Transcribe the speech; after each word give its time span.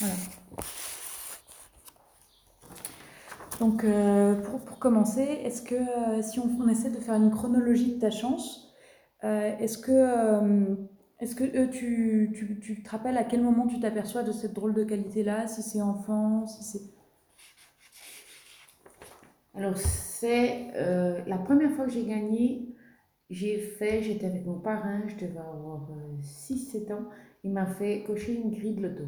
Voilà. 0.00 0.14
Donc, 3.60 3.84
euh, 3.84 4.34
pour, 4.42 4.60
pour 4.60 4.78
commencer, 4.78 5.22
est-ce 5.22 5.62
que 5.62 5.74
euh, 5.74 6.22
si 6.22 6.40
on, 6.40 6.50
on 6.60 6.68
essaie 6.68 6.90
de 6.90 6.98
faire 6.98 7.14
une 7.14 7.30
chronologie 7.30 7.94
de 7.94 8.00
ta 8.00 8.10
chance, 8.10 8.74
euh, 9.22 9.56
est-ce 9.58 9.78
que, 9.78 10.76
est-ce 11.20 11.34
que 11.36 11.66
tu, 11.66 12.32
tu, 12.34 12.60
tu 12.60 12.82
te 12.82 12.90
rappelles 12.90 13.16
à 13.16 13.24
quel 13.24 13.42
moment 13.42 13.66
tu 13.66 13.78
t'aperçois 13.80 14.22
de 14.22 14.32
cette 14.32 14.54
drôle 14.54 14.74
de 14.74 14.84
qualité-là, 14.84 15.46
si 15.46 15.62
c'est 15.62 15.80
enfant, 15.82 16.46
si 16.46 16.64
c'est... 16.64 16.82
Alors, 19.54 19.76
c'est 19.76 20.72
la 21.26 21.38
première 21.38 21.70
fois 21.72 21.86
que 21.86 21.92
j'ai 21.92 22.04
gagné, 22.04 22.74
j'ai 23.30 23.58
fait, 23.58 24.02
j'étais 24.02 24.26
avec 24.26 24.44
mon 24.44 24.58
parrain, 24.58 25.02
je 25.06 25.14
devais 25.14 25.38
avoir 25.38 25.88
6-7 26.22 26.92
ans, 26.92 27.08
il 27.44 27.52
m'a 27.52 27.66
fait 27.66 28.02
cocher 28.04 28.34
une 28.34 28.50
grille 28.50 28.74
de 28.74 28.82
loto. 28.82 29.04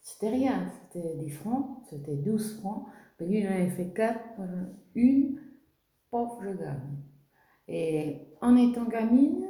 C'était 0.00 0.30
rien, 0.30 0.72
c'était 0.92 1.16
des 1.16 1.30
francs, 1.30 1.82
c'était 1.90 2.16
12 2.16 2.58
francs, 2.60 2.86
mais 3.18 3.26
lui 3.26 3.40
il 3.40 3.46
en 3.46 3.50
avait 3.50 3.70
fait 3.70 3.92
4, 3.92 4.18
une, 4.94 5.40
pof, 6.10 6.32
je 6.42 6.50
gagne. 6.50 6.98
Et 7.68 8.16
en 8.40 8.56
étant 8.56 8.84
gamine, 8.84 9.46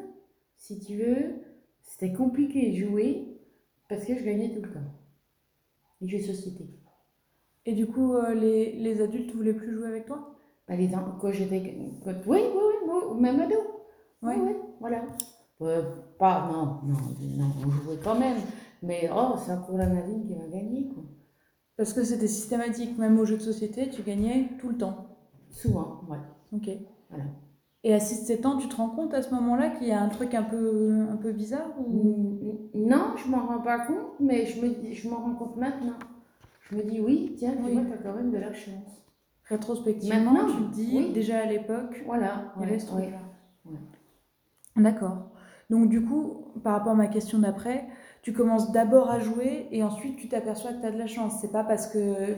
si 0.57 0.79
tu 0.79 0.97
veux, 0.97 1.37
c'était 1.83 2.12
compliqué 2.12 2.71
de 2.71 2.77
jouer 2.87 3.41
parce 3.88 4.05
que 4.05 4.16
je 4.16 4.24
gagnais 4.24 4.52
tout 4.55 4.62
le 4.62 4.73
temps. 4.73 4.80
Les 6.01 6.09
jeux 6.09 6.19
de 6.19 6.34
société. 6.34 6.65
Et 7.66 7.73
du 7.73 7.87
coup, 7.87 8.15
euh, 8.15 8.35
les, 8.35 8.73
les 8.73 9.01
adultes 9.02 9.35
voulaient 9.35 9.55
plus 9.55 9.74
jouer 9.74 9.88
avec 9.88 10.07
toi? 10.07 10.35
Bah, 10.66 10.77
les 10.77 10.88
quand 10.88 11.32
j'étais. 11.32 11.77
Oui, 12.07 12.15
oui, 12.27 12.41
oui, 12.87 13.21
même 13.21 13.41
ado. 13.41 13.57
Oui, 14.23 14.35
oui, 14.38 14.52
voilà. 14.80 15.02
Euh, 15.62 15.82
pas, 16.19 16.48
non, 16.51 16.79
non, 16.88 16.98
non, 17.21 17.52
on 17.66 17.71
jouait 17.71 17.98
quand 18.02 18.19
même. 18.19 18.38
Mais 18.83 19.11
oh, 19.15 19.34
c'est 19.45 19.52
encore 19.52 19.77
la 19.77 19.87
Nadine 19.87 20.25
qui 20.27 20.34
va 20.34 20.47
gagner, 20.47 20.88
quoi. 20.88 21.02
Parce 21.77 21.93
que 21.93 22.05
c'était 22.05 22.27
systématique, 22.27 22.98
même 22.98 23.19
aux 23.19 23.24
jeux 23.24 23.37
de 23.37 23.43
société, 23.43 23.88
tu 23.88 24.02
gagnais 24.02 24.49
tout 24.59 24.68
le 24.68 24.77
temps. 24.77 25.07
Souvent, 25.51 26.02
ouais. 26.09 26.18
Ok. 26.52 26.68
Voilà. 27.09 27.24
Et 27.82 27.95
à 27.95 27.99
6-7 27.99 28.46
ans, 28.46 28.57
tu 28.59 28.69
te 28.69 28.77
rends 28.77 28.91
compte 28.91 29.15
à 29.15 29.23
ce 29.23 29.35
moment-là 29.35 29.71
qu'il 29.71 29.88
y 29.88 29.93
a 29.93 30.01
un 30.02 30.09
truc 30.10 30.35
un 30.35 30.43
peu, 30.43 31.07
un 31.10 31.16
peu 31.16 31.32
bizarre 31.32 31.71
ou... 31.79 32.69
Non, 32.74 33.15
je 33.16 33.29
m'en 33.30 33.46
rends 33.46 33.60
pas 33.63 33.79
compte, 33.87 34.21
mais 34.21 34.45
je 34.45 34.60
me 34.60 34.93
je 34.93 35.09
m'en 35.09 35.16
rends 35.16 35.35
compte 35.35 35.57
maintenant. 35.57 35.95
Je 36.69 36.76
me 36.76 36.82
dis, 36.82 37.01
oui, 37.01 37.35
tiens, 37.38 37.52
tu 37.57 37.65
Oui. 37.65 37.73
vois, 37.73 37.82
t'as 37.88 38.02
quand 38.02 38.15
même 38.15 38.30
de 38.30 38.37
la 38.38 38.52
chance. 38.52 39.02
Rétrospectivement, 39.47 40.32
Maintenant, 40.32 40.47
tu 40.54 40.63
te 40.65 40.74
dis, 40.74 40.93
oui. 40.99 41.13
déjà 41.15 41.38
à 41.41 41.47
l'époque, 41.47 42.02
Voilà, 42.07 42.52
il 42.57 42.63
y 42.63 42.65
avait 42.66 42.79
ce 42.79 42.87
truc-là. 42.87 43.19
D'accord. 44.76 45.30
Donc 45.71 45.88
du 45.88 46.04
coup, 46.04 46.52
par 46.63 46.74
rapport 46.74 46.93
à 46.93 46.97
ma 46.97 47.07
question 47.07 47.38
d'après, 47.38 47.87
tu 48.23 48.32
commences 48.32 48.71
d'abord 48.73 49.10
à 49.10 49.18
jouer 49.21 49.68
et 49.71 49.82
ensuite 49.82 50.16
tu 50.16 50.29
t'aperçois 50.29 50.73
que 50.73 50.80
tu 50.80 50.87
as 50.87 50.90
de 50.93 50.99
la 50.99 51.07
chance. 51.07 51.35
C'est 51.40 51.52
pas 51.52 51.65
parce 51.65 51.87
que... 51.87 52.37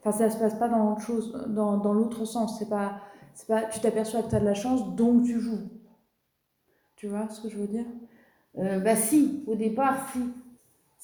Enfin, 0.00 0.12
ça 0.12 0.30
se 0.30 0.38
passe 0.38 0.54
pas 0.54 0.68
dans 0.68 0.82
l'autre 0.88 1.02
chose, 1.02 1.46
dans, 1.48 1.76
dans 1.76 1.92
l'autre 1.92 2.24
sens. 2.24 2.58
C'est 2.58 2.68
pas, 2.70 3.00
c'est 3.34 3.46
pas, 3.46 3.64
tu 3.64 3.80
t'aperçois 3.80 4.22
que 4.22 4.30
tu 4.30 4.34
as 4.36 4.40
de 4.40 4.46
la 4.46 4.54
chance, 4.54 4.94
donc 4.96 5.24
tu 5.24 5.38
joues. 5.40 5.68
Tu 6.96 7.06
vois 7.08 7.28
ce 7.28 7.42
que 7.42 7.48
je 7.50 7.58
veux 7.58 7.66
dire? 7.68 7.84
Euh, 8.58 8.80
bah 8.80 8.96
si, 8.96 9.44
au 9.46 9.54
départ, 9.56 9.96
si. 10.12 10.20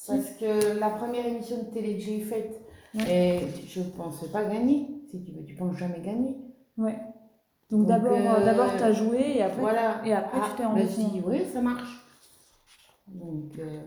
Parce 0.07 0.29
que 0.39 0.79
la 0.79 0.89
première 0.89 1.25
émission 1.25 1.57
de 1.57 1.65
télé 1.73 1.93
que 1.95 2.01
j'ai 2.01 2.19
faite, 2.21 2.61
Ouais. 2.95 3.37
et 3.43 3.67
je 3.67 3.81
pensais 3.81 4.29
pas 4.29 4.43
gagner. 4.45 5.03
Si 5.11 5.21
tu 5.23 5.31
veux, 5.31 5.43
tu 5.45 5.55
penses 5.55 5.75
jamais 5.77 5.99
gagner. 6.01 6.37
Ouais. 6.77 6.97
Donc, 7.69 7.81
Donc, 7.81 7.87
d'abord, 7.87 8.17
euh, 8.17 8.45
d'abord 8.45 8.75
tu 8.77 8.83
as 8.83 8.93
joué 8.93 9.37
et 9.37 9.43
après, 9.43 9.59
Voilà. 9.59 10.01
et 10.05 10.13
après 10.13 10.39
Ah, 10.41 10.47
tu 10.51 10.55
t'es 10.57 10.63
bah, 10.63 10.69
rendu 10.69 10.83
dis, 10.85 11.21
compte. 11.21 11.23
oui, 11.31 11.41
ça 11.53 11.61
marche. 11.61 12.05
Donc, 13.07 13.51
euh, 13.59 13.81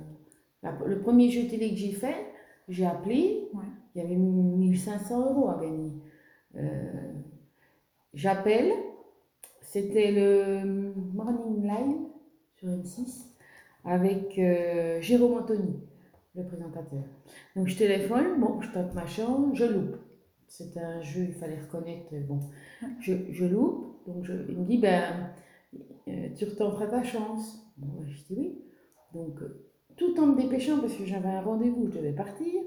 la- 0.62 0.78
le 0.86 1.00
premier 1.00 1.30
jeu 1.30 1.48
télé 1.48 1.70
que 1.70 1.76
j'ai 1.76 1.92
fait, 1.92 2.26
j'ai 2.68 2.86
appelé, 2.86 3.48
Ouais. 3.54 3.60
il 3.94 4.02
y 4.02 4.04
avait 4.04 4.16
1500 4.16 5.30
euros 5.30 5.48
à 5.50 5.60
gagner. 5.60 5.92
Euh, 6.56 7.12
J'appelle, 8.14 8.72
c'était 9.62 10.10
le 10.12 10.92
Morning 11.14 11.62
Live 11.62 11.96
sur 12.56 12.68
M6 12.68 13.26
avec 13.84 14.38
euh, 14.38 15.00
Jérôme 15.00 15.38
Anthony, 15.38 15.76
le 16.34 16.44
présentateur. 16.44 17.04
Donc 17.54 17.68
je 17.68 17.76
téléphone, 17.78 18.40
bon, 18.40 18.60
je 18.60 18.70
tape 18.72 18.92
ma 18.94 19.06
chambre, 19.06 19.54
je 19.54 19.64
loupe. 19.64 19.96
C'était 20.48 20.80
un 20.80 21.00
jeu, 21.02 21.22
il 21.28 21.34
fallait 21.34 21.60
reconnaître, 21.60 22.12
euh, 22.12 22.20
bon, 22.20 22.40
je, 22.98 23.14
je 23.30 23.44
loupe, 23.46 24.02
donc 24.08 24.24
je, 24.24 24.32
il 24.48 24.58
me 24.58 24.64
dit, 24.64 24.78
ben, 24.78 25.30
euh, 26.08 26.28
tu 26.36 26.44
retenteras 26.46 26.88
ta 26.88 27.04
chance. 27.04 27.64
Bon, 27.76 28.04
je 28.08 28.16
dis 28.24 28.34
oui. 28.36 28.58
Donc, 29.14 29.38
tout 29.96 30.18
en 30.20 30.26
me 30.26 30.36
dépêchant, 30.40 30.80
parce 30.80 30.94
que 30.94 31.04
j'avais 31.06 31.28
un 31.28 31.42
rendez-vous, 31.42 31.86
je 31.88 31.98
devais 31.98 32.12
partir. 32.12 32.62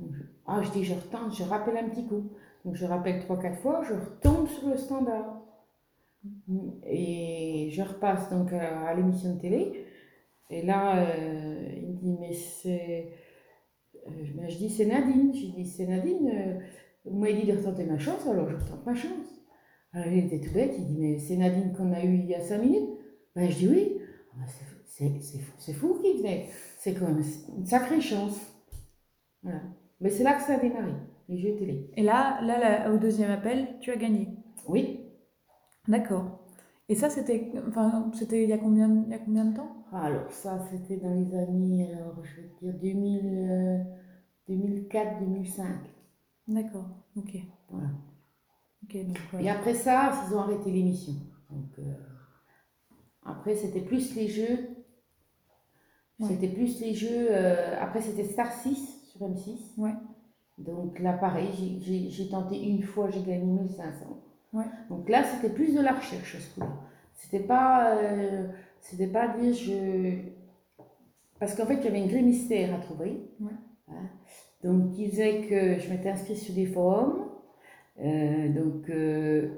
Donc, 0.00 0.10
je- 0.14 0.22
ah, 0.46 0.62
je 0.62 0.70
dis, 0.72 0.84
je 0.84 0.94
retente, 0.94 1.34
je 1.36 1.44
rappelle 1.44 1.76
un 1.78 1.88
petit 1.88 2.06
coup. 2.06 2.24
Donc, 2.64 2.76
je 2.76 2.86
rappelle 2.86 3.20
trois, 3.20 3.38
quatre 3.40 3.58
fois, 3.60 3.82
je 3.88 3.94
retombe 3.94 4.48
sur 4.48 4.68
le 4.68 4.76
standard. 4.78 5.42
Et 6.86 7.70
je 7.72 7.82
repasse 7.82 8.30
donc 8.30 8.52
à, 8.52 8.88
à 8.88 8.94
l'émission 8.94 9.34
de 9.34 9.40
télé. 9.40 9.84
Et 10.50 10.62
là, 10.62 10.98
euh, 10.98 11.68
il 11.76 11.88
me 11.88 11.94
dit, 11.96 12.16
mais 12.20 12.34
c'est. 12.34 13.08
euh, 14.08 14.10
ben, 14.36 14.48
je 14.50 14.56
dis, 14.58 14.70
c'est 14.70 14.86
Nadine. 14.86 15.32
Je 15.34 15.46
dis, 15.48 15.66
c'est 15.66 15.86
Nadine. 15.86 16.30
euh, 16.34 16.58
vous 17.06 17.18
m'avez 17.18 17.34
dit 17.34 17.46
de 17.52 17.56
retenter 17.56 17.84
ma 17.84 17.98
chance, 17.98 18.26
alors 18.28 18.48
je 18.50 18.56
retente 18.56 18.86
ma 18.86 18.94
chance. 18.94 19.28
Alors, 19.92 20.08
il 20.08 20.26
était 20.26 20.40
tout 20.40 20.54
bête, 20.54 20.74
il 20.78 20.86
dit, 20.86 20.98
mais 20.98 21.18
c'est 21.18 21.36
Nadine 21.36 21.72
qu'on 21.76 21.92
a 21.92 22.04
eu 22.04 22.14
il 22.16 22.26
y 22.26 22.34
a 22.34 22.40
cinq 22.40 22.60
minutes. 22.62 22.90
Ben, 23.36 23.50
je 23.50 23.56
dis 23.58 23.68
oui. 23.68 23.98
C'est- 25.20 25.72
fou, 25.72 25.98
qu'il 26.02 26.18
venait. 26.18 26.48
C'est 26.78 26.94
quand 26.94 27.06
même 27.06 27.22
une 27.56 27.66
sacrée 27.66 28.00
chance. 28.00 28.38
Voilà. 29.42 29.60
Mais 30.00 30.10
c'est 30.10 30.24
là 30.24 30.34
que 30.34 30.42
ça 30.42 30.54
a 30.54 30.58
démarré, 30.58 30.92
les 31.28 31.38
jeux 31.38 31.54
télé. 31.56 31.90
Et 31.96 32.02
là, 32.02 32.40
là, 32.42 32.58
là, 32.58 32.92
au 32.92 32.98
deuxième 32.98 33.30
appel, 33.30 33.76
tu 33.80 33.90
as 33.90 33.96
gagné. 33.96 34.28
Oui. 34.68 35.00
D'accord. 35.88 36.40
Et 36.88 36.94
ça, 36.94 37.08
c'était, 37.08 37.50
enfin, 37.68 38.10
il 38.32 38.48
y 38.48 38.52
a 38.52 38.58
combien, 38.58 39.04
il 39.06 39.10
y 39.10 39.14
a 39.14 39.18
combien 39.18 39.44
de 39.46 39.56
temps? 39.56 39.84
Alors 39.92 40.30
ça, 40.30 40.58
c'était 40.70 40.96
dans 40.96 41.14
les 41.14 41.34
années, 41.36 41.92
alors 41.94 42.22
je 42.24 42.42
te 42.42 42.64
dire 42.64 42.74
2000, 42.80 43.48
euh, 43.50 43.78
2004-2005. 44.48 45.64
D'accord. 46.48 46.88
Ok. 47.16 47.36
Voilà. 47.68 47.88
Ok. 48.84 49.06
Donc, 49.06 49.18
Et 49.40 49.50
après 49.50 49.74
ça, 49.74 50.12
ils 50.28 50.34
ont 50.34 50.40
arrêté 50.40 50.70
l'émission. 50.70 51.12
Donc 51.50 51.78
euh, 51.78 51.92
après, 53.24 53.54
c'était 53.54 53.80
plus 53.82 54.14
les 54.16 54.28
jeux. 54.28 54.68
Ouais. 56.22 56.28
C'était 56.28 56.48
plus 56.48 56.80
les 56.80 56.94
jeux. 56.94 57.28
euh, 57.30 57.76
après, 57.80 58.00
c'était 58.00 58.24
Star 58.24 58.52
6 58.52 59.00
sur 59.10 59.20
M6. 59.26 59.74
Ouais. 59.78 59.92
Donc 60.58 60.98
là, 61.00 61.12
pareil, 61.14 61.48
j'ai- 61.80 62.28
tenté 62.30 62.62
une 62.62 62.82
fois, 62.82 63.10
j'ai 63.10 63.20
gagné 63.22 63.44
1500. 63.44 64.06
Ouais. 64.52 64.64
Donc 64.88 65.08
là, 65.08 65.24
c'était 65.24 65.52
plus 65.52 65.74
de 65.74 65.80
la 65.80 65.92
recherche, 65.92 66.36
ce 66.38 66.54
coup-là. 66.54 66.72
C'était 67.14 67.40
pas, 67.44 67.96
euh, 67.96 68.46
c'était 68.80 69.06
pas 69.06 69.28
dire 69.28 69.52
je. 69.54 70.18
Parce 71.40 71.54
qu'en 71.54 71.66
fait, 71.66 71.76
il 71.76 71.84
y 71.84 71.88
avait 71.88 72.00
une 72.00 72.08
grille 72.08 72.22
mystère 72.22 72.74
à 72.74 72.78
trouver. 72.78 73.20
Hein. 73.42 73.94
Donc, 74.62 74.92
qui 74.92 75.10
faisait 75.10 75.40
que 75.48 75.78
je 75.80 75.90
m'étais 75.90 76.10
inscrite 76.10 76.36
sur 76.36 76.54
des 76.54 76.66
forums. 76.66 77.28
Euh, 78.00 78.48
donc, 78.48 78.88
euh, 78.90 79.48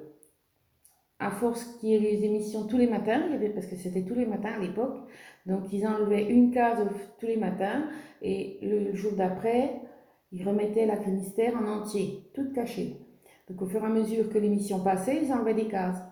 à 1.18 1.30
force 1.30 1.64
qu'il 1.78 1.90
y 1.90 1.94
ait 1.94 1.98
les 2.00 2.24
émissions 2.24 2.66
tous 2.66 2.78
les 2.78 2.86
matins, 2.86 3.22
il 3.26 3.32
y 3.32 3.34
avait, 3.34 3.50
parce 3.50 3.66
que 3.66 3.76
c'était 3.76 4.02
tous 4.02 4.14
les 4.14 4.26
matins 4.26 4.52
à 4.56 4.58
l'époque, 4.58 4.96
donc 5.46 5.72
ils 5.72 5.86
enlevaient 5.86 6.24
une 6.30 6.50
case 6.50 6.78
tous 7.18 7.26
les 7.26 7.36
matins 7.36 7.84
et 8.22 8.58
le 8.62 8.94
jour 8.94 9.12
d'après, 9.12 9.80
ils 10.32 10.46
remettaient 10.46 10.86
la 10.86 10.96
mystère 10.98 11.54
en 11.56 11.80
entier, 11.80 12.24
toute 12.34 12.52
cachée. 12.52 12.96
Donc 13.48 13.60
au 13.62 13.66
fur 13.66 13.82
et 13.82 13.86
à 13.86 13.90
mesure 13.90 14.28
que 14.30 14.38
l'émission 14.38 14.80
passait, 14.80 15.20
ils 15.22 15.32
enlevaient 15.32 15.54
des 15.54 15.68
cases. 15.68 16.02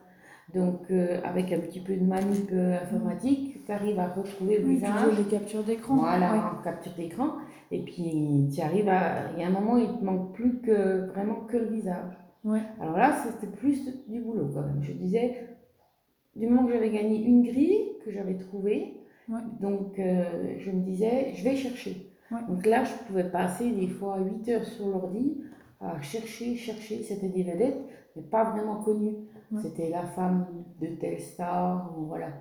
Donc 0.54 0.90
euh, 0.90 1.18
avec 1.24 1.50
un 1.52 1.60
petit 1.60 1.80
peu 1.80 1.94
de 1.96 2.04
manip 2.04 2.50
euh, 2.52 2.78
informatique, 2.82 3.64
tu 3.64 3.72
arrives 3.72 3.98
à 3.98 4.08
retrouver 4.08 4.58
le 4.58 4.66
Oui, 4.66 4.74
visage. 4.74 5.16
des 5.16 5.24
captures 5.30 5.62
d'écran. 5.64 5.96
Voilà, 5.96 6.32
Ouais. 6.34 6.38
en 6.58 6.62
capture 6.62 6.92
d'écran. 6.92 7.28
Et 7.70 7.82
puis, 7.82 8.50
tu 8.54 8.60
arrives 8.60 8.88
à. 8.90 9.30
Il 9.34 9.40
y 9.40 9.44
a 9.44 9.46
un 9.46 9.50
moment, 9.50 9.78
il 9.78 9.88
te 9.98 10.04
manque 10.04 10.34
plus 10.34 10.60
que 10.60 11.06
vraiment 11.06 11.36
que 11.48 11.56
le 11.56 11.68
visage. 11.68 12.12
Ouais. 12.44 12.60
Alors 12.80 12.98
là, 12.98 13.16
c'était 13.24 13.50
plus 13.50 13.82
du 14.08 14.20
boulot 14.20 14.50
quand 14.52 14.60
même. 14.60 14.82
Je 14.82 14.92
disais, 14.92 15.46
du 16.36 16.46
moment 16.48 16.66
que 16.66 16.72
j'avais 16.74 16.90
gagné 16.90 17.22
une 17.24 17.42
grille 17.44 17.92
que 18.04 18.10
j'avais 18.12 18.36
trouvée, 18.36 18.98
Ouais. 19.28 19.40
donc 19.60 19.98
euh, 19.98 20.56
je 20.58 20.70
me 20.70 20.82
disais, 20.82 21.32
je 21.34 21.44
vais 21.44 21.56
chercher. 21.56 22.12
Ouais. 22.30 22.40
Donc 22.48 22.66
là, 22.66 22.84
je 22.84 22.92
pouvais 23.06 23.30
passer 23.30 23.70
des 23.72 23.88
fois 23.88 24.18
8 24.20 24.48
heures 24.50 24.64
sur 24.64 24.88
l'ordi 24.88 25.42
à 25.80 26.00
chercher, 26.02 26.56
chercher. 26.56 27.02
C'était 27.02 27.28
des 27.28 27.42
vedettes, 27.42 27.78
mais 28.16 28.22
pas 28.22 28.44
vraiment 28.50 28.76
connues. 28.82 29.16
Ouais. 29.50 29.60
C'était 29.62 29.90
la 29.90 30.04
femme 30.06 30.46
de 30.80 30.86
telle 30.88 31.20
star, 31.20 31.94
ou 31.98 32.06
voilà. 32.06 32.32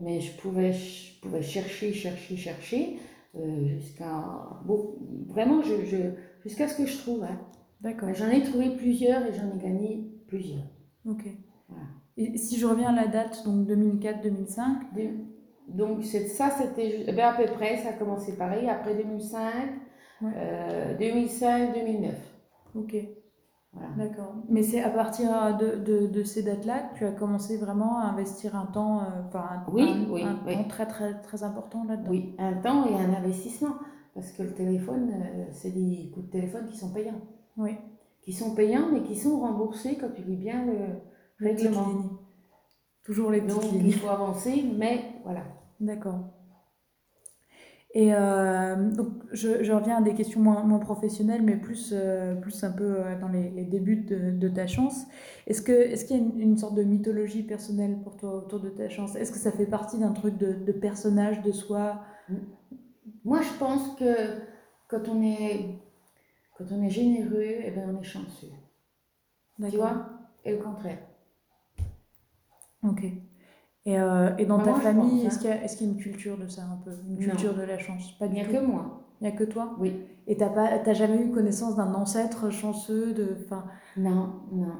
Mais 0.00 0.20
je 0.20 0.36
pouvais, 0.40 0.72
je 0.72 1.20
pouvais 1.20 1.42
chercher, 1.42 1.92
chercher, 1.92 2.36
chercher, 2.36 2.98
euh, 3.36 3.66
jusqu'à. 3.78 4.58
Bon, 4.66 4.96
vraiment, 5.28 5.62
je, 5.62 5.84
je- 5.84 6.12
jusqu'à 6.42 6.66
ce 6.68 6.76
que 6.76 6.86
je 6.86 6.98
trouve. 6.98 7.22
hein. 7.24 7.38
D'accord. 7.80 8.08
J'en 8.14 8.30
ai 8.30 8.42
trouvé 8.42 8.74
plusieurs 8.76 9.24
et 9.26 9.32
j'en 9.34 9.54
ai 9.54 9.58
gagné 9.62 10.10
plusieurs. 10.26 10.64
Ok. 11.06 11.24
Voilà. 11.68 11.84
Et 12.16 12.36
si 12.38 12.58
je 12.58 12.66
reviens 12.66 12.88
à 12.96 13.04
la 13.04 13.08
date, 13.08 13.42
donc 13.44 13.66
2004-2005, 13.66 14.94
Des- 14.94 15.12
Donc 15.68 16.04
ça, 16.04 16.50
c'était 16.50 17.04
ben, 17.12 17.26
à 17.26 17.32
peu 17.32 17.46
près, 17.52 17.78
ça 17.78 17.90
a 17.90 17.92
commencé 17.94 18.36
pareil. 18.36 18.68
Après 18.68 18.94
2005, 18.94 19.52
Ouais. 20.22 20.30
Euh, 20.36 20.96
2005-2009. 20.96 22.12
Ok, 22.76 22.94
Voilà. 23.72 23.88
d'accord. 23.98 24.34
Mais 24.48 24.62
c'est 24.62 24.80
à 24.80 24.88
partir 24.88 25.56
de, 25.58 25.76
de, 25.76 26.06
de 26.06 26.22
ces 26.22 26.42
dates-là 26.44 26.90
que 26.92 26.98
tu 26.98 27.04
as 27.04 27.10
commencé 27.12 27.56
vraiment 27.58 27.98
à 27.98 28.04
investir 28.04 28.54
un 28.56 28.66
temps, 28.66 29.00
euh, 29.00 29.06
enfin 29.26 29.40
un, 29.66 29.72
Oui, 29.72 29.82
un- 29.82 30.10
oui, 30.10 30.22
un 30.22 30.38
oui. 30.46 30.54
temps 30.54 30.68
très 30.68 30.86
très 30.86 31.20
très 31.20 31.42
important 31.42 31.84
là-dedans. 31.84 32.10
Oui, 32.10 32.34
un 32.38 32.54
temps 32.54 32.86
et 32.86 32.94
un 32.94 33.12
investissement. 33.12 33.74
Parce 34.14 34.30
que 34.30 34.44
le 34.44 34.54
téléphone, 34.54 35.10
euh, 35.12 35.44
c'est 35.50 35.72
des 35.72 36.10
coups 36.14 36.26
de 36.26 36.30
téléphone 36.30 36.66
qui 36.70 36.76
sont 36.78 36.92
payants. 36.92 37.20
Oui. 37.56 37.72
Qui 38.22 38.32
sont 38.32 38.54
payants, 38.54 38.86
mais 38.92 39.02
qui 39.02 39.16
sont 39.16 39.40
remboursés 39.40 39.96
quand 40.00 40.10
tu 40.14 40.22
lis 40.22 40.36
bien 40.36 40.64
le 40.64 41.44
règlement. 41.44 41.88
Toujours 43.04 43.30
les 43.32 43.40
Donc, 43.40 43.62
lignes. 43.64 43.86
il 43.86 43.94
faut 43.94 44.08
avancer, 44.08 44.64
mais 44.78 45.00
voilà. 45.24 45.42
D'accord. 45.80 46.20
Et 47.96 48.12
euh, 48.12 48.90
donc, 48.90 49.08
je, 49.30 49.62
je 49.62 49.72
reviens 49.72 49.98
à 49.98 50.02
des 50.02 50.14
questions 50.14 50.40
moins, 50.40 50.64
moins 50.64 50.80
professionnelles, 50.80 51.42
mais 51.42 51.56
plus, 51.56 51.92
euh, 51.92 52.34
plus 52.34 52.64
un 52.64 52.72
peu 52.72 52.96
euh, 52.98 53.18
dans 53.20 53.28
les, 53.28 53.50
les 53.50 53.64
débuts 53.64 54.02
de, 54.02 54.32
de 54.32 54.48
ta 54.48 54.66
chance. 54.66 55.04
Est-ce 55.46 55.62
qu'il 55.62 56.16
y 56.16 56.20
a 56.20 56.22
une, 56.22 56.40
une 56.40 56.58
sorte 56.58 56.74
de 56.74 56.82
mythologie 56.82 57.44
personnelle 57.44 57.98
pour 58.02 58.16
toi 58.16 58.34
autour 58.34 58.58
de 58.58 58.68
ta 58.68 58.88
chance? 58.88 59.14
Est-ce 59.14 59.30
que 59.30 59.38
ça 59.38 59.52
fait 59.52 59.66
partie 59.66 59.98
d'un 59.98 60.12
truc 60.12 60.36
de, 60.36 60.54
de 60.54 60.72
personnage, 60.72 61.40
de 61.42 61.52
soi? 61.52 62.00
Moi, 63.24 63.40
je 63.42 63.58
pense 63.60 63.94
que 63.94 64.40
quand 64.88 65.08
on 65.08 65.22
est, 65.22 65.78
quand 66.58 66.64
on 66.72 66.82
est 66.82 66.90
généreux, 66.90 67.44
eh 67.64 67.70
ben, 67.70 67.94
on 67.94 68.00
est 68.00 68.04
chanceux. 68.04 68.50
Tu 69.70 69.76
vois? 69.76 70.08
Et 70.44 70.50
le 70.50 70.58
contraire. 70.58 70.98
Ok. 72.82 73.04
Et, 73.86 73.98
euh, 74.00 74.34
et 74.38 74.46
dans 74.46 74.58
Bah, 74.58 74.64
ta 74.64 74.74
famille, 74.74 75.24
pense, 75.24 75.34
est-ce 75.34 75.38
qu'il 75.40 75.50
y 75.50 75.52
a, 75.52 75.64
y 75.64 75.84
une 75.84 75.96
culture 75.96 76.38
de 76.38 76.48
ça 76.48 76.62
un 76.62 76.76
peu? 76.84 76.92
Une 77.06 77.14
Non. 77.14 77.20
culture 77.20 77.54
de 77.54 77.62
la 77.62 77.78
chance? 77.78 78.12
Pas 78.18 78.26
Il 78.26 78.30
du 78.30 78.34
n'y 78.36 78.40
a 78.40 78.44
tout. 78.46 78.52
que 78.52 78.64
moi. 78.64 79.00
Il 79.20 79.24
n'y 79.28 79.32
a 79.32 79.36
que 79.36 79.44
toi? 79.44 79.74
Oui. 79.78 79.92
Et 80.26 80.36
pas, 80.48 80.78
t'as 80.78 80.94
jamais 80.94 81.22
eu 81.22 81.30
connaissance 81.30 81.76
d'un 81.76 81.92
ancêtre 81.94 82.50
chanceux, 82.50 83.12
de, 83.12 83.34
Non, 83.96 84.32
non. 84.52 84.72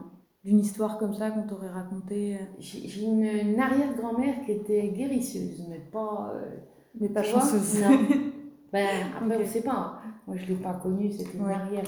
d'une 0.42 0.58
histoire 0.58 0.96
comme 0.98 1.12
ça 1.14 1.30
qu'on 1.30 1.42
t'aurait 1.46 1.68
racontée, 1.68 2.36
euh, 2.36 2.44
J'ai 2.58 3.04
une, 3.04 3.22
une 3.24 3.60
arrière-grand-mère 3.60 4.42
qui 4.44 4.52
était 4.52 4.88
guérisseuse, 4.88 5.66
mais 5.68 5.78
pas. 5.78 6.32
euh, 6.34 6.56
mais 6.98 7.08
pas 7.10 7.20
tu 7.22 7.28
chanceuse? 7.30 7.82
Non. 7.82 7.98
Ben, 8.72 8.88
après, 9.22 9.36
on 9.36 9.38
ne 9.40 9.44
sait 9.44 9.62
pas. 9.62 10.00
Moi, 10.26 10.36
je 10.36 10.42
ne 10.42 10.48
l'ai 10.48 10.54
pas 10.56 10.74
connue, 10.74 11.12
c'était 11.12 11.38
une 11.38 11.44
Ouais. 11.44 11.52
arrière. 11.54 11.84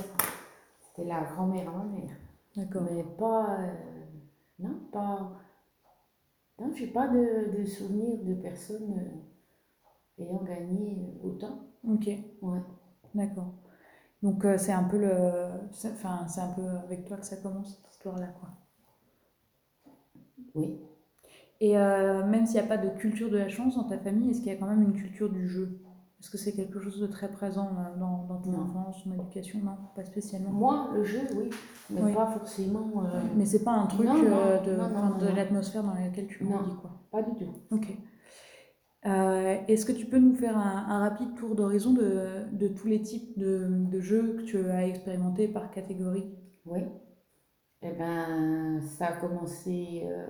C'était 0.80 1.08
la 1.08 1.22
grand-mère 1.24 1.68
à 1.68 1.72
ma 1.78 1.84
mère. 1.84 2.16
D'accord. 2.54 2.82
Mais 2.88 3.02
pas. 3.18 3.56
euh, 3.58 3.72
non, 4.60 4.70
pas. 4.92 5.32
Non, 6.58 6.70
j'ai 6.74 6.86
pas 6.88 7.08
de, 7.08 7.56
de 7.56 7.64
souvenir 7.64 8.22
de 8.22 8.34
personnes 8.34 8.92
euh, 10.18 10.22
ayant 10.22 10.42
gagné 10.44 10.98
autant. 11.22 11.60
Ok, 11.84 12.06
Ouais. 12.42 12.60
d'accord. 13.14 13.52
Donc 14.22 14.44
euh, 14.44 14.58
c'est 14.58 14.72
un 14.72 14.84
peu 14.84 14.98
le, 14.98 15.10
enfin 15.92 16.26
c'est 16.28 16.40
un 16.42 16.52
peu 16.54 16.66
avec 16.68 17.06
toi 17.06 17.18
que 17.18 17.26
ça 17.26 17.36
commence 17.38 17.76
cette 17.76 17.90
histoire-là, 17.92 18.28
quoi. 18.40 18.50
Oui. 20.56 20.80
Et 21.60 21.78
euh, 21.78 22.24
même 22.26 22.46
s'il 22.46 22.56
n'y 22.56 22.60
a 22.66 22.68
pas 22.68 22.78
de 22.78 22.90
culture 22.98 23.30
de 23.30 23.38
la 23.38 23.48
chance 23.48 23.76
dans 23.76 23.84
ta 23.84 23.98
famille, 23.98 24.30
est-ce 24.30 24.40
qu'il 24.40 24.48
y 24.48 24.52
a 24.52 24.56
quand 24.56 24.66
même 24.68 24.82
une 24.82 24.94
culture 24.94 25.30
du 25.30 25.48
jeu? 25.48 25.80
Est-ce 26.18 26.30
que 26.30 26.38
c'est 26.38 26.52
quelque 26.52 26.80
chose 26.80 26.98
de 26.98 27.06
très 27.06 27.28
présent 27.30 27.68
euh, 27.78 27.98
dans, 27.98 28.24
dans 28.24 28.40
ton 28.40 28.54
enfance, 28.54 29.04
ton 29.04 29.12
éducation? 29.12 29.58
Non, 29.62 29.76
pas 29.94 30.02
spécialement. 30.04 30.50
Moi, 30.50 30.90
le 30.94 31.04
jeu, 31.04 31.20
oui, 31.36 31.50
mais 31.90 32.02
Oui. 32.02 32.14
pas 32.14 32.26
forcément. 32.26 33.04
euh, 33.04 33.20
Mais 33.36 33.44
c'est 33.44 33.62
pas 33.64 33.72
un 33.72 33.86
truc 33.86 34.06
Non, 34.06 34.14
non, 34.22 34.24
euh, 34.24 34.60
de, 34.60 34.76
non, 34.76 35.18
de 35.18 35.26
l'atmosphère 35.36 35.84
dans 35.84 35.92
laquelle 35.94 36.26
tu 36.26 36.44
grandis, 36.44 36.74
quoi. 36.80 36.90
Pas 37.10 37.22
du 37.22 37.34
tout. 37.36 37.52
Ok. 37.70 37.88
Euh, 39.06 39.56
est-ce 39.68 39.84
que 39.86 39.92
tu 39.92 40.06
peux 40.06 40.18
nous 40.18 40.34
faire 40.34 40.56
un, 40.58 40.86
un 40.88 40.98
rapide 41.00 41.34
tour 41.36 41.54
d'horizon 41.54 41.92
de, 41.92 42.44
de 42.52 42.66
tous 42.68 42.88
les 42.88 43.02
types 43.02 43.38
de, 43.38 43.68
de 43.68 44.00
jeux 44.00 44.36
que 44.38 44.42
tu 44.42 44.58
as 44.70 44.86
expérimentés 44.88 45.48
par 45.48 45.70
catégorie? 45.70 46.34
Oui. 46.64 46.80
Eh 47.82 47.92
ben, 47.92 48.80
ça 48.80 49.08
a 49.08 49.12
commencé 49.12 50.02
euh, 50.06 50.26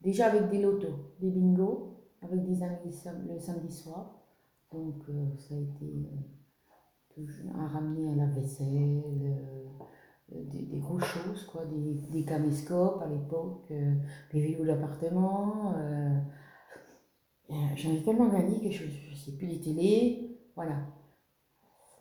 déjà 0.00 0.26
avec 0.26 0.48
des 0.48 0.62
lotos, 0.62 0.94
des 1.20 1.30
bingos, 1.30 1.98
avec 2.22 2.44
des 2.44 2.62
amis 2.62 2.94
le 3.28 3.38
samedi 3.38 3.74
soir. 3.74 4.21
Donc, 4.72 5.02
euh, 5.08 5.36
ça 5.38 5.54
a 5.54 5.58
été 5.58 6.08
euh, 7.18 7.22
à 7.58 7.66
ramener 7.68 8.10
à 8.12 8.14
la 8.16 8.26
vaisselle, 8.26 9.02
euh, 9.22 9.86
euh, 10.34 10.44
des, 10.50 10.62
des 10.62 10.78
grosses 10.78 11.04
choses, 11.04 11.44
quoi, 11.46 11.64
des, 11.66 11.94
des 12.10 12.24
caméscopes 12.24 13.02
à 13.02 13.08
l'époque, 13.08 13.66
euh, 13.70 13.94
des 14.32 14.40
vidéos 14.40 14.64
d'appartement. 14.64 15.74
euh, 15.76 16.18
euh, 17.50 17.54
J'en 17.76 17.92
ai 17.92 18.02
tellement 18.02 18.28
gagné 18.28 18.60
que 18.60 18.70
je 18.74 18.84
ne 18.84 19.14
sais 19.16 19.32
plus 19.36 19.46
les 19.46 19.60
télés. 19.60 20.38
Voilà. 20.56 20.86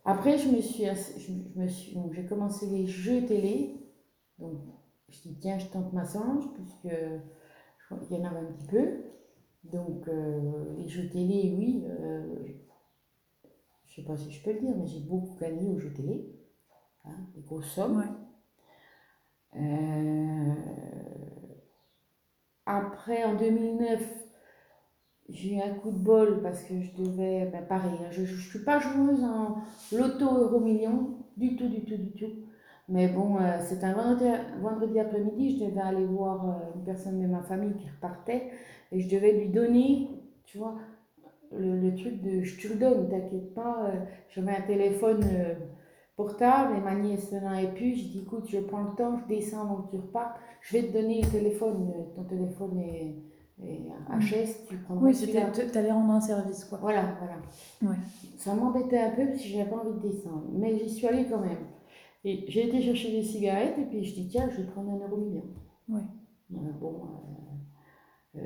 Après, 0.06 0.38
je 0.38 0.50
me 0.50 0.62
suis, 0.62 0.85
je, 0.85 1.59
me 1.59 1.67
suis, 1.67 1.97
j'ai 2.13 2.25
commencé 2.25 2.65
les 2.67 2.88
jeux 2.88 3.25
télé. 3.25 3.75
Donc, 4.39 4.59
je 5.09 5.21
dis, 5.21 5.38
tiens, 5.39 5.59
je 5.59 5.67
tente 5.67 5.94
ma 5.94 6.06
chance, 6.06 6.45
puisque 6.56 6.95
qu'il 8.07 8.17
y 8.17 8.21
en 8.21 8.25
avait 8.25 8.39
un 8.39 8.51
petit 8.53 8.67
peu. 8.67 8.88
Donc, 9.65 10.07
euh, 10.07 10.75
les 10.77 10.89
jeux 10.89 11.09
télé, 11.09 11.53
oui, 11.57 11.83
je 13.91 13.97
sais 13.97 14.07
pas 14.07 14.15
si 14.15 14.31
je 14.31 14.41
peux 14.41 14.53
le 14.53 14.59
dire, 14.59 14.75
mais 14.77 14.88
j'ai 14.88 15.01
beaucoup 15.01 15.38
gagné 15.38 15.69
aux 15.69 15.77
jeux 15.77 15.93
télé. 15.93 16.25
Hein, 17.03 17.17
des 17.35 17.41
grosses 17.41 17.67
sommes. 17.67 17.97
Ouais. 17.97 19.59
Euh, 19.59 20.53
après, 22.65 23.25
en 23.25 23.35
2009, 23.35 24.01
j'ai 25.27 25.55
eu 25.55 25.61
un 25.61 25.73
coup 25.73 25.91
de 25.91 25.97
bol 25.97 26.41
parce 26.41 26.63
que 26.63 26.79
je 26.79 26.91
devais, 26.95 27.49
ben 27.51 27.65
pareil, 27.67 27.97
hein, 28.01 28.11
je 28.11 28.21
ne 28.21 28.27
suis 28.27 28.63
pas 28.63 28.79
joueuse 28.79 29.23
en 29.23 29.57
loto 29.91 30.25
euro 30.25 30.59
million, 30.61 31.17
du 31.35 31.57
tout, 31.57 31.67
du 31.67 31.83
tout, 31.83 31.97
du 31.97 32.11
tout. 32.11 32.31
Mais 32.88 33.09
bon, 33.09 33.38
euh, 33.38 33.59
c'est 33.61 33.83
un 33.83 33.93
vendredi, 33.93 34.25
vendredi 34.61 34.99
après-midi, 34.99 35.59
je 35.59 35.65
devais 35.65 35.81
aller 35.81 36.05
voir 36.05 36.49
euh, 36.49 36.53
une 36.75 36.83
personne 36.85 37.21
de 37.21 37.27
ma 37.27 37.41
famille 37.41 37.73
qui 37.75 37.89
repartait 37.89 38.51
et 38.91 39.01
je 39.01 39.09
devais 39.13 39.33
lui 39.33 39.49
donner, 39.49 40.09
tu 40.45 40.57
vois, 40.59 40.77
le, 41.57 41.80
le 41.80 41.95
truc 41.95 42.21
de 42.21 42.42
je 42.44 42.62
te 42.62 42.74
le 42.74 42.80
donne, 42.80 43.09
t'inquiète 43.09 43.53
pas. 43.53 43.86
euh, 43.89 44.00
J'avais 44.30 44.51
un 44.56 44.62
téléphone 44.62 45.21
euh, 45.33 45.56
portable 46.15 46.77
et 46.77 46.81
ma 46.81 46.95
nièce 46.95 47.31
n'en 47.33 47.48
avait 47.51 47.71
plus. 47.74 47.95
J'ai 47.95 48.07
dit, 48.09 48.19
écoute, 48.25 48.45
je 48.50 48.59
prends 48.59 48.83
le 48.83 48.95
temps, 48.95 49.18
je 49.19 49.27
descends 49.33 49.83
que 49.83 49.92
tu 49.95 50.01
repartes. 50.01 50.38
Je 50.62 50.77
vais 50.77 50.88
te 50.88 50.94
donner 50.94 51.21
le 51.21 51.30
téléphone. 51.30 51.92
euh, 51.95 52.15
Ton 52.15 52.24
téléphone 52.24 52.77
est, 52.80 53.15
est 53.63 53.81
HS, 54.09 54.65
tu 54.69 54.77
prendras 54.77 55.06
Oui, 55.06 55.13
c'était, 55.15 55.44
t'allais 55.71 55.92
rendre 55.92 56.13
un 56.13 56.21
service, 56.21 56.65
quoi. 56.65 56.77
Voilà, 56.81 57.15
voilà. 57.19 57.94
Ouais. 57.94 58.00
Ça 58.38 58.53
m'embêtait 58.56 59.00
un 59.00 59.12
peu 59.12 59.25
parce 59.27 59.42
que 59.42 59.48
j'avais 59.48 59.69
pas 59.69 59.77
envie 59.77 60.00
de 60.01 60.09
descendre. 60.09 60.45
Mais 60.53 60.77
j'y 60.77 60.89
suis 60.89 61.08
allée 61.08 61.25
quand 61.29 61.39
même. 61.41 61.58
Et 62.24 62.46
j'ai 62.50 62.67
été 62.67 62.81
chercher 62.81 63.12
des 63.12 63.24
cigarettes 63.24 63.77
et 63.79 63.86
puis 63.86 64.03
je 64.03 64.13
dis, 64.13 64.27
tiens, 64.27 64.48
je 64.51 64.62
vais 64.62 64.67
prendre 64.67 64.91
un 64.91 65.00
euro 65.08 65.17
million. 65.17 65.43
Euh, 65.91 66.55
bon, 66.79 67.01
euh, 67.03 67.50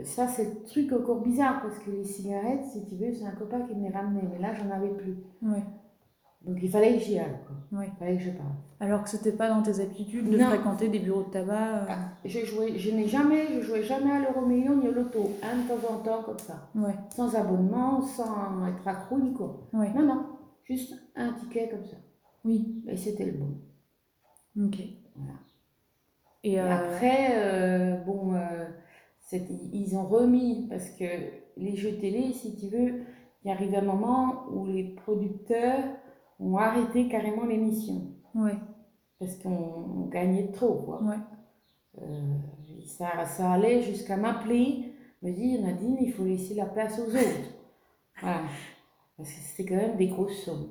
ça 0.03 0.27
c'est 0.27 0.45
le 0.45 0.63
truc 0.63 0.91
encore 0.93 1.21
bizarre 1.21 1.61
parce 1.61 1.77
que 1.79 1.91
les 1.91 2.03
cigarettes, 2.03 2.65
si 2.71 2.83
tu 2.85 2.95
veux, 2.95 3.13
c'est 3.13 3.25
un 3.25 3.31
copain 3.31 3.61
qui 3.61 3.75
me 3.75 3.83
les 3.87 3.93
ramenait. 3.93 4.27
Mais 4.31 4.39
là, 4.39 4.53
j'en 4.53 4.69
avais 4.71 4.89
plus. 4.89 5.17
Donc 6.41 6.57
il 6.61 6.69
fallait 6.69 6.93
que 6.93 6.99
j'y 6.99 7.17
aille. 7.17 7.39
Quoi. 7.47 7.79
Ouais. 7.79 7.89
Il 7.91 7.97
fallait 7.97 8.17
que 8.17 8.23
je 8.23 8.29
parle. 8.31 8.51
Alors 8.79 9.03
que 9.03 9.09
c'était 9.09 9.31
pas 9.31 9.49
dans 9.49 9.63
tes 9.63 9.79
habitudes 9.79 10.29
de 10.29 10.37
Non. 10.37 10.45
fréquenter 10.49 10.89
des 10.89 10.99
bureaux 10.99 11.23
de 11.23 11.29
tabac. 11.31 11.83
euh, 11.89 11.95
Je 12.23 12.45
jouais, 12.45 12.77
je 12.77 12.91
n'ai 12.91 13.07
jamais, 13.07 13.47
je 13.55 13.61
jouais 13.61 13.81
jamais 13.83 14.11
à 14.11 14.19
l'euro 14.19 14.45
million 14.45 14.75
ni 14.75 14.87
au 14.87 14.91
loto, 14.91 15.31
un 15.41 15.57
de 15.63 15.67
temps 15.67 15.93
en 15.93 15.97
temps 15.99 16.21
comme 16.23 16.37
ça, 16.37 16.69
Ouais, 16.75 16.93
sans 17.09 17.33
abonnement, 17.35 18.01
sans 18.01 18.67
être 18.67 18.87
accro 18.87 19.17
ni 19.17 19.33
quoi. 19.33 19.67
ouais, 19.73 19.91
Non, 19.93 20.03
non, 20.05 20.25
juste 20.65 20.93
un 21.15 21.33
ticket 21.33 21.69
comme 21.69 21.85
ça. 21.85 21.97
oui, 22.43 22.83
Et 22.87 22.97
c'était 22.97 23.25
le 23.25 23.31
bon. 23.33 24.65
ok. 24.67 24.77
Voilà. 25.15 25.33
Et 26.43 26.51
Et 26.53 26.59
euh, 26.59 26.71
après, 26.75 27.27
euh, 27.33 27.95
bon, 28.03 28.35
euh, 28.35 28.65
ils 29.32 29.96
ont 29.98 30.05
remis, 30.08 30.67
parce 30.70 30.89
que 30.91 31.05
les 31.58 31.75
jeux 31.75 31.98
télé, 31.98 32.34
si 32.34 32.55
tu 32.55 32.67
veux, 32.67 33.01
il 33.44 33.51
arrive 33.51 33.75
un 33.75 33.82
moment 33.82 34.46
où 34.51 34.65
les 34.65 34.84
producteurs 34.96 35.84
ont 36.39 36.58
arrêté 36.58 37.08
carrément 37.08 37.46
l'émission, 37.46 38.01
ouais, 38.36 38.58
parce 39.20 39.36
qu'on 39.38 39.50
on 39.50 40.05
gagnait 40.08 40.51
trop, 40.51 40.75
quoi. 40.75 41.01
ouais, 41.03 41.17
Euh, 42.01 42.36
ça, 42.86 43.25
ça 43.25 43.51
allait 43.53 43.82
jusqu'à 43.82 44.17
m'appeler, 44.17 44.94
me 45.22 45.32
dire, 45.32 45.62
Nadine, 45.62 45.98
il 46.01 46.12
faut 46.12 46.25
laisser 46.25 46.53
la 46.53 46.65
place 46.65 47.00
aux 47.00 47.10
autres. 47.10 47.51
Voilà. 48.22 48.41
Parce 49.17 49.29
que 49.32 49.39
c'était 49.39 49.70
quand 49.70 49.82
même 49.82 49.98
des 49.98 50.08
grosses 50.08 50.44
sommes. 50.44 50.67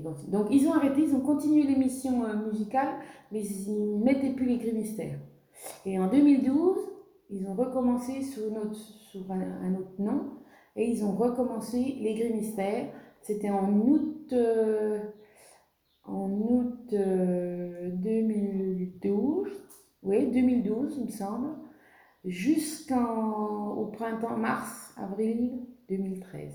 grosses- 0.00 0.28
Donc 0.30 0.46
ils 0.50 0.66
ont 0.66 0.72
arrêté, 0.72 1.02
ils 1.02 1.14
ont 1.14 1.20
continué 1.20 1.62
l'émission 1.64 2.24
euh, 2.24 2.34
musicale, 2.50 2.88
mais 3.30 3.42
ils 3.44 3.98
ne 3.98 4.02
mettaient 4.02 4.32
plus 4.32 4.46
les 4.46 4.72
mystères. 4.72 5.18
Et 5.84 5.98
en 5.98 6.08
2012, 6.08 6.78
ils 7.30 7.46
ont 7.46 7.54
recommencé 7.54 8.22
sous, 8.22 8.42
un, 9.30 9.74
autre 9.74 10.00
nom, 10.00 10.30
et 10.76 10.90
ils 10.90 11.04
ont 11.04 11.12
recommencé 11.12 11.96
les 12.00 12.14
gris 12.14 12.32
mystères. 12.32 12.88
C'était 13.22 13.50
en 13.50 13.72
août, 13.72 14.32
euh, 14.32 15.00
en 16.04 16.30
août 16.30 16.92
euh, 16.92 17.90
2012, 17.90 19.48
oui, 20.02 20.30
2012, 20.30 20.96
il 20.98 21.04
me 21.06 21.10
semble, 21.10 21.48
jusqu'au 22.24 23.90
printemps, 23.92 24.36
mars, 24.36 24.92
avril 24.96 25.66
2013. 25.88 26.52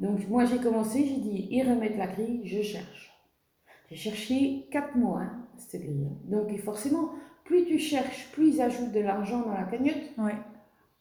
Donc 0.00 0.28
moi 0.28 0.44
j'ai 0.44 0.58
commencé, 0.58 1.04
j'ai 1.04 1.20
dit, 1.20 1.48
ils 1.50 1.68
remettent 1.68 1.96
la 1.96 2.06
grille, 2.06 2.42
je 2.44 2.62
cherche. 2.62 3.12
J'ai 3.90 3.96
cherché 3.96 4.68
4 4.70 4.96
mois, 4.96 5.22
hein, 5.22 5.46
cette 5.56 5.80
grille. 5.80 6.08
Donc 6.24 6.56
forcément, 6.58 7.10
plus 7.48 7.64
tu 7.64 7.78
cherches, 7.78 8.30
plus 8.32 8.54
ils 8.56 8.60
ajoutent 8.62 8.92
de 8.92 9.00
l'argent 9.00 9.40
dans 9.40 9.54
la 9.54 9.64
cagnotte. 9.64 9.96
Ouais. 10.18 10.36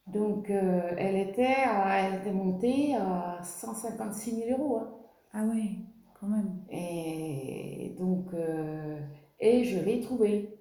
Donc 0.08 0.50
euh, 0.50 0.82
elle, 0.98 1.18
était 1.18 1.56
à- 1.66 2.00
elle 2.00 2.22
était 2.22 2.32
montée 2.32 2.96
à 2.96 3.40
156 3.44 4.36
000 4.48 4.52
euros. 4.62 4.78
hein. 4.78 4.90
Ah 5.34 5.44
ouais, 5.46 5.72
quand 6.20 6.28
même. 6.28 6.64
Et 6.72 7.94
donc, 8.00 8.34
euh, 8.34 8.98
et 9.40 9.66
je 9.66 9.78
l'ai 9.84 10.00
trouvée. 10.00 10.54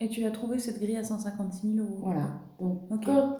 Et 0.00 0.08
tu 0.08 0.24
as 0.24 0.30
trouvé 0.30 0.58
cette 0.58 0.78
grille 0.78 0.96
à 0.98 1.04
156 1.04 1.74
000 1.74 1.86
euros. 1.88 1.98
Voilà. 2.02 2.40
Donc, 2.58 2.82
quand, 3.04 3.38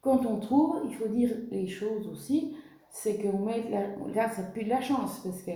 quand 0.00 0.26
on 0.26 0.38
trouve, 0.40 0.80
il 0.88 0.94
faut 0.94 1.08
dire 1.08 1.30
les 1.50 1.68
choses 1.68 2.08
aussi. 2.08 2.56
C'est 2.90 3.16
qu'on 3.22 3.38
met. 3.38 3.62
la- 3.70 3.96
là, 4.14 4.28
c'est 4.34 4.52
plus 4.52 4.64
de 4.64 4.68
la 4.70 4.80
chance 4.80 5.20
parce 5.24 5.42
que 5.42 5.52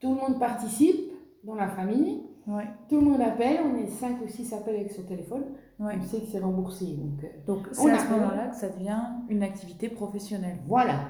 tout 0.00 0.10
le 0.14 0.20
monde 0.20 0.38
participe 0.38 1.10
dans 1.44 1.54
la 1.54 1.68
famille. 1.68 2.22
Ouais. 2.46 2.66
Tout 2.88 2.96
le 3.00 3.02
monde 3.06 3.20
appelle. 3.20 3.60
On 3.64 3.76
est 3.76 3.86
5 3.88 4.20
ou 4.22 4.28
6 4.28 4.52
appels 4.52 4.74
avec 4.76 4.90
son 4.90 5.02
téléphone. 5.02 5.44
ouais. 5.78 5.94
On 5.98 6.02
sait 6.02 6.20
que 6.20 6.26
c'est 6.26 6.40
remboursé. 6.40 6.86
Donc, 6.86 7.22
euh, 7.24 7.28
Donc 7.46 7.66
On 7.70 7.74
c'est 7.74 7.90
à 7.92 7.98
ce 7.98 8.08
moment-là 8.10 8.48
que 8.48 8.56
ça 8.56 8.68
devient 8.68 9.00
une 9.28 9.42
activité 9.42 9.88
professionnelle. 9.88 10.58
voilà. 10.66 11.00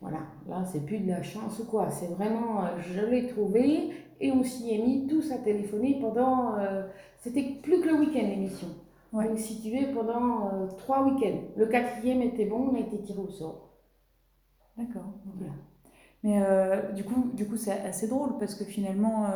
Voilà. 0.00 0.20
Là, 0.48 0.64
c'est 0.64 0.84
plus 0.86 0.98
de 0.98 1.08
la 1.08 1.22
chance 1.22 1.58
ou 1.58 1.64
quoi. 1.66 1.90
C'est 1.90 2.06
vraiment. 2.06 2.64
euh, 2.64 2.68
je 2.80 3.04
l'ai 3.04 3.26
trouvé 3.28 3.90
et 4.18 4.32
on 4.32 4.42
s'y 4.42 4.74
est 4.74 4.78
mis 4.78 5.06
tous 5.06 5.30
à 5.30 5.36
téléphoner 5.38 5.98
pendant. 6.00 6.56
euh, 6.58 6.86
C'était 7.18 7.42
plus 7.62 7.80
que 7.80 7.88
le 7.88 7.94
week-end 8.00 8.26
l'émission. 8.26 8.68
Ouais. 9.12 9.28
Donc, 9.28 9.38
si 9.38 9.60
tu 9.60 9.70
veux, 9.76 9.92
pendant 9.92 10.46
euh, 10.54 10.66
trois 10.78 11.04
week-ends. 11.04 11.40
Le 11.56 11.66
quatrième 11.66 12.22
était 12.22 12.46
bon, 12.46 12.70
on 12.72 12.76
a 12.76 12.80
été 12.80 12.98
tiré 13.02 13.18
au 13.20 13.28
sort. 13.28 13.68
D'accord. 14.78 15.12
Voilà. 15.36 15.52
Mais 16.22 16.42
euh, 16.42 16.92
du 16.92 17.04
coup, 17.04 17.30
du 17.34 17.46
coup, 17.46 17.56
c'est 17.56 17.72
assez 17.72 18.08
drôle 18.08 18.38
parce 18.38 18.54
que 18.54 18.64
finalement, 18.64 19.26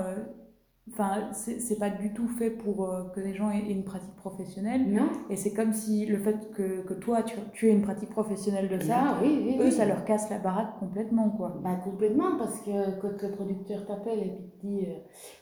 enfin, 0.90 1.32
c'est 1.32 1.78
pas 1.78 1.90
du 1.90 2.12
tout 2.12 2.28
fait 2.28 2.50
pour 2.50 2.84
euh, 2.88 3.04
que 3.14 3.20
les 3.20 3.34
gens 3.34 3.50
aient, 3.50 3.58
aient 3.58 3.72
une 3.72 3.84
pratique 3.84 4.14
professionnelle. 4.16 4.86
Non 4.90 5.08
Et 5.30 5.36
c'est 5.36 5.52
comme 5.52 5.72
si 5.72 6.06
le 6.06 6.18
fait 6.18 6.50
que, 6.52 6.82
que 6.82 6.94
toi, 6.94 7.22
tu, 7.22 7.36
tu 7.52 7.68
aies 7.68 7.72
une 7.72 7.82
pratique 7.82 8.10
professionnelle 8.10 8.68
de 8.68 8.78
ça, 8.78 8.96
Ah, 8.98 9.18
oui, 9.22 9.40
oui, 9.44 9.56
eux, 9.60 9.64
oui. 9.64 9.72
ça 9.72 9.86
leur 9.86 10.04
casse 10.04 10.28
la 10.30 10.38
baraque 10.38 10.78
complètement, 10.78 11.30
quoi. 11.30 11.58
Bah, 11.62 11.76
complètement, 11.82 12.36
parce 12.38 12.60
que 12.60 13.00
quand 13.00 13.22
le 13.22 13.30
producteur 13.32 13.86
t'appelle 13.86 14.18
et 14.20 14.30
puis 14.30 14.50
te 14.60 14.66
dit 14.66 14.86
euh, 14.86 14.98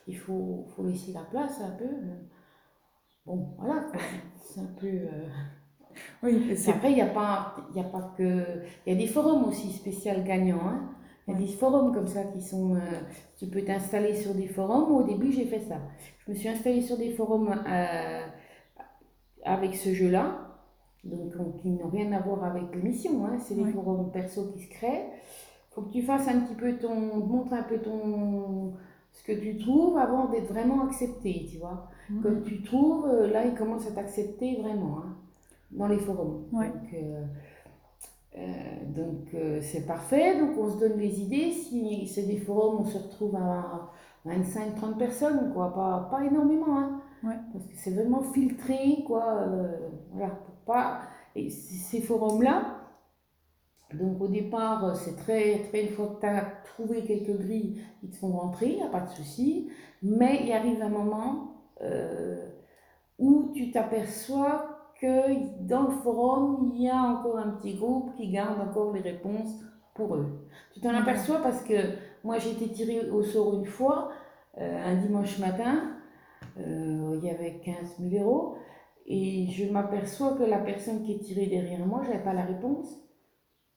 il 0.09 0.17
faut, 0.17 0.67
faut 0.77 0.85
laisser 0.85 1.13
la 1.13 1.23
place 1.23 1.61
un 1.61 1.71
peu. 1.71 1.85
euh, 1.85 2.15
bon, 3.27 3.49
voilà, 3.59 3.87
c'est 4.41 4.61
un 4.61 4.71
peu. 4.79 4.87
euh, 4.87 5.29
Oui, 6.23 6.55
C'est 6.57 6.71
Après, 6.73 6.91
il 6.91 6.95
n'y 6.95 7.03
a, 7.03 7.07
pas- 7.07 7.57
y 7.75 7.81
a 7.81 7.85
pas 7.85 8.15
que. 8.17 8.45
Il 8.87 8.93
y 8.93 8.97
a 8.97 8.99
des 8.99 9.07
forums 9.07 9.45
aussi 9.45 9.73
spécial 9.73 10.25
gagnants. 10.25 10.61
hein. 10.67 10.91
Il 11.33 11.41
y 11.41 11.45
a 11.45 11.47
des 11.47 11.53
forums 11.53 11.93
comme 11.93 12.07
ça 12.09 12.25
qui 12.25 12.43
sont. 12.43 12.75
euh, 12.77 12.81
tu 13.39 13.47
peux 13.47 13.63
t'installer 13.63 14.15
sur 14.15 14.35
des 14.35 14.47
forums. 14.47 14.93
Au 14.95 15.03
début, 15.03 15.33
j'ai 15.33 15.45
fait 15.47 15.61
ça. 15.61 15.77
Je 16.27 16.33
me 16.33 16.37
suis 16.37 16.49
installée 16.49 16.83
sur 16.83 16.97
des 16.97 17.11
forums 17.11 17.49
euh, 17.69 18.21
avec 19.45 19.75
ce 19.75 19.93
jeu-là. 19.93 20.49
Donc, 21.05 21.33
on- 21.39 21.53
qui 21.59 21.71
n'ont 21.71 21.89
rien 21.89 22.13
à 22.13 22.21
voir 22.21 22.45
avec 22.45 22.65
l'émission. 22.75 23.25
Hein. 23.27 23.39
C'est 23.41 23.55
des 23.55 23.65
forums 23.73 24.11
perso 24.13 24.53
qui 24.53 24.63
se 24.65 24.71
créent. 24.71 25.09
Faut 25.71 25.83
que 25.83 25.91
tu 25.93 26.03
fasses 26.03 26.29
un 26.29 26.41
petit 26.41 26.55
peu 26.55 26.77
ton. 26.77 26.95
montre 26.95 27.53
un 27.55 27.63
peu 27.63 27.79
ton. 27.79 28.75
ce 29.15 29.23
que 29.25 29.33
tu 29.33 29.59
trouves 29.59 29.99
avant 29.99 30.27
d'être 30.31 30.51
vraiment 30.53 30.85
accepté, 30.87 31.47
tu 31.51 31.59
vois. 31.59 31.89
Mhm. 32.09 32.23
Comme 32.23 32.43
tu 32.45 32.63
trouves, 32.63 33.07
euh, 33.07 33.27
là, 33.31 33.45
ils 33.45 33.55
commencent 33.55 33.87
à 33.87 33.93
t'accepter 33.93 34.57
vraiment 34.63 34.99
hein, 35.01 35.17
dans 35.71 35.87
les 35.89 35.99
forums. 35.99 36.45
Ouais. 36.53 36.69
Donc, 36.69 36.95
euh, 36.95 37.25
donc 38.35 39.35
euh, 39.35 39.61
c'est 39.63 39.87
parfait. 39.87 40.39
Donc, 40.39 40.57
on 40.59 40.71
se 40.73 40.79
donne 40.79 40.97
des 40.97 41.21
idées. 41.21 41.53
Si 41.53 42.07
c'est 42.09 42.25
des 42.25 42.39
forums, 42.39 42.81
on 42.81 42.85
se 42.85 42.99
retrouve 42.99 43.37
à 43.37 43.91
25-30 44.27 44.97
personnes, 44.99 45.53
quoi. 45.53 45.73
Pas, 45.75 46.09
pas 46.11 46.25
énormément, 46.25 46.79
hein. 46.79 47.03
Ouais. 47.25 47.37
Parce 47.53 47.67
que 47.67 47.75
c'est 47.77 47.93
vraiment 47.95 48.23
filtré, 48.23 49.05
quoi. 49.07 49.25
euh, 49.43 49.79
voilà, 50.13 50.35
pour 50.35 50.55
pas. 50.67 51.01
Et 51.37 51.51
ces 51.51 52.01
forums-là, 52.01 52.79
donc 53.95 54.21
au 54.21 54.29
départ, 54.29 54.85
euh, 54.85 54.95
c'est 54.95 55.17
très, 55.17 55.59
très, 55.69 55.83
une 55.85 55.91
fois 55.93 56.09
que 56.17 56.21
tu 56.21 56.27
as 56.27 56.43
trouvé 56.65 57.05
quelques 57.05 57.37
grilles, 57.39 57.83
ils 58.03 58.11
te 58.11 58.17
font 58.17 58.33
rentrer, 58.33 58.71
il 58.71 58.77
n'y 58.77 58.83
a 58.83 58.89
pas 58.89 59.01
de 59.01 59.11
souci. 59.11 59.71
Mais 60.03 60.41
il 60.45 60.53
arrive 60.53 60.83
un 60.83 60.89
moment 60.89 61.67
euh, 61.83 62.49
où 63.19 63.53
tu 63.55 63.71
t'aperçois 63.71 64.72
que 65.03 65.67
dans 65.67 65.85
le 65.85 65.91
forum, 65.91 66.73
il 66.77 66.83
y 66.85 66.91
a 66.91 67.03
encore 67.03 67.39
un 67.39 67.51
petit 67.53 67.75
groupe 67.77 68.15
qui 68.17 68.31
garde 68.31 68.61
encore 68.61 68.95
les 68.95 69.03
réponses 69.03 69.55
pour 69.95 70.17
eux. 70.17 70.49
Tu 70.75 70.81
t'en 70.81 70.95
Mhm. 70.95 71.03
aperçois 71.03 71.41
parce 71.43 71.63
que 71.65 71.75
moi 72.25 72.39
j'ai 72.39 72.53
été 72.53 72.71
tirée 72.73 73.11
au 73.11 73.23
sort 73.25 73.55
une 73.55 73.67
fois, 73.67 74.11
euh, 74.59 74.85
un 74.85 74.97
dimanche 74.97 75.39
matin, 75.41 75.99
euh, 76.59 77.19
il 77.19 77.25
y 77.25 77.31
avait 77.31 77.61
15 77.61 77.99
000 78.01 78.23
euros, 78.25 78.57
et 79.07 79.49
je 79.51 79.67
m'aperçois 79.73 80.35
que 80.37 80.45
la 80.45 80.61
personne 80.61 81.03
qui 81.05 81.15
est 81.15 81.21
tirée 81.21 81.49
derrière 81.49 81.87
moi, 81.87 82.03
je 82.05 82.11
n'avais 82.11 82.25
pas 82.25 82.35
la 82.35 82.45
réponse, 82.45 82.89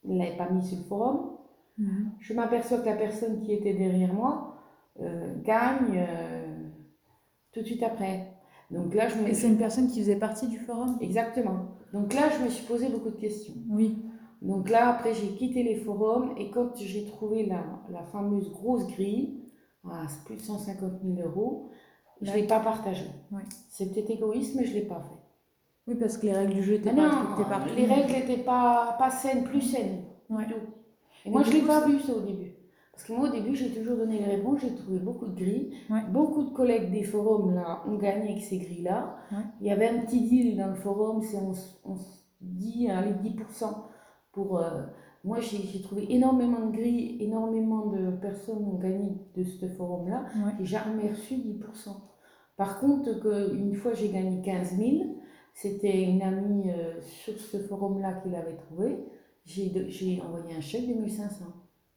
je 0.05 0.11
ne 0.11 0.19
l'avais 0.19 0.37
pas 0.37 0.49
mis 0.49 0.63
sur 0.63 0.77
le 0.79 0.85
forum. 0.85 1.37
Mhm. 1.77 2.19
Je 2.19 2.33
m'aperçois 2.33 2.79
que 2.79 2.87
la 2.87 2.97
personne 2.97 3.41
qui 3.41 3.53
était 3.53 3.73
derrière 3.75 4.13
moi 4.13 4.55
euh, 5.01 5.35
gagne 5.43 6.07
tout 7.53 7.61
de 7.61 7.65
suite 7.65 7.83
après. 7.83 8.34
Donc 8.71 8.93
là, 8.93 9.07
je 9.07 9.15
me 9.17 9.33
c'est 9.33 9.47
une 9.47 9.57
personne 9.57 9.87
qui 9.89 9.99
faisait 9.99 10.15
partie 10.15 10.47
du 10.47 10.59
forum? 10.59 10.97
Exactement. 11.01 11.67
Donc 11.93 12.13
là, 12.13 12.29
je 12.37 12.43
me 12.43 12.49
suis 12.49 12.65
posé 12.65 12.89
beaucoup 12.89 13.09
de 13.09 13.15
questions. 13.15 13.53
Oui. 13.69 14.03
Donc 14.41 14.69
là, 14.69 14.89
après, 14.89 15.13
j'ai 15.13 15.29
quitté 15.29 15.63
les 15.63 15.75
forums 15.75 16.33
et 16.37 16.49
quand 16.51 16.75
j'ai 16.77 17.05
trouvé 17.05 17.45
la, 17.45 17.63
la 17.89 18.03
fameuse 18.03 18.51
grosse 18.51 18.87
grille, 18.87 19.41
à 19.89 20.05
plus 20.25 20.35
de 20.35 20.41
150 20.41 20.93
000 21.03 21.27
euros, 21.27 21.69
je 22.21 22.31
ne 22.31 22.35
l'ai 22.35 22.47
pas 22.47 22.59
partagée. 22.59 23.09
C'est 23.69 23.93
peut-être 23.93 24.09
égoïste, 24.09 24.55
mais 24.55 24.65
je 24.65 24.71
ne 24.71 24.75
l'ai 24.75 24.85
pas 24.85 25.01
fait. 25.01 25.19
Oui, 25.87 25.95
parce 25.99 26.17
que 26.17 26.25
les 26.25 26.33
règles 26.33 26.53
du 26.53 26.63
jeu 26.63 26.73
n'étaient 26.73 26.89
pas 26.89 26.95
non, 26.95 27.09
respectées 27.09 27.49
par 27.49 27.65
les 27.67 27.85
règles 27.85 28.11
n'étaient 28.11 28.43
pas, 28.43 28.95
pas 28.97 29.11
saines, 29.11 29.43
plus 29.43 29.61
saines. 29.61 30.03
Ouais. 30.29 30.45
tout. 30.47 30.55
Et 31.25 31.29
moi, 31.29 31.43
je 31.43 31.49
ne 31.49 31.55
l'ai 31.55 31.61
pas 31.61 31.85
vu 31.85 31.99
ça 31.99 32.13
au 32.13 32.21
début. 32.21 32.54
Parce 32.95 33.07
que 33.07 33.13
moi, 33.13 33.27
au 33.27 33.31
début, 33.31 33.55
j'ai 33.55 33.71
toujours 33.71 33.97
donné 33.97 34.19
les 34.19 34.25
réponses, 34.35 34.61
j'ai 34.61 34.73
trouvé 34.73 34.99
beaucoup 34.99 35.25
de 35.27 35.35
grilles. 35.35 35.73
Ouais. 35.89 36.01
Beaucoup 36.11 36.43
de 36.43 36.49
collègues 36.51 36.91
des 36.91 37.03
forums 37.03 37.53
là, 37.53 37.81
ont 37.87 37.97
gagné 37.97 38.31
avec 38.31 38.43
ces 38.43 38.57
grilles-là. 38.57 39.17
Ouais. 39.31 39.37
Il 39.59 39.67
y 39.67 39.71
avait 39.71 39.89
un 39.89 39.99
petit 40.05 40.21
deal 40.21 40.55
dans 40.57 40.67
le 40.67 40.75
forum, 40.75 41.21
c'est 41.21 41.37
on, 41.37 41.51
on 41.83 41.95
se 41.97 42.23
dit 42.41 42.89
allez, 42.89 43.11
10% 43.11 43.65
pour. 44.31 44.57
euh, 44.59 44.83
moi, 45.25 45.39
j'ai 45.39 45.81
trouvé 45.81 46.05
énormément 46.13 46.67
de 46.67 46.71
grilles, 46.71 47.17
énormément 47.21 47.87
de 47.87 48.11
personnes 48.11 48.63
ont 48.63 48.77
gagné 48.77 49.17
de 49.35 49.43
ce 49.43 49.67
forum-là. 49.67 50.25
Ouais. 50.37 50.51
J'ai 50.59 50.65
jamais 50.65 51.09
reçu 51.09 51.33
10%. 51.35 51.89
Par 52.57 52.79
contre, 52.79 53.19
que, 53.19 53.53
une 53.55 53.73
fois 53.75 53.93
j'ai 53.93 54.09
gagné 54.09 54.41
15 54.41 54.77
000, 54.77 55.17
c'était 55.53 56.03
une 56.03 56.21
amie 56.21 56.69
euh, 56.69 57.01
sur 57.01 57.37
ce 57.37 57.57
forum-là 57.57 58.13
qui 58.21 58.29
l'avait 58.29 58.55
trouvé. 58.55 59.03
J'ai 59.45 60.21
envoyé 60.25 60.55
un 60.55 60.61
chèque 60.61 60.87
de 60.87 60.93
1500. 60.93 61.45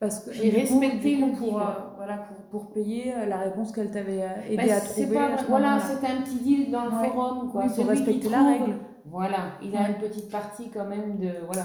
Parce 0.00 0.20
que 0.20 0.32
J'ai 0.32 0.50
respecté 0.50 1.16
du 1.16 1.22
coup, 1.22 1.28
le 1.30 1.36
pour, 1.36 1.60
euh, 1.60 1.64
voilà, 1.96 2.18
pour, 2.18 2.36
pour 2.62 2.70
payer 2.72 3.14
euh, 3.16 3.26
la 3.26 3.38
réponse 3.38 3.72
qu'elle 3.72 3.90
t'avait 3.90 4.22
euh, 4.22 4.42
aidé 4.46 4.56
Ben, 4.56 4.70
à 4.70 4.80
trouver. 4.80 5.14
pas- 5.14 5.24
à 5.34 5.42
voilà, 5.48 5.80
c'était 5.80 6.06
un 6.06 6.22
petit 6.22 6.36
deal 6.38 6.70
dans 6.70 6.84
le 6.84 6.90
Ouais. 6.92 7.08
forum. 7.08 7.50
Quoi. 7.50 7.64
Oui, 7.66 7.72
pour 7.74 7.86
respecter 7.86 8.28
la 8.28 8.38
trouve- 8.38 8.48
règle. 8.48 8.76
Voilà, 9.06 9.38
il 9.62 9.74
a 9.76 9.80
Ouais. 9.80 9.88
une 9.88 9.94
petite 10.08 10.30
partie 10.30 10.70
quand 10.70 10.84
même 10.86 11.18
de. 11.18 11.30
Voilà. 11.46 11.64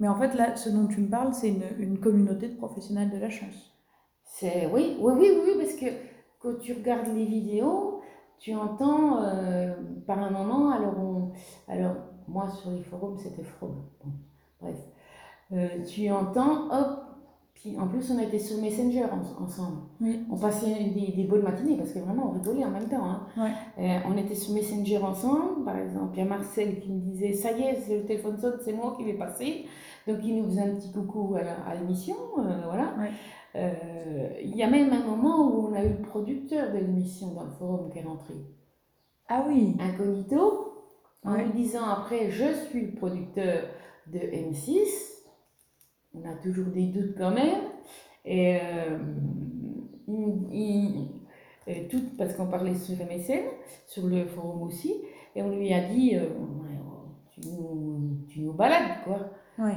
Mais 0.00 0.08
en 0.08 0.16
fait, 0.16 0.34
là, 0.34 0.56
ce 0.56 0.70
dont 0.70 0.86
tu 0.88 1.00
me 1.02 1.08
parles, 1.08 1.32
c'est 1.34 1.50
une, 1.50 1.62
une 1.78 2.00
communauté 2.00 2.48
de 2.48 2.56
professionnels 2.56 3.10
de 3.10 3.18
la 3.18 3.30
chance. 3.30 3.72
C'est 4.24 4.66
oui, 4.72 4.96
oui, 4.98 5.12
oui, 5.16 5.28
oui, 5.44 5.52
parce 5.56 5.74
que 5.74 5.86
quand 6.40 6.58
tu 6.58 6.72
regardes 6.72 7.06
les 7.14 7.26
vidéos, 7.26 8.00
tu 8.40 8.52
entends 8.56 9.22
euh, 9.22 9.72
par 10.04 10.18
un 10.18 10.30
moment, 10.30 10.70
alors 10.72 10.98
on, 10.98 11.32
alors 11.68 11.94
moi 12.26 12.48
sur 12.50 12.72
les 12.72 12.82
forums 12.82 13.16
c'était 13.18 13.44
From, 13.44 13.84
bon, 14.02 14.10
bref, 14.60 14.76
Euh, 15.52 15.84
tu 15.86 16.10
entends, 16.10 16.68
hop, 16.72 17.03
puis 17.54 17.78
en 17.78 17.86
plus 17.88 18.10
on 18.10 18.18
était 18.18 18.38
sur 18.38 18.60
Messenger 18.60 19.04
en- 19.04 19.42
ensemble, 19.44 19.78
Oui. 20.00 20.20
on 20.30 20.36
passait 20.36 20.74
des, 20.94 21.12
des 21.16 21.24
bonnes 21.24 21.42
matinées 21.42 21.76
parce 21.76 21.92
que 21.92 21.98
vraiment 22.00 22.28
on 22.28 22.32
rigolait 22.32 22.64
en 22.64 22.70
même 22.70 22.88
temps. 22.88 23.04
hein. 23.04 23.26
Ouais. 23.36 23.52
Euh, 23.84 23.98
on 24.06 24.16
était 24.18 24.34
sur 24.34 24.52
Messenger 24.54 24.98
ensemble, 24.98 25.64
par 25.64 25.76
exemple, 25.78 26.10
il 26.14 26.18
y 26.18 26.22
a 26.22 26.24
Marcel 26.28 26.80
qui 26.80 26.90
me 26.92 27.00
disait 27.00 27.32
ça 27.32 27.52
y 27.52 27.62
est, 27.62 27.76
c'est 27.86 27.96
le 27.98 28.04
téléphone 28.04 28.36
sonne, 28.38 28.58
c'est 28.64 28.72
moi 28.72 28.94
qui 28.96 29.04
vais 29.04 29.14
passer, 29.14 29.64
donc 30.06 30.18
il 30.24 30.36
nous 30.36 30.44
faisait 30.50 30.62
un 30.62 30.74
petit 30.74 30.92
coucou 30.92 31.36
à 31.36 31.70
à 31.70 31.74
l'émission, 31.76 32.16
euh, 32.38 32.62
voilà. 32.66 32.92
Ouais. 32.98 33.10
Euh, 33.56 34.28
il 34.42 34.56
y 34.56 34.62
a 34.64 34.68
même 34.68 34.92
un 34.92 35.04
moment 35.06 35.46
où 35.48 35.68
on 35.68 35.74
a 35.74 35.84
eu 35.84 35.90
le 35.90 36.02
producteur 36.02 36.72
de 36.72 36.78
l'émission 36.78 37.34
dans 37.34 37.44
le 37.44 37.50
forum 37.52 37.88
qui 37.92 38.00
est 38.00 38.02
rentré, 38.02 38.34
Ah 39.28 39.44
oui. 39.48 39.76
incognito, 39.78 40.72
en 41.24 41.32
Ouais. 41.34 41.46
nous 41.46 41.52
disant 41.52 41.84
après 41.86 42.30
je 42.30 42.52
suis 42.68 42.86
le 42.86 42.92
producteur 42.96 43.62
de 44.08 44.18
M6. 44.18 45.13
On 46.14 46.28
a 46.28 46.34
toujours 46.34 46.66
des 46.66 46.86
doutes 46.86 47.16
quand 47.18 47.30
même. 47.32 47.62
Et 48.24 48.56
euh, 48.56 48.98
il- 50.08 50.46
il- 50.52 51.08
et 51.66 51.88
tout, 51.88 52.00
parce 52.18 52.34
qu'on 52.34 52.46
parlait 52.46 52.74
sur 52.74 52.94
MSN, 53.00 53.42
sur 53.86 54.06
le 54.06 54.26
forum 54.26 54.62
aussi, 54.62 54.94
et 55.34 55.42
on 55.42 55.50
lui 55.56 55.72
a 55.72 55.80
dit 55.88 56.14
euh, 56.16 56.28
Ouais, 56.28 56.78
tu, 57.30 57.40
nous, 57.48 58.18
tu 58.28 58.40
nous 58.40 58.52
balades 58.52 59.02
quoi. 59.04 59.18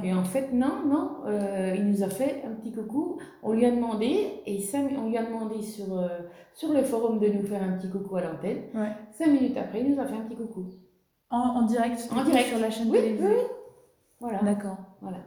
Et 0.04 0.12
en 0.12 0.24
fait, 0.24 0.52
non, 0.52 0.84
non, 0.86 1.18
euh, 1.26 1.72
il 1.76 1.86
nous 1.88 2.02
a 2.02 2.08
fait 2.08 2.42
un 2.44 2.50
petit 2.56 2.72
coucou. 2.72 3.18
On 3.44 3.52
lui 3.52 3.64
a 3.64 3.70
demandé, 3.70 4.42
et 4.44 4.60
cinq- 4.60 4.90
on 4.98 5.08
lui 5.08 5.16
a 5.16 5.24
demandé 5.24 5.62
sur, 5.62 5.96
euh, 5.96 6.08
sur 6.52 6.72
le 6.72 6.82
forum 6.82 7.20
de 7.20 7.28
nous 7.28 7.42
faire 7.46 7.62
un 7.62 7.76
petit 7.78 7.88
coucou 7.88 8.16
à 8.16 8.22
l'antenne. 8.22 8.62
Cinq 9.12 9.28
minutes 9.28 9.56
après, 9.56 9.80
il 9.82 9.94
nous 9.94 10.00
a 10.00 10.04
fait 10.06 10.16
un 10.16 10.22
petit 10.22 10.36
coucou. 10.36 10.66
En, 11.30 11.36
en 11.38 11.62
direct, 11.66 12.08
En 12.10 12.24
direct. 12.24 12.48
sur 12.48 12.58
la 12.58 12.70
chaîne 12.70 12.90
Oui, 12.90 12.98
télévisée. 12.98 13.26
oui, 13.28 13.34
oui. 13.36 13.44
Voilà. 14.20 14.42
D'accord. 14.42 14.76
voilà. 15.00 15.18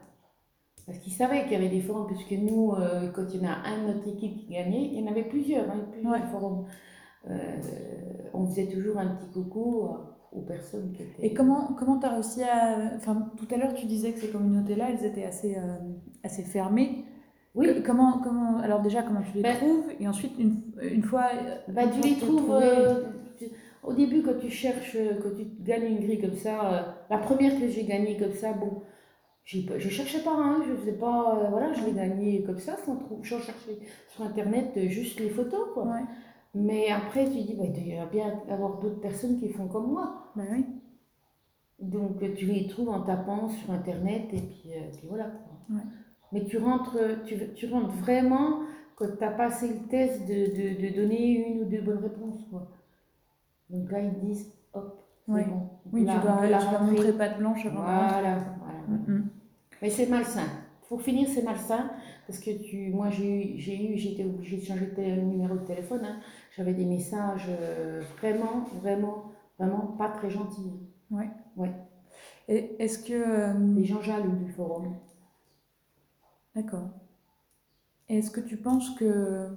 Parce 0.91 1.01
qu'il 1.05 1.13
savait 1.13 1.43
qu'il 1.43 1.53
y 1.53 1.55
avait 1.55 1.69
des 1.69 1.79
forums, 1.79 2.05
puisque 2.05 2.31
nous, 2.33 2.73
euh, 2.73 3.09
quand 3.15 3.23
il 3.33 3.41
y 3.41 3.45
en 3.45 3.49
a 3.49 3.55
un 3.65 3.87
de 3.87 3.93
notre 3.93 4.09
équipe 4.09 4.35
qui 4.39 4.47
gagnait, 4.53 4.89
il 4.91 4.99
y 4.99 5.01
en 5.01 5.09
avait 5.09 5.23
plusieurs, 5.23 5.63
hein, 5.69 5.85
plusieurs 5.89 6.11
Ouais. 6.11 6.19
forums. 6.29 6.65
Euh, 7.29 7.33
on 8.33 8.45
faisait 8.47 8.67
toujours 8.67 8.97
un 8.97 9.07
petit 9.15 9.29
coucou 9.31 9.87
aux 10.33 10.41
personnes 10.41 10.91
qui 10.91 11.03
étaient. 11.03 11.25
Et 11.27 11.33
comment 11.33 11.69
comment 11.79 11.97
tu 11.97 12.05
as 12.07 12.09
réussi 12.09 12.43
à... 12.43 12.91
Enfin, 12.97 13.29
tout 13.37 13.47
à 13.53 13.57
l'heure, 13.57 13.73
tu 13.73 13.85
disais 13.85 14.11
que 14.11 14.19
ces 14.19 14.27
communautés-là, 14.31 14.87
elles 14.89 15.05
étaient 15.05 15.23
assez, 15.23 15.55
euh, 15.55 15.77
assez 16.23 16.43
fermées. 16.43 17.05
Oui. 17.55 17.67
Que- 17.67 17.79
comment, 17.79 18.19
comment... 18.21 18.57
Alors 18.57 18.81
déjà, 18.81 19.01
comment 19.03 19.21
tu 19.21 19.31
les 19.37 19.43
Ben- 19.43 19.55
trouves? 19.55 19.85
Et 19.99 20.07
ensuite, 20.09 20.33
une, 20.39 20.61
une 20.81 21.03
fois... 21.03 21.27
une 21.69 21.73
tu 21.91 22.01
les 22.09 22.15
trouves. 22.15 22.51
au 23.83 23.93
début, 23.93 24.23
quand 24.23 24.37
tu 24.41 24.49
cherches, 24.49 24.97
quand 25.23 25.29
tu 25.37 25.45
gagnes 25.63 25.85
une 25.85 25.99
grille 25.99 26.19
comme 26.19 26.35
ça, 26.35 26.73
euh, 26.73 26.81
la 27.09 27.17
première 27.17 27.57
que 27.57 27.67
j'ai 27.69 27.85
gagnée 27.85 28.17
comme 28.17 28.33
ça, 28.33 28.51
bon, 28.53 28.81
je 29.45 29.89
cherchais 29.89 30.23
pas, 30.23 30.33
hein, 30.35 30.61
je 30.67 30.75
faisais 30.75 30.93
pas. 30.93 31.39
euh, 31.43 31.49
voilà, 31.49 31.73
je 31.73 31.83
l'ai 31.85 31.93
gagnée 31.93 32.43
comme 32.43 32.59
ça, 32.59 32.77
sans, 32.85 32.95
trou- 32.95 33.23
sans 33.23 33.39
chercher 33.39 33.79
sur 34.09 34.23
internet 34.23 34.71
euh, 34.77 34.87
juste 34.87 35.19
les 35.19 35.29
photos, 35.29 35.69
quoi. 35.73 35.85
Ouais. 35.85 36.03
Mais 36.53 36.89
après, 36.89 37.25
tu 37.25 37.41
dis, 37.41 37.55
bah, 37.57 37.63
il 37.65 37.87
y 37.87 37.97
bien 38.11 38.39
avoir 38.49 38.79
d'autres 38.79 38.99
personnes 38.99 39.39
qui 39.39 39.49
font 39.49 39.67
comme 39.67 39.91
moi. 39.91 40.31
Bah 40.35 40.43
oui. 40.51 40.65
Donc, 41.79 42.19
tu 42.35 42.45
les 42.45 42.67
trouves 42.67 42.89
en 42.89 43.01
tapant 43.01 43.49
sur 43.49 43.71
internet, 43.71 44.25
et 44.33 44.41
puis, 44.41 44.63
euh, 44.75 44.89
puis 44.91 45.07
voilà, 45.07 45.25
quoi. 45.25 45.75
Ouais. 45.77 45.83
Mais 46.31 46.45
tu 46.45 46.57
rentres, 46.57 46.97
tu, 47.25 47.35
tu 47.55 47.65
rentres 47.71 47.89
vraiment 47.95 48.59
quand 48.95 49.07
tu 49.17 49.23
as 49.23 49.31
passé 49.31 49.67
le 49.69 49.87
test 49.87 50.21
de, 50.27 50.33
de, 50.33 50.87
de 50.89 50.95
donner 50.95 51.47
une 51.49 51.61
ou 51.61 51.65
deux 51.65 51.81
bonnes 51.81 52.03
réponses, 52.03 52.39
quoi. 52.49 52.67
Donc 53.69 53.89
là, 53.91 53.99
ils 54.01 54.13
disent, 54.19 54.51
hop, 54.73 55.03
c'est 55.25 55.31
Ouais. 55.33 55.45
bon. 55.45 55.69
on 55.85 55.95
Oui, 55.95 56.01
tu 56.01 56.05
la- 56.07 56.19
dois, 56.19 56.31
peut 56.37 56.45
tu 56.45 56.51
la 56.51 56.59
dois 56.65 56.79
montrer 56.81 57.13
patte 57.13 57.37
blanche 57.39 57.65
avant 57.65 57.81
de 57.81 57.85
rentrer. 57.87 58.07
Voilà, 58.21 58.37
voilà. 58.59 58.79
Mm, 58.87 59.13
mm. 59.13 59.29
Mais 59.81 59.89
c'est 59.89 60.07
malsain. 60.07 60.47
Pour 60.87 61.01
finir, 61.01 61.27
c'est 61.33 61.41
malsain 61.43 61.89
parce 62.27 62.39
que 62.39 62.51
tu, 62.51 62.89
moi 62.89 63.09
j'ai 63.09 63.55
eu, 63.55 63.95
été 63.95 64.25
obligée 64.25 64.57
de 64.57 64.65
changer 64.65 64.87
de 64.87 65.01
numéro 65.21 65.55
de 65.55 65.65
téléphone. 65.65 66.01
hein. 66.05 66.19
J'avais 66.55 66.73
des 66.73 66.85
messages 66.85 67.47
euh, 67.49 68.01
vraiment, 68.19 68.65
vraiment, 68.81 69.31
vraiment 69.57 69.87
pas 69.97 70.09
très 70.09 70.29
gentils. 70.29 70.71
Et 72.47 72.75
est-ce 72.79 72.99
que... 72.99 73.13
euh, 73.13 73.53
Des 73.55 73.85
gens 73.85 74.01
jaloux 74.01 74.35
du 74.35 74.51
forum. 74.51 74.95
D'accord. 76.55 76.89
Est-ce 78.09 78.29
que 78.31 78.41
tu 78.41 78.57
penses 78.57 78.91
que... 78.95 79.47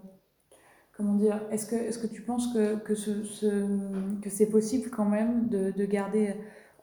Comment 0.97 1.15
dire 1.15 1.41
Est-ce 1.51 1.67
que, 1.67 1.75
est-ce 1.77 1.99
que 1.99 2.07
tu 2.07 2.23
penses 2.23 2.53
que, 2.55 2.77
que, 2.77 2.95
ce, 2.95 3.25
ce- 3.25 4.21
que 4.23 4.31
c'est 4.31 4.49
possible 4.49 4.91
quand 4.91 5.05
même 5.07 5.49
de, 5.49 5.73
de 5.73 5.85
garder 5.87 6.35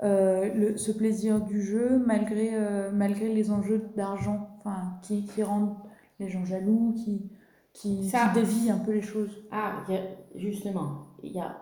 le- 0.01 0.77
ce 0.77 0.91
plaisir 0.91 1.41
du 1.41 1.61
jeu 1.61 1.99
malgré, 2.05 2.51
euh, 2.55 2.91
malgré 2.91 3.29
les 3.33 3.51
enjeux 3.51 3.83
d'argent 3.95 4.49
enfin, 4.59 4.99
qui, 5.03 5.25
qui 5.25 5.43
rendent 5.43 5.75
les 6.19 6.29
gens 6.29 6.45
jaloux, 6.45 6.93
qui, 7.03 7.29
qui, 7.73 8.09
Ça- 8.09 8.29
qui 8.33 8.39
dévient 8.41 8.71
un 8.71 8.79
peu 8.79 8.91
les 8.93 9.01
choses 9.01 9.43
Ah, 9.51 9.83
y 9.89 9.95
a- 9.95 10.01
justement, 10.35 11.07
il 11.23 11.31
y 11.33 11.39
a, 11.39 11.57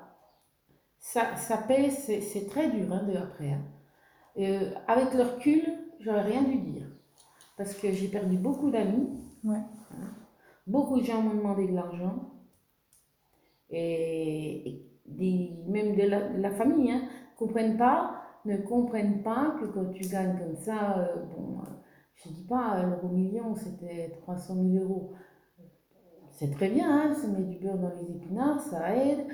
ça, 1.00 1.36
ça 1.38 1.58
pèse, 1.58 1.98
c'est 2.06 2.22
c'est 2.22 2.48
très 2.48 2.70
dur 2.70 2.92
hein, 2.94 3.04
de 3.04 3.18
après. 3.18 3.52
hein. 3.52 3.62
Euh, 4.40 4.72
avec 4.88 5.14
le 5.14 5.24
recul, 5.24 5.64
j'aurais 6.00 6.24
rien 6.24 6.44
dû 6.44 6.58
dire. 6.60 6.88
Parce 7.58 7.74
que 7.76 7.92
j'ai 7.92 8.08
perdu 8.10 8.38
beaucoup 8.38 8.72
d'amis. 8.72 9.10
Ouais. 9.44 9.58
Hein. 9.58 10.08
Beaucoup 10.68 11.00
de 11.00 11.06
gens 11.06 11.22
m'ont 11.22 11.36
demandé 11.36 11.68
de 11.68 11.76
l'argent. 11.76 12.32
Et, 13.70 14.70
et 14.70 14.86
des, 15.06 15.52
même 15.68 15.96
de 15.96 16.04
la, 16.04 16.30
de 16.30 16.42
la 16.42 16.52
famille, 16.52 16.92
hein, 16.92 17.02
comprennent 17.38 17.78
pas, 17.78 18.19
ne 18.46 18.58
comprennent 18.58 19.22
pas 19.24 19.56
que 19.60 19.66
quand 19.68 19.92
tu 19.92 20.08
gagnes 20.08 20.38
comme 20.38 20.56
ça, 20.56 20.98
euh, 21.00 21.16
bon, 21.38 21.60
euh, 21.60 21.64
je 22.16 22.30
dis 22.30 22.44
pas, 22.44 22.84
l'euro 22.84 23.10
million, 23.10 23.56
c'était 23.56 24.12
300 24.22 24.56
000 24.56 24.84
euros. 24.84 25.14
C'est 26.32 26.52
très 26.52 26.70
bien, 26.70 26.90
hein, 26.90 27.14
ça 27.14 27.28
met 27.28 27.44
du 27.44 27.58
beurre 27.58 27.78
dans 27.78 27.92
les 27.96 28.12
épinards, 28.12 28.62
ça 28.62 28.96
aide. 28.96 29.26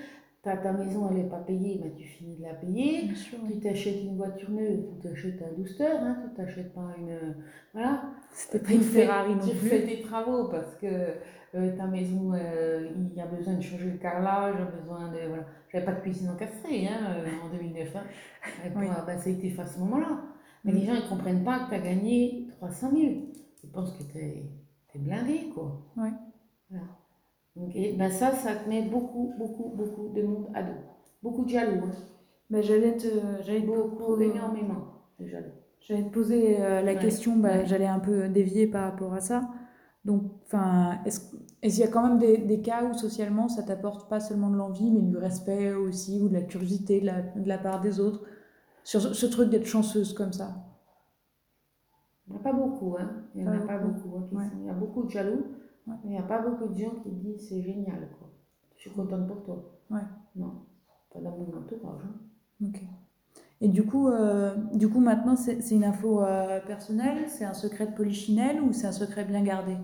Ta, 0.41 0.57
ta 0.57 0.73
maison, 0.73 1.07
elle 1.09 1.17
n'est 1.17 1.29
pas 1.29 1.39
payée, 1.39 1.79
bah, 1.83 1.89
tu 1.95 2.03
finis 2.03 2.35
de 2.37 2.43
la 2.43 2.53
payer. 2.53 3.09
Tu 3.47 3.59
t'achètes 3.59 4.03
une 4.03 4.15
voiture 4.17 4.51
neuve, 4.51 4.85
tu 5.01 5.07
t'achètes 5.09 5.41
un 5.41 5.51
booster, 5.57 5.85
hein, 5.87 6.17
tu 6.29 6.35
t'achètes 6.35 6.73
pas 6.73 6.93
une... 6.99 7.09
euh, 7.09 7.33
Voilà. 7.73 8.03
C'était 8.31 8.59
pas 8.59 8.67
Tu 8.67 8.73
une 8.73 8.81
fais- 8.81 9.05
Ferrari 9.05 9.35
non 9.35 9.41
Tu 9.41 9.55
plus. 9.55 9.69
fais 9.69 9.81
des 9.87 10.01
travaux 10.01 10.49
parce 10.49 10.75
que 10.75 10.85
euh, 10.87 11.13
ta 11.77 11.87
maison, 11.87 12.33
euh, 12.33 12.87
il 12.95 13.13
y 13.15 13.21
a 13.21 13.25
besoin 13.25 13.53
de 13.55 13.61
changer 13.61 13.91
le 13.91 13.97
carrelage, 13.97 14.55
besoin 14.79 15.11
de... 15.11 15.19
Voilà. 15.27 15.43
J'avais 15.71 15.85
pas 15.85 15.93
de 15.93 16.01
cuisine 16.01 16.29
encastrée 16.29 16.87
hein, 16.87 17.15
euh, 17.17 17.25
en 17.45 17.49
2009. 17.49 17.95
Hein. 17.95 18.03
Oui. 18.75 18.87
ah, 18.89 19.03
bah, 19.05 19.17
ça 19.17 19.29
a 19.29 19.33
été 19.33 19.49
fait 19.49 19.61
à 19.61 19.65
ce 19.65 19.79
moment-là. 19.79 20.21
Mais 20.63 20.71
les 20.71 20.85
gens, 20.85 20.93
ils 20.95 21.07
comprennent 21.09 21.43
pas 21.43 21.59
que 21.59 21.69
tu 21.69 21.75
as 21.75 21.79
gagné 21.79 22.47
300 22.57 22.91
000. 22.91 23.01
Ils 23.63 23.71
pensent 23.71 23.93
que 23.97 24.03
tu 24.03 24.17
es, 24.17 24.51
blindé, 24.95 25.49
quoi. 25.53 25.81
Ouais. 25.97 26.11
Voilà. 26.69 26.85
Donc, 27.55 27.75
et, 27.75 27.93
ben 27.93 28.09
ça, 28.11 28.31
ça 28.31 28.55
te 28.55 28.67
met 28.69 28.81
beaucoup, 28.83 29.33
beaucoup, 29.37 29.71
beaucoup 29.75 30.09
de 30.13 30.23
monde 30.23 30.47
à 30.53 30.63
dos. 30.63 30.73
Beaucoup 31.23 31.43
de 31.45 31.49
jaloux. 31.49 31.83
hein. 31.85 31.91
Bah, 32.49 32.61
j'allais 32.61 32.95
te, 32.97 33.07
j'allais 33.45 33.61
Beaucoup, 33.61 34.19
énormément 34.19 34.85
de 35.19 35.27
jaloux. 35.27 35.51
J'allais 35.81 36.03
te 36.03 36.09
poser 36.13 36.61
euh, 36.61 36.81
la 36.81 36.93
Ouais. 36.93 36.99
question, 36.99 37.35
bah, 37.37 37.49
Ouais. 37.49 37.65
j'allais 37.65 37.85
un 37.87 37.99
peu 37.99 38.27
dévier 38.29 38.67
par 38.67 38.83
rapport 38.91 39.13
à 39.13 39.21
ça. 39.21 39.47
Donc, 40.05 40.23
enfin, 40.45 40.99
est-ce 41.05 41.31
qu'il 41.61 41.79
y 41.79 41.83
a 41.83 41.87
quand 41.87 42.07
même 42.07 42.19
des, 42.19 42.37
des 42.37 42.61
cas 42.61 42.85
où 42.85 42.93
socialement 42.93 43.47
ça 43.49 43.63
t'apporte 43.63 44.09
pas 44.09 44.19
seulement 44.19 44.49
de 44.51 44.55
l'envie, 44.57 44.91
mais 44.91 45.01
du 45.01 45.17
respect 45.17 45.73
aussi, 45.73 46.21
ou 46.21 46.29
de 46.29 46.33
la 46.33 46.43
curiosité 46.43 47.01
de 47.01 47.07
la, 47.07 47.21
de 47.23 47.47
la 47.47 47.57
part 47.57 47.81
des 47.81 47.99
autres, 47.99 48.23
sur 48.83 49.01
ce, 49.01 49.13
ce 49.13 49.25
truc 49.25 49.49
d'être 49.49 49.65
chanceuse 49.65 50.13
comme 50.13 50.33
ça 50.33 50.55
Il 52.27 52.33
n'y 52.33 52.37
en 52.37 52.41
a 52.41 52.43
pas 52.43 52.53
beaucoup, 52.53 52.95
hein. 52.99 53.09
Il 53.35 53.41
n'y 53.41 53.47
en 53.47 53.53
a 53.53 53.59
pas 53.65 53.77
beaucoup. 53.79 54.09
beaucoup. 54.09 54.37
hein, 54.37 54.43
Ouais. 54.43 54.49
Il 54.59 54.65
y 54.65 54.69
a 54.69 54.73
beaucoup 54.73 55.03
de 55.03 55.09
jaloux, 55.09 55.43
Ouais. 55.87 55.93
mais 56.03 56.09
il 56.09 56.09
n'y 56.11 56.17
a 56.17 56.23
pas 56.23 56.41
beaucoup 56.41 56.67
de 56.73 56.77
gens 56.77 56.95
qui 57.03 57.11
disent 57.11 57.47
c'est 57.49 57.61
génial, 57.61 58.09
quoi. 58.19 58.29
Je 58.75 58.81
suis 58.81 58.91
contente 58.91 59.27
pour 59.27 59.43
toi. 59.43 59.79
Ouais. 59.91 60.01
Non, 60.35 60.51
pas 61.13 61.19
dans 61.19 61.31
mon 61.31 61.47
entourage. 61.57 62.01
hein. 62.03 62.65
Ok. 62.67 62.81
Et 63.61 63.67
du 63.69 63.85
coup, 63.85 64.07
euh, 64.09 64.55
du 64.73 64.89
coup 64.89 64.99
maintenant, 64.99 65.35
c'est 65.35 65.61
c'est 65.61 65.75
une 65.75 65.83
info 65.85 66.21
euh, 66.23 66.59
personnelle, 66.65 67.29
c'est 67.29 67.45
un 67.45 67.53
secret 67.53 67.87
de 67.87 67.93
polichinelle 67.95 68.61
ou 68.61 68.73
c'est 68.73 68.87
un 68.87 68.91
secret 68.91 69.25
bien 69.25 69.43
gardé? 69.43 69.77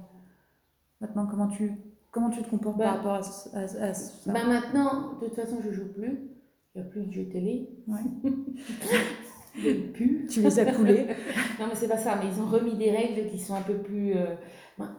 Maintenant, 1.02 1.26
comment 1.26 1.48
tu, 1.48 1.74
comment 2.12 2.30
tu 2.30 2.42
te 2.44 2.50
comportes 2.50 2.78
Ben, 2.78 2.86
par 2.86 2.98
rapport 2.98 3.14
à, 3.16 3.24
ce- 3.24 3.50
à- 3.56 3.84
à 3.90 3.94
ça 3.94 4.32
Ben 4.32 4.48
maintenant, 4.48 5.14
de 5.20 5.26
toute 5.26 5.36
façon, 5.36 5.58
je 5.66 5.72
joue 5.72 5.92
plus. 5.94 6.30
Il 6.76 6.82
n'y 6.82 6.88
a 6.88 6.90
plus 6.90 7.06
de 7.08 7.12
jeux 7.12 7.28
télé. 7.28 7.70
Ouais. 7.88 8.00
plus. 9.94 10.28
Tu 10.30 10.42
les 10.42 10.60
as 10.60 10.66
coulés 10.72 11.08
Non, 11.60 11.66
mais 11.68 11.76
c'est 11.76 11.88
pas 11.90 11.98
ça. 11.98 12.16
Mais 12.22 12.30
ils 12.34 12.42
ont 12.42 12.46
remis 12.48 12.76
des 12.76 12.92
règles 12.92 13.30
qui 13.30 13.40
sont 13.40 13.56
un 13.56 13.62
peu 13.62 13.76
plus. 13.80 14.16
euh, 14.16 14.36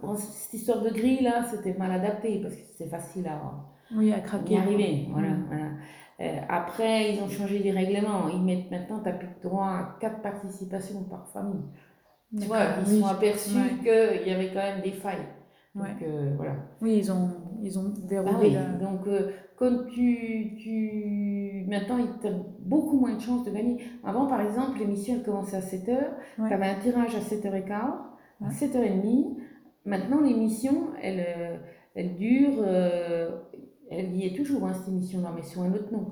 bon, 0.02 0.16
cette 0.16 0.52
histoire 0.54 0.82
de 0.82 0.90
grille, 0.90 1.22
là, 1.22 1.44
c'était 1.50 1.74
mal 1.78 1.90
adapté 1.92 2.40
parce 2.42 2.54
que 2.54 2.60
c'est 2.76 2.88
facile 2.88 3.26
à. 3.28 3.40
Oui, 3.94 4.12
à 4.12 4.18
y 4.18 4.22
craquer. 4.22 4.58
arriver. 4.58 5.08
Voilà, 5.10 5.28
Mm. 5.28 5.44
voilà. 5.48 5.64
Euh, 6.20 6.40
après, 6.48 7.14
ils 7.14 7.22
ont 7.22 7.28
changé 7.28 7.58
les 7.58 7.72
règlements. 7.72 8.28
Ils 8.32 8.42
mettent 8.42 8.70
maintenant, 8.70 8.98
tu 9.00 9.04
n'as 9.08 9.14
plus 9.14 9.28
droit 9.42 9.66
à 9.66 9.96
quatre 10.00 10.20
participations 10.22 11.02
par 11.04 11.28
famille. 11.32 11.62
Tu 12.38 12.46
vois, 12.46 12.58
ils 12.86 12.92
oui. 12.94 13.00
sont 13.00 13.06
aperçus 13.06 13.56
Ouais. 13.56 13.78
qu'il 14.22 14.28
y 14.28 14.34
avait 14.34 14.48
quand 14.48 14.60
même 14.62 14.80
des 14.82 14.92
failles. 14.92 15.26
Donc, 15.74 15.84
Ouais. 15.84 16.06
euh, 16.06 16.34
voilà. 16.36 16.56
Oui, 16.82 16.96
ils 16.98 17.10
ont, 17.12 17.30
ils 17.62 17.78
ont 17.78 17.92
Ah 17.96 18.06
verrouillé 18.08 18.48
oui, 18.48 18.54
la... 18.54 18.64
donc 18.74 19.06
euh, 19.06 19.30
quand 19.56 19.86
tu, 19.90 20.54
tu... 20.58 21.64
Maintenant, 21.68 21.98
tu 22.20 22.26
as 22.26 22.32
beaucoup 22.60 22.98
moins 22.98 23.14
de 23.14 23.20
chances 23.20 23.44
de 23.44 23.50
gagner. 23.50 23.78
Avant, 24.04 24.26
par 24.26 24.40
exemple, 24.42 24.78
l'émission, 24.78 25.20
commençait 25.24 25.56
à 25.56 25.60
7h. 25.60 25.88
Ouais. 26.38 26.48
Tu 26.48 26.54
avais 26.54 26.66
un 26.66 26.74
tirage 26.80 27.14
à 27.14 27.20
7h15, 27.20 27.72
à 27.72 28.12
Ouais. 28.40 28.48
7h30. 28.50 29.36
Maintenant, 29.86 30.20
l'émission, 30.20 30.88
elle, 31.02 31.20
euh, 31.26 31.56
elle 31.94 32.16
dure... 32.16 32.54
euh, 32.58 33.30
elle 33.90 34.14
y 34.16 34.26
est 34.26 34.34
toujours, 34.36 34.64
hein, 34.66 34.72
cette 34.74 34.88
émission-là, 34.88 35.32
mais 35.34 35.42
sous 35.42 35.60
un 35.62 35.72
autre 35.72 35.92
nom. 35.92 36.08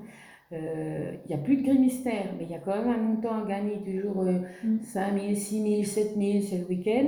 Euh, 0.52 1.12
Il 1.24 1.28
n'y 1.34 1.40
a 1.40 1.42
plus 1.42 1.56
de 1.56 1.62
gris 1.62 1.78
mystère, 1.78 2.26
mais 2.38 2.44
il 2.44 2.50
y 2.50 2.54
a 2.54 2.58
quand 2.58 2.76
même 2.76 2.88
un 2.88 2.98
montant 2.98 3.42
à 3.42 3.46
gagner, 3.48 3.80
toujours 3.84 4.22
euh, 4.22 4.40
Mm. 4.64 4.78
5 4.82 5.18
000, 5.20 5.34
6 5.34 5.62
000, 5.62 5.82
7 5.84 6.14
000, 6.16 6.40
c'est 6.42 6.58
le 6.58 6.66
week-end, 6.66 7.06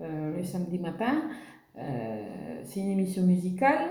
euh, 0.00 0.36
le 0.36 0.42
samedi 0.44 0.78
matin. 0.78 1.22
Euh, 1.78 2.60
c'est 2.64 2.80
une 2.80 2.90
émission 2.90 3.22
musicale. 3.22 3.88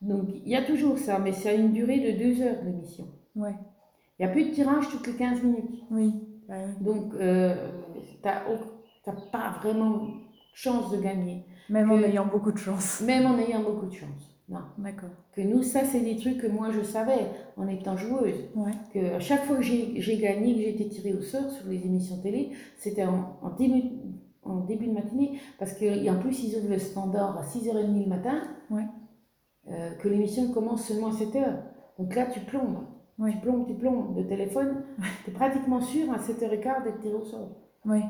Donc 0.00 0.28
il 0.32 0.48
y 0.48 0.56
a 0.56 0.62
toujours 0.62 0.98
ça, 0.98 1.18
mais 1.18 1.32
c'est 1.32 1.50
à 1.50 1.54
une 1.54 1.72
durée 1.72 2.00
de 2.00 2.18
2 2.34 2.42
heures 2.42 2.56
l'émission. 2.64 3.06
Ouais, 3.36 3.54
Il 4.18 4.24
n'y 4.24 4.30
a 4.30 4.32
plus 4.32 4.44
de 4.46 4.50
tirage 4.50 4.88
toutes 4.90 5.06
les 5.06 5.14
15 5.14 5.42
minutes. 5.42 5.82
oui. 5.90 6.12
bah 6.48 6.54
oui. 6.66 6.84
Donc 6.84 7.14
euh, 7.14 7.54
tu 8.22 8.28
n'as 8.28 9.12
pas 9.32 9.58
vraiment 9.62 10.08
chance 10.54 10.90
de 10.90 11.00
gagner, 11.00 11.44
Même 11.70 11.90
en 11.90 11.98
ayant 12.02 12.26
beaucoup 12.26 12.50
de 12.52 12.58
chance. 12.58 13.00
même 13.02 13.26
en 13.26 13.38
ayant 13.38 13.62
beaucoup 13.62 13.86
de 13.86 13.92
chance. 13.94 14.34
Non. 14.48 14.60
D'accord. 14.78 15.10
Que 15.34 15.42
nous, 15.42 15.62
ça, 15.62 15.84
c'est 15.84 16.00
des 16.00 16.16
trucs 16.16 16.38
que 16.38 16.46
moi, 16.46 16.70
je 16.70 16.82
savais 16.82 17.26
en 17.58 17.68
étant 17.68 17.98
joueuse. 17.98 18.48
Ouais. 18.56 18.72
Que 18.94 19.14
à 19.16 19.20
chaque 19.20 19.44
fois 19.44 19.56
que 19.56 19.62
j'ai 19.62 20.16
gagné, 20.16 20.54
que 20.54 20.60
j'ai 20.60 20.70
été 20.70 20.88
tirée 20.88 21.12
au 21.12 21.20
sort 21.20 21.50
sur 21.50 21.68
les 21.68 21.84
émissions 21.84 22.16
télé, 22.22 22.52
c'était 22.78 23.04
en, 23.04 23.36
en 23.42 23.50
début, 23.58 23.82
en 24.48 24.60
début 24.64 24.86
de 24.86 24.92
matinée. 24.92 25.40
Parce 25.58 25.72
qu'en 25.74 26.18
plus, 26.20 26.42
ils 26.44 26.56
ouvrent 26.58 26.70
le 26.70 26.78
standard 26.78 27.36
à 27.38 27.42
6h30 27.42 28.02
le 28.02 28.08
matin. 28.08 28.42
Ouais. 28.70 28.86
euh, 29.70 29.90
que 29.96 30.08
l'émission 30.08 30.50
commence 30.52 30.84
seulement 30.86 31.08
à 31.08 31.12
7h. 31.12 31.56
Donc 31.98 32.14
là, 32.14 32.26
tu 32.26 32.40
plombes. 32.40 32.84
Ouais. 33.18 33.32
Tu 33.32 33.38
plombes, 33.38 33.66
tu 33.66 33.74
plombes. 33.74 34.16
Le 34.16 34.26
téléphone, 34.26 34.82
tu 35.24 35.30
es 35.30 35.34
pratiquement 35.34 35.80
sûr 35.80 36.10
à 36.12 36.18
7h15 36.18 36.84
d'être 36.84 37.00
tiré 37.00 37.14
au 37.14 37.24
sort. 37.24 37.50
Oui. 37.84 38.00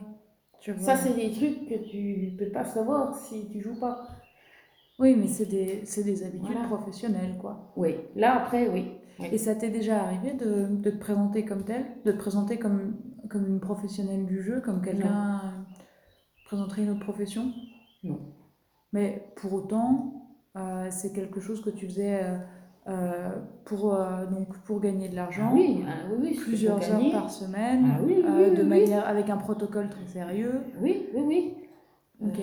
Ça, 0.80 0.96
c'est 0.96 1.14
des 1.14 1.30
trucs 1.30 1.68
que 1.68 1.88
tu 1.88 2.34
peux 2.38 2.50
pas 2.50 2.64
savoir 2.64 3.14
si 3.14 3.48
tu 3.48 3.60
joues 3.60 3.78
pas. 3.78 4.06
Oui, 4.98 5.14
mais 5.16 5.28
c'est 5.28 5.46
des, 5.46 5.84
des 6.04 6.22
habitudes 6.24 6.50
Voilà. 6.52 6.66
professionnelles, 6.68 7.36
quoi. 7.40 7.72
Oui, 7.76 7.94
là, 8.16 8.36
après, 8.36 8.68
oui. 8.68 8.92
Oui. 9.20 9.26
Et 9.32 9.38
ça 9.38 9.54
t'est 9.54 9.70
déjà 9.70 10.02
arrivé 10.02 10.32
de, 10.34 10.66
de 10.66 10.90
te 10.90 10.96
présenter 10.98 11.44
comme 11.44 11.64
tel, 11.64 11.84
de 12.04 12.10
te 12.12 12.16
présenter 12.18 12.58
comme, 12.58 12.96
comme 13.30 13.46
une 13.46 13.60
professionnelle 13.60 14.26
du 14.26 14.42
jeu, 14.42 14.60
comme 14.60 14.80
quelqu'un 14.82 15.57
présenterait 16.48 16.82
une 16.82 16.90
autre 16.90 17.00
profession? 17.04 17.52
Non. 18.02 18.18
Mais 18.94 19.30
pour 19.36 19.52
autant, 19.52 20.30
euh, 20.56 20.88
c'est 20.90 21.12
quelque 21.12 21.40
chose 21.40 21.60
que 21.62 21.68
tu 21.68 21.86
faisais 21.86 22.22
euh, 22.22 22.38
euh, 22.88 23.28
pour, 23.66 23.92
euh, 23.94 24.24
donc 24.26 24.56
pour 24.64 24.80
gagner 24.80 25.10
de 25.10 25.14
l'argent, 25.14 25.50
Ah 25.50 25.54
oui, 25.54 25.84
ah 25.86 25.92
oui, 26.10 26.16
oui, 26.30 26.38
plusieurs 26.40 26.82
heures 26.90 27.12
par 27.12 27.30
semaine, 27.30 27.86
Ah 27.92 28.00
oui, 28.02 28.14
oui, 28.24 28.44
oui, 28.50 28.56
de 28.56 28.62
manière 28.62 29.06
avec 29.06 29.28
un 29.28 29.36
protocole 29.36 29.90
très 29.90 30.06
sérieux. 30.06 30.62
Oui, 30.80 31.06
oui, 31.14 31.22
oui. 31.26 31.54
Ok. 32.24 32.38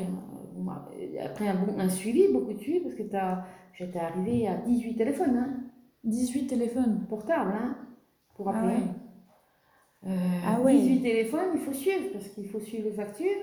Moi, 0.55 0.87
après 1.23 1.47
un, 1.47 1.55
bon, 1.55 1.79
un 1.79 1.89
suivi, 1.89 2.31
beaucoup 2.31 2.53
de 2.53 2.59
suivi, 2.59 2.81
parce 2.81 2.93
que 2.93 3.03
j'étais 3.73 3.99
arrivée 3.99 4.47
à 4.47 4.55
18 4.57 4.95
téléphones, 4.95 5.35
hein, 5.35 5.49
18 6.03 6.45
téléphones. 6.45 7.05
portables, 7.09 7.53
hein, 7.59 7.75
pour 8.35 8.49
Ah 8.49 8.59
appeler. 8.59 8.83
Ah 10.45 10.61
ouais. 10.61 10.77
18 10.77 11.01
téléphones, 11.01 11.49
il 11.55 11.61
faut 11.61 11.73
suivre, 11.73 12.05
parce 12.13 12.27
qu'il 12.29 12.47
faut 12.47 12.59
suivre 12.59 12.83
les 12.85 12.93
factures. 12.93 13.41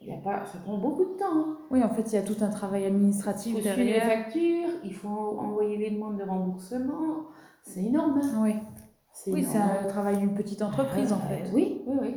Il 0.00 0.08
y 0.08 0.12
a 0.12 0.18
pas, 0.18 0.44
ça 0.44 0.58
prend 0.58 0.78
beaucoup 0.78 1.04
de 1.04 1.18
temps. 1.18 1.24
hein. 1.36 1.58
Oui, 1.70 1.82
en 1.82 1.88
fait, 1.88 2.02
il 2.02 2.14
y 2.14 2.18
a 2.18 2.22
tout 2.22 2.36
un 2.40 2.50
travail 2.50 2.82
Il 2.82 2.86
administratif 2.86 3.54
faut 3.54 3.60
suivre 3.60 3.76
les 3.78 3.84
derrière. 3.84 4.04
factures, 4.24 4.68
il 4.84 4.94
faut 4.94 5.08
envoyer 5.08 5.76
les 5.78 5.90
demandes 5.90 6.18
de 6.18 6.22
remboursement. 6.22 7.26
C'est 7.62 7.84
énorme. 7.84 8.20
hein. 8.22 8.42
Oui, 8.42 8.54
C'est 9.12 9.32
oui 9.32 9.44
c'est 9.44 9.58
un 9.58 9.86
travail 9.88 10.18
d'une 10.18 10.34
petite 10.34 10.62
entreprise 10.62 11.12
en 11.12 11.16
Euh, 11.16 11.28
fait. 11.28 11.50
Oui, 11.52 11.82
oui, 11.86 11.96
oui. 12.02 12.14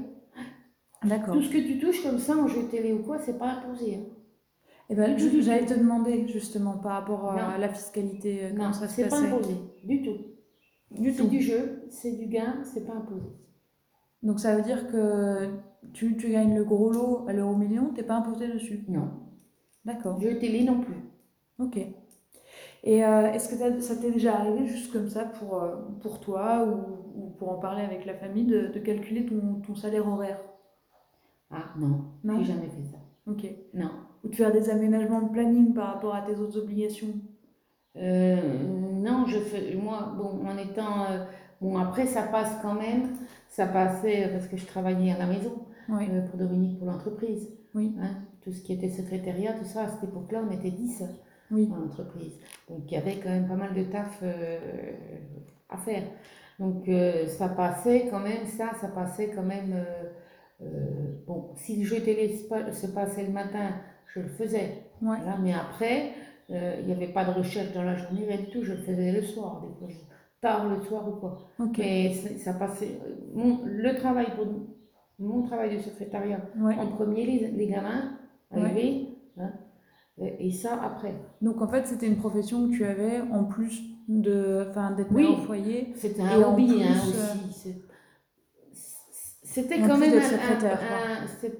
D'accord. 1.05 1.33
Tout 1.33 1.41
ce 1.41 1.49
que 1.49 1.57
tu 1.57 1.79
touches 1.79 2.03
comme 2.03 2.19
ça 2.19 2.35
en 2.37 2.47
jeu 2.47 2.63
télé 2.69 2.91
ou 2.93 2.99
quoi, 3.03 3.17
c'est 3.19 3.39
pas 3.39 3.47
imposé. 3.53 3.95
hein. 3.95 4.13
Eh 4.91 4.95
ben, 4.95 5.17
j'allais 5.17 5.65
te 5.65 5.73
demander 5.75 6.27
justement 6.27 6.77
par 6.77 6.93
rapport 6.93 7.31
à 7.31 7.35
Non. 7.53 7.57
la 7.59 7.69
fiscalité, 7.69 8.47
comment 8.49 8.67
Non, 8.67 8.73
ça 8.73 8.87
se 8.87 8.95
c'est 8.95 9.03
pas 9.03 9.09
passait. 9.11 9.27
imposé. 9.27 9.53
Du 9.83 10.01
tout. 10.01 10.17
Du 10.91 11.11
C'est 11.13 11.21
tout. 11.23 11.27
du 11.29 11.41
jeu, 11.41 11.83
c'est 11.89 12.11
du 12.13 12.25
gain, 12.25 12.55
c'est 12.63 12.85
pas 12.85 12.93
imposé. 12.93 13.27
Donc 14.23 14.39
ça 14.39 14.55
veut 14.55 14.62
dire 14.63 14.88
que 14.91 15.49
tu, 15.93 16.15
tu 16.17 16.29
gagnes 16.29 16.55
le 16.55 16.63
gros 16.63 16.91
lot 16.91 17.25
à 17.27 17.34
l'euro 17.34 17.55
million, 17.55 17.91
t'es 17.93 18.03
pas 18.03 18.15
imposé 18.15 18.47
dessus? 18.47 18.86
Non. 18.88 19.10
D'accord. 19.86 20.19
Jeu 20.21 20.38
télé 20.39 20.63
non 20.63 20.79
plus. 20.82 20.95
Ok. 21.60 21.77
Et 22.84 23.05
euh, 23.05 23.32
est-ce 23.34 23.49
que 23.49 23.82
ça 23.82 23.95
t'est 23.95 24.12
déjà 24.12 24.36
arrivé 24.38 24.65
juste 24.67 24.91
comme 24.93 25.10
ça 25.10 25.25
pour, 25.25 25.62
euh, 25.63 25.75
pour 26.01 26.19
toi 26.19 26.65
ou, 26.65 27.21
ou 27.21 27.29
pour 27.38 27.51
en 27.51 27.60
parler 27.60 27.84
avec 27.84 28.05
la 28.05 28.13
famille 28.13 28.45
de, 28.45 28.67
de 28.67 28.79
calculer 28.79 29.25
ton, 29.25 29.62
ton 29.65 29.75
salaire 29.75 30.08
horaire? 30.08 30.39
Ah 31.51 31.73
non, 31.77 32.05
Non? 32.23 32.38
j'ai 32.39 32.45
jamais 32.53 32.69
fait 32.69 32.84
ça. 32.84 32.97
Ok. 33.27 33.45
Non. 33.73 33.91
Ou 34.23 34.29
de 34.29 34.36
faire 34.36 34.51
des 34.51 34.69
aménagements 34.69 35.21
de 35.21 35.29
planning 35.29 35.73
par 35.73 35.93
rapport 35.93 36.15
à 36.15 36.21
tes 36.21 36.36
autres 36.36 36.58
obligations? 36.58 37.13
Euh, 37.97 38.63
non, 38.93 39.25
je 39.27 39.39
fais, 39.39 39.75
moi, 39.75 40.13
bon, 40.17 40.45
en 40.47 40.58
étant, 40.58 41.05
euh, 41.05 41.25
bon, 41.62 41.77
après, 41.77 42.05
ça 42.05 42.23
passe 42.23 42.55
quand 42.62 42.75
même, 42.75 43.10
ça 43.49 43.65
passait 43.67 44.29
parce 44.31 44.47
que 44.47 44.55
je 44.57 44.65
travaillais 44.65 45.12
à 45.12 45.17
la 45.17 45.25
maison 45.27 45.65
Oui. 45.89 46.07
euh, 46.12 46.21
pour 46.27 46.38
Dominique, 46.39 46.77
pour 46.79 46.88
l'entreprise. 46.88 47.49
Oui. 47.75 47.93
Hein, 48.01 48.12
tout 48.43 48.51
ce 48.51 48.62
qui 48.62 48.73
était 48.73 48.89
secrétariat, 48.89 49.53
tout 49.53 49.65
ça, 49.65 49.83
à 49.83 49.88
cette 49.89 50.03
époque-là, 50.05 50.43
on 50.47 50.51
était 50.51 50.71
10 50.71 51.03
Oui. 51.51 51.67
dans 51.67 51.75
l'entreprise. 51.77 52.33
Donc, 52.69 52.79
il 52.88 52.93
y 52.93 52.97
avait 52.97 53.17
quand 53.17 53.29
même 53.29 53.47
pas 53.47 53.55
mal 53.55 53.73
de 53.73 53.83
taf 53.83 54.19
euh, 54.23 54.57
à 55.69 55.77
faire. 55.77 56.03
Donc, 56.59 56.88
euh, 56.89 57.27
ça 57.27 57.49
passait 57.49 58.07
quand 58.09 58.19
même, 58.19 58.45
ça, 58.45 58.71
ça 58.79 58.88
passait 58.88 59.29
quand 59.35 59.43
même. 59.43 59.73
bon, 61.27 61.49
si 61.55 61.77
le 61.77 61.85
jeu 61.85 62.01
télé 62.01 62.35
se 62.38 62.47
pa- 62.47 62.71
se 62.71 62.88
passait 62.88 63.23
le 63.23 63.31
matin, 63.31 63.69
je 64.13 64.19
le 64.21 64.27
faisais. 64.27 64.83
Voilà, 65.01 65.38
mais 65.41 65.53
après, 65.53 66.12
il 66.49 66.85
n'y 66.85 66.91
avait 66.91 67.07
pas 67.13 67.23
de 67.25 67.31
recherche 67.31 67.71
dans 67.73 67.83
la 67.83 67.95
journée, 67.95 68.25
rien 68.27 68.38
du 68.38 68.47
tout. 68.49 68.63
Je 68.63 68.73
le 68.73 68.79
faisais 68.79 69.12
le 69.12 69.21
soir, 69.21 69.62
des 69.62 69.85
tard 70.41 70.67
le 70.69 70.82
soir 70.82 71.08
ou 71.08 71.13
quoi. 71.13 71.38
Mais 71.78 72.13
ça 72.13 72.54
passait. 72.54 72.99
euh, 73.06 73.15
Mon, 73.34 73.60
le 73.65 73.95
travail 73.95 74.28
pour 74.36 74.45
mon 75.19 75.43
travail 75.43 75.75
de 75.75 75.82
secrétariat, 75.82 76.39
Ouais. 76.58 76.75
en 76.75 76.88
premier, 76.88 77.25
les, 77.25 77.52
les 77.52 77.67
gamins 77.67 78.13
Ouais. 78.52 78.62
arrivés, 78.62 79.10
hein, 79.38 79.52
et 80.17 80.52
ça 80.52 80.80
après. 80.82 81.13
Donc 81.41 81.62
en 81.62 81.67
fait, 81.67 81.86
c'était 81.86 82.08
une 82.08 82.17
profession 82.17 82.67
que 82.69 82.73
tu 82.73 82.86
avais 82.86 83.21
en 83.32 83.43
plus 83.43 83.82
de, 84.08 84.65
enfin, 84.69 84.91
d'être 84.91 85.12
Oui. 85.13 85.25
au 85.25 85.38
foyer. 85.38 85.93
C'était 85.95 86.21
un 86.21 86.41
hobby 86.41 86.67
plus, 86.67 86.82
hein, 86.84 86.88
euh, 86.93 87.49
aussi. 87.49 87.54
c'est- 87.54 87.82
C'était 89.43 89.80
quand 89.80 89.97
même 89.97 90.13
un- 90.13 90.17
un- 90.17 91.23
un- 91.23 91.28
c'est- 91.41 91.58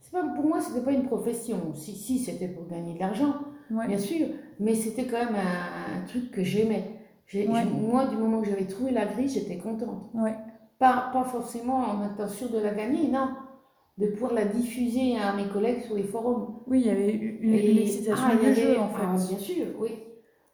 c'est 0.00 0.12
pas, 0.12 0.22
pour 0.34 0.44
moi, 0.46 0.60
c'était 0.60 0.82
pas 0.84 0.92
une 0.92 1.04
profession. 1.04 1.72
Si, 1.74 1.92
si, 1.92 2.18
c'était 2.18 2.48
pour 2.48 2.66
gagner 2.68 2.94
de 2.94 2.98
l'argent, 3.00 3.34
Ouais. 3.70 3.86
bien 3.88 3.98
sûr, 3.98 4.26
mais 4.60 4.74
c'était 4.74 5.06
quand 5.06 5.24
même 5.24 5.34
un, 5.34 6.02
un 6.02 6.06
truc 6.06 6.30
que 6.30 6.42
j'aimais. 6.42 6.99
Ouais. 7.34 7.64
Moi, 7.64 8.06
du 8.06 8.16
moment 8.16 8.40
que 8.42 8.48
j'avais 8.48 8.66
trouvé 8.66 8.90
la 8.90 9.06
grille, 9.06 9.28
j'étais 9.28 9.56
contente. 9.58 10.10
Ouais. 10.14 10.34
Pas, 10.78 11.10
pas 11.12 11.24
forcément 11.24 11.76
en 11.78 12.06
étant 12.12 12.28
sûre 12.28 12.50
de 12.50 12.58
la 12.58 12.72
gagner, 12.74 13.08
non. 13.08 13.28
De 13.98 14.06
pouvoir 14.08 14.32
la 14.32 14.44
diffuser 14.46 15.16
à 15.16 15.34
mes 15.34 15.46
collègues 15.48 15.82
sur 15.82 15.94
les 15.94 16.02
forums. 16.04 16.60
Oui, 16.66 16.80
il 16.80 16.86
y 16.86 16.90
avait 16.90 17.10
une, 17.12 17.38
une 17.42 17.54
Et- 17.54 17.82
excitation 17.82 18.24
ah, 18.30 18.36
du 18.36 18.46
avait- 18.46 18.54
jeu 18.54 18.78
en 18.78 18.88
ah, 18.94 19.16
fait. 19.16 19.28
bien 19.28 19.38
sûr, 19.38 19.66
oui. 19.78 19.90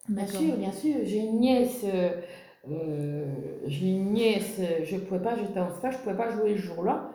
Bien 0.09 0.25
sûr, 0.27 0.55
bien 0.57 0.71
sûr. 0.71 0.95
J'ai 1.03 1.19
une 1.19 1.39
nièce, 1.39 1.83
euh, 1.85 2.09
euh, 2.69 3.25
j'ai 3.65 3.87
une 3.87 4.11
nièce, 4.13 4.59
je 4.83 4.97
pouvais 4.97 5.21
pas, 5.21 5.35
j'étais 5.37 5.59
en 5.59 5.69
stage, 5.69 5.93
je 5.95 5.99
pouvais 5.99 6.15
pas 6.17 6.29
jouer 6.31 6.51
le 6.51 6.57
jour-là. 6.57 7.11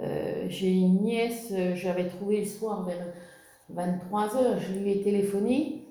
Euh, 0.00 0.44
j'ai 0.48 0.70
une 0.70 1.00
nièce, 1.02 1.52
j'avais 1.74 2.06
trouvé 2.08 2.40
le 2.40 2.46
soir 2.46 2.84
vers 2.84 3.06
23h, 3.74 4.58
je 4.60 4.78
lui 4.78 4.92
ai 4.92 5.02
téléphoné. 5.02 5.84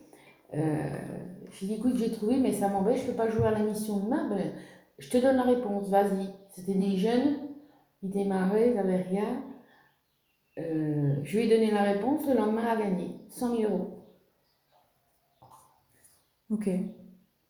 Euh, 0.54 0.60
j'ai 1.52 1.68
dit, 1.68 1.74
écoute, 1.76 1.96
j'ai 1.98 2.12
trouvé, 2.12 2.38
mais 2.38 2.52
ça 2.54 2.68
m'embête, 2.70 2.98
je 2.98 3.06
peux 3.08 3.14
pas 3.18 3.30
jouer 3.30 3.46
à 3.48 3.52
la 3.52 3.60
mission 3.60 3.98
demain. 4.00 4.30
Ben, 4.30 4.52
je 5.00 5.10
te 5.10 5.18
donne 5.18 5.36
la 5.38 5.44
réponse, 5.44 5.90
vas-y. 5.90 6.30
C'était 6.50 6.74
des 6.74 6.98
jeunes, 6.98 7.38
ils 8.04 8.10
démarraient, 8.10 8.70
ils 8.70 8.76
n'avaient 8.76 9.02
rien. 9.02 9.44
Euh, 10.60 11.16
je 11.24 11.38
lui 11.38 11.46
ai 11.46 11.50
donné 11.50 11.72
la 11.72 11.84
réponse, 11.84 12.28
le 12.28 12.34
lendemain, 12.36 12.66
a 12.66 12.76
gagné 12.76 13.12
100 13.30 13.56
000 13.58 13.72
euros. 13.72 13.94
Ok. 16.50 16.68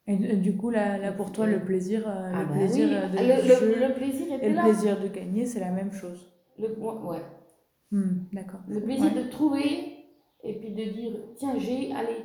Et 0.09 0.15
du- 0.15 0.37
du 0.37 0.55
coup, 0.57 0.69
là, 0.69 0.97
là 0.97 1.11
pour 1.11 1.31
toi, 1.31 1.45
le 1.45 1.59
plaisir, 1.63 2.07
euh, 2.07 2.31
Ah 2.33 2.41
le 2.41 2.45
bah 2.47 2.53
plaisir 2.53 2.87
oui, 2.89 2.95
euh, 2.95 3.07
de 3.09 3.17
le, 3.17 3.81
le- 3.81 3.87
le 3.87 3.93
plaisir 3.93 4.27
et 4.41 4.49
le 4.49 4.55
là. 4.55 4.63
plaisir 4.63 4.99
de 5.01 5.07
gagner, 5.07 5.45
c'est 5.45 5.59
la 5.59 5.71
même 5.71 5.91
chose. 5.91 6.31
Le, 6.57 6.67
ouais, 6.79 7.21
Hmm, 7.91 8.25
D'accord. 8.33 8.59
le 8.67 8.81
plaisir 8.81 9.13
Ouais. 9.15 9.23
de 9.23 9.29
trouver 9.29 9.93
et 10.43 10.53
puis 10.59 10.71
de 10.71 10.83
dire 10.91 11.11
tiens, 11.37 11.57
j'ai, 11.57 11.91
allez, 11.93 12.17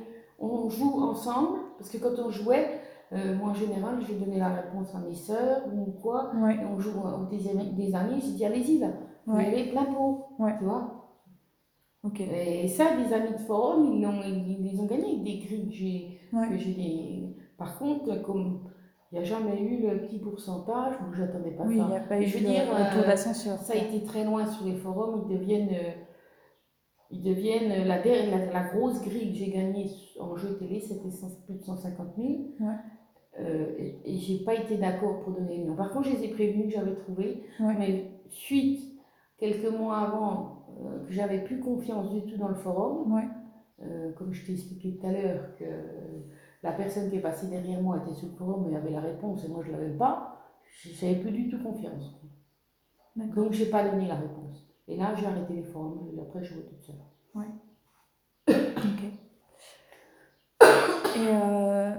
on 0.45 0.69
joue 0.69 1.01
ensemble. 1.01 1.59
Parce 1.77 1.89
que 1.89 1.97
quand 1.97 2.17
on 2.23 2.29
jouait, 2.29 2.79
euh, 3.13 3.35
moi 3.35 3.49
en 3.49 3.53
général, 3.53 3.99
j'ai 4.07 4.15
donné 4.15 4.39
la 4.39 4.49
réponse 4.49 4.93
à 4.95 4.99
mes 4.99 5.15
sœurs 5.15 5.61
ou 5.73 5.91
quoi. 6.01 6.31
Ouais. 6.35 6.55
Et 6.55 6.65
on 6.65 6.79
joue 6.79 6.91
des, 7.29 7.49
amis- 7.49 7.71
des 7.71 7.93
amis, 7.95 8.21
j'ai 8.21 8.31
dit 8.33 8.45
allez-y 8.45 8.79
là, 8.79 8.87
vous 9.25 9.35
Ouais. 9.37 9.45
allez 9.47 9.65
plein 9.71 9.85
pot. 9.85 10.25
Ouais. 10.39 10.55
Tu 10.57 10.63
vois 10.65 10.99
Ok. 12.03 12.19
Et 12.19 12.67
ça, 12.67 12.85
des 12.97 13.13
amis 13.13 13.31
de 13.31 13.37
forum, 13.37 13.93
ils, 13.93 14.01
l'ont, 14.01 14.19
ils, 14.25 14.61
les 14.71 14.77
ont 14.79 14.85
gagnés 14.85 15.05
avec 15.11 15.23
des 15.23 15.37
grilles. 15.39 15.67
que 15.69 15.73
J'ai, 15.73 16.19
que 16.49 16.57
j'ai. 16.57 17.35
Par 17.57 17.77
contre, 17.79 18.21
comme 18.23 18.59
il 19.11 19.19
n'y 19.19 19.21
a 19.21 19.23
jamais 19.23 19.61
eu 19.61 19.87
le 19.87 20.01
petit 20.01 20.17
pourcentage, 20.19 20.95
moi 20.99 21.11
j'attendais 21.15 21.51
pas 21.51 21.63
Oui, 21.65 21.75
il 21.77 21.81
ça. 21.81 21.87
n'y 21.87 21.95
a 21.95 21.99
pas 22.01 22.19
eu 22.19 22.25
je 22.25 22.37
veux 22.39 22.43
le 22.43 22.49
dire, 22.49 22.63
retour 22.63 23.03
euh, 23.03 23.07
d'ascenseur. 23.07 23.57
Ça 23.59 23.73
a 23.73 23.77
été 23.77 24.03
très 24.03 24.25
loin 24.25 24.45
sur 24.47 24.65
les 24.65 24.75
forums, 24.75 25.25
ils 25.29 25.37
deviennent, 25.37 25.69
euh, 25.69 25.91
ils 27.13 27.21
deviennent 27.21 27.87
la, 27.87 28.01
der- 28.01 28.29
la, 28.31 28.45
la 28.51 28.63
grosse 28.69 29.01
grille 29.01 29.31
que 29.31 29.37
j'ai 29.37 29.51
gagnée 29.51 29.87
en 30.19 30.35
jeu 30.35 30.57
télé, 30.57 30.79
c'était 30.79 30.99
plus 31.45 31.55
de 31.55 31.61
150 31.63 32.07
000. 32.17 32.27
Ouais. 32.59 32.75
Euh, 33.39 33.75
et 33.79 33.99
et 34.05 34.17
j'ai 34.17 34.43
pas 34.43 34.53
été 34.55 34.77
d'accord 34.77 35.21
pour 35.23 35.33
donner 35.33 35.57
le 35.59 35.65
nom. 35.65 35.75
Par 35.75 35.91
contre, 35.91 36.07
je 36.09 36.15
les 36.15 36.25
ai 36.25 36.27
prévenus 36.29 36.67
que 36.67 36.73
j'avais 36.79 36.95
trouvé, 36.95 37.43
Ouais. 37.59 37.75
mais 37.79 38.11
suite, 38.29 38.81
quelques 39.37 39.71
mois 39.71 39.97
avant, 39.99 40.65
euh, 40.83 41.05
que 41.05 41.11
j'avais 41.11 41.43
plus 41.43 41.59
confiance 41.59 42.11
du 42.13 42.21
tout 42.31 42.37
dans 42.37 42.49
le 42.49 42.55
forum, 42.55 43.11
Ouais. 43.13 43.27
euh, 43.83 44.11
comme 44.13 44.33
je 44.33 44.45
t'ai 44.45 44.53
expliqué 44.53 44.97
tout 44.97 45.07
à 45.07 45.11
l'heure, 45.11 45.55
que 45.57 45.65
la 46.63 46.71
personne 46.73 47.09
qui 47.09 47.17
est 47.17 47.21
passée 47.21 47.47
derrière 47.47 47.81
moi 47.81 47.97
était 48.03 48.13
sur 48.13 48.29
le 48.29 48.35
forum 48.35 48.69
et 48.71 48.75
avait 48.75 48.91
la 48.91 49.01
réponse 49.01 49.43
et 49.45 49.49
moi 49.49 49.61
je 49.65 49.71
ne 49.71 49.77
l'avais 49.77 49.97
pas, 49.97 50.39
j'avais 50.99 51.15
plus 51.15 51.31
du 51.31 51.49
tout 51.49 51.61
confiance. 51.61 52.19
Donc, 53.15 53.51
j'ai 53.53 53.65
pas 53.67 53.87
donné 53.87 54.07
la 54.07 54.15
réponse. 54.15 54.65
Et 54.87 54.97
là, 54.97 55.13
j'ai 55.15 55.25
arrêté 55.25 55.53
les 55.53 55.63
forums. 55.63 56.09
Et 56.15 56.19
après, 56.21 56.43
je 56.43 56.53
jouais 56.53 56.63
toute 56.63 56.81
seule. 56.81 56.95
Ok. 58.77 59.03
Et 61.15 61.27
euh, 61.29 61.93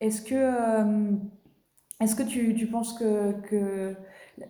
est-ce 0.00 0.22
que, 0.22 0.34
euh, 0.34 1.12
est-ce 2.00 2.16
que 2.16 2.22
tu, 2.22 2.54
tu 2.54 2.66
penses 2.66 2.98
que, 2.98 3.32
que, 3.42 3.94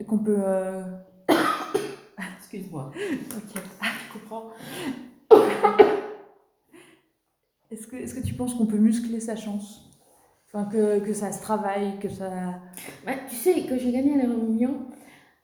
qu'on 0.06 0.18
peut... 0.18 0.38
euh, 0.38 0.84
Excuse-moi. 2.38 2.92
Ok, 2.94 3.62
je 3.82 4.12
comprends? 4.18 4.50
Est-ce 7.70 7.86
que, 7.86 7.96
est-ce 7.96 8.14
que 8.14 8.20
tu 8.24 8.34
penses 8.34 8.54
qu'on 8.54 8.66
peut 8.66 8.78
muscler 8.78 9.20
sa 9.20 9.34
chance? 9.36 9.90
Enfin, 10.46 10.64
que, 10.66 11.00
que 11.00 11.12
ça 11.12 11.32
se 11.32 11.42
travaille, 11.42 11.98
que 11.98 12.08
ça... 12.08 12.60
Ouais, 13.06 13.18
tu 13.28 13.34
sais, 13.34 13.62
que 13.66 13.76
j'ai 13.76 13.90
gagné 13.90 14.14
à 14.14 14.18
la 14.18 14.32
réunion, 14.32 14.86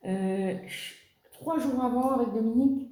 je- 0.05 0.95
trois 1.41 1.59
jours 1.59 1.83
avant 1.83 2.11
avec 2.13 2.33
Dominique, 2.35 2.91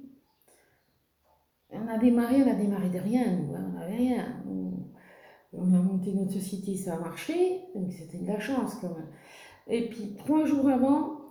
on 1.71 1.87
a 1.87 1.97
démarré, 1.97 2.43
on 2.43 2.49
a 2.49 2.55
démarré 2.55 2.89
de 2.89 2.99
rien, 2.99 3.25
nous, 3.31 3.55
hein, 3.55 3.65
on 3.69 3.79
n'avait 3.79 3.95
rien. 3.95 4.25
On, 4.49 4.71
on 5.53 5.73
a 5.73 5.79
monté 5.81 6.13
notre 6.13 6.33
société, 6.33 6.75
ça 6.75 6.95
a 6.95 6.99
marché, 6.99 7.61
donc 7.75 7.91
c'était 7.91 8.17
de 8.19 8.27
la 8.27 8.39
chance 8.39 8.75
quand 8.81 8.89
même. 8.89 9.07
Et 9.67 9.87
puis 9.89 10.15
trois 10.17 10.45
jours 10.45 10.67
avant, 10.69 11.21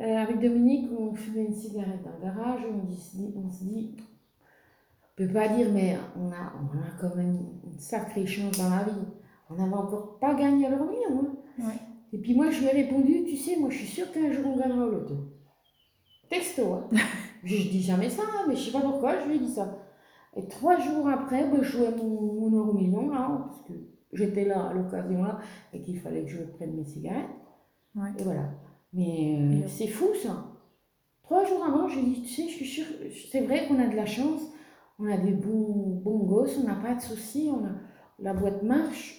euh, 0.00 0.16
avec 0.16 0.40
Dominique, 0.40 0.90
on 0.98 1.14
fumait 1.14 1.44
une 1.46 1.54
cigarette 1.54 2.02
dans 2.04 2.12
le 2.18 2.22
garage, 2.24 2.62
on, 2.72 2.84
dit- 2.86 3.34
on 3.36 3.50
se 3.50 3.64
dit, 3.64 3.96
on 5.02 5.16
peut 5.26 5.32
pas 5.32 5.48
dire, 5.48 5.68
mais 5.72 5.96
on 6.16 6.30
a, 6.32 6.52
on 6.62 6.78
a 6.78 6.90
quand 7.00 7.14
même 7.16 7.36
une 7.64 7.78
sacrée 7.78 8.26
chance 8.26 8.58
dans 8.58 8.70
la 8.70 8.84
vie. 8.84 9.06
On 9.50 9.54
n'avait 9.56 9.74
encore 9.74 10.18
pas 10.18 10.34
gagné 10.34 10.66
à 10.66 10.70
l'Euro 10.70 10.84
Million, 10.86 11.20
hein. 11.24 11.36
Ouais. 11.58 11.74
Et 12.12 12.18
puis 12.18 12.34
moi, 12.34 12.50
je 12.50 12.60
lui 12.60 12.66
ai 12.66 12.82
répondu, 12.82 13.24
tu 13.24 13.36
sais, 13.36 13.56
moi, 13.56 13.70
je 13.70 13.78
suis 13.78 13.86
sûre 13.86 14.10
qu'un 14.12 14.32
jour, 14.32 14.46
on 14.46 14.56
gagnera 14.56 14.86
au 14.86 14.90
loto. 14.90 15.14
Texto, 16.30 16.72
hein. 16.72 16.88
je, 17.44 17.56
dis 17.56 17.82
jamais 17.82 18.08
ça, 18.08 18.22
hein, 18.22 18.44
mais 18.48 18.56
je 18.56 18.66
sais 18.66 18.72
pas 18.72 18.80
pourquoi, 18.80 19.20
je 19.20 19.28
lui 19.28 19.36
ai 19.36 19.38
dit 19.40 19.52
ça. 19.52 19.78
Et 20.36 20.46
trois 20.46 20.78
jours 20.78 21.08
après, 21.08 21.44
ben, 21.50 21.60
je 21.60 21.78
jouais 21.78 21.90
mon, 21.90 22.32
mon 22.32 22.56
euro 22.56 22.72
million, 22.72 23.10
là, 23.10 23.46
parce 23.46 23.62
que 23.62 23.74
j'étais 24.12 24.44
là 24.44 24.68
à 24.68 24.72
l'occasion, 24.72 25.22
là, 25.24 25.40
et 25.72 25.82
qu'il 25.82 25.98
fallait 25.98 26.24
que 26.24 26.30
je 26.30 26.42
prenne 26.44 26.76
mes 26.76 26.84
cigarettes. 26.84 27.26
Ouais. 27.96 28.10
Et 28.18 28.22
voilà. 28.22 28.48
Mais 28.92 29.38
euh, 29.40 29.68
c'est 29.68 29.88
fou, 29.88 30.08
ça. 30.22 30.46
Trois 31.24 31.44
jours 31.44 31.64
avant, 31.64 31.88
j'ai 31.88 32.02
dit, 32.02 32.22
tu 32.22 32.28
sais, 32.28 32.48
je 32.48 32.54
suis 32.54 32.66
sûre, 32.66 32.86
c'est 33.30 33.42
vrai 33.42 33.66
qu'on 33.66 33.78
a 33.78 33.86
de 33.86 33.96
la 33.96 34.06
chance, 34.06 34.40
on 34.98 35.10
a 35.10 35.16
des 35.16 35.32
bons, 35.32 36.00
bons 36.02 36.24
gosses, 36.24 36.58
on 36.58 36.66
n'a 36.66 36.76
pas 36.76 36.94
de 36.94 37.00
soucis, 37.00 37.50
on 37.52 37.64
a, 37.64 37.72
la 38.20 38.34
boîte 38.34 38.62
marche. 38.62 39.16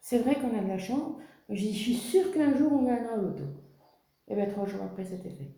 C'est 0.00 0.18
vrai 0.18 0.34
qu'on 0.34 0.56
a 0.58 0.62
de 0.62 0.68
la 0.68 0.78
chance. 0.78 1.14
J'ai 1.48 1.68
dit, 1.68 1.74
je 1.74 1.82
suis 1.82 1.94
sûre 1.94 2.32
qu'un 2.32 2.56
jour, 2.56 2.72
on 2.72 2.84
gagnera 2.84 3.16
au 3.16 3.22
loto. 3.22 3.44
Et 4.28 4.34
bien, 4.34 4.46
trois 4.46 4.66
jours 4.66 4.82
après, 4.82 5.04
c'était 5.04 5.30
fait. 5.30 5.50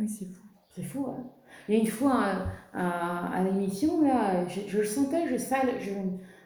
Oui, 0.00 0.08
c'est 0.08 0.24
fou. 0.26 0.42
C'est 0.70 0.82
fou, 0.82 1.06
hein 1.08 1.24
Il 1.68 1.74
y 1.74 1.78
a 1.78 1.80
une 1.80 1.86
fois, 1.88 2.24
à, 2.72 3.32
à 3.34 3.44
l'émission, 3.44 4.02
là, 4.02 4.46
je, 4.48 4.60
je 4.66 4.78
le 4.78 4.84
sentais, 4.84 5.28
je, 5.28 5.36
sale, 5.36 5.68
je, 5.80 5.90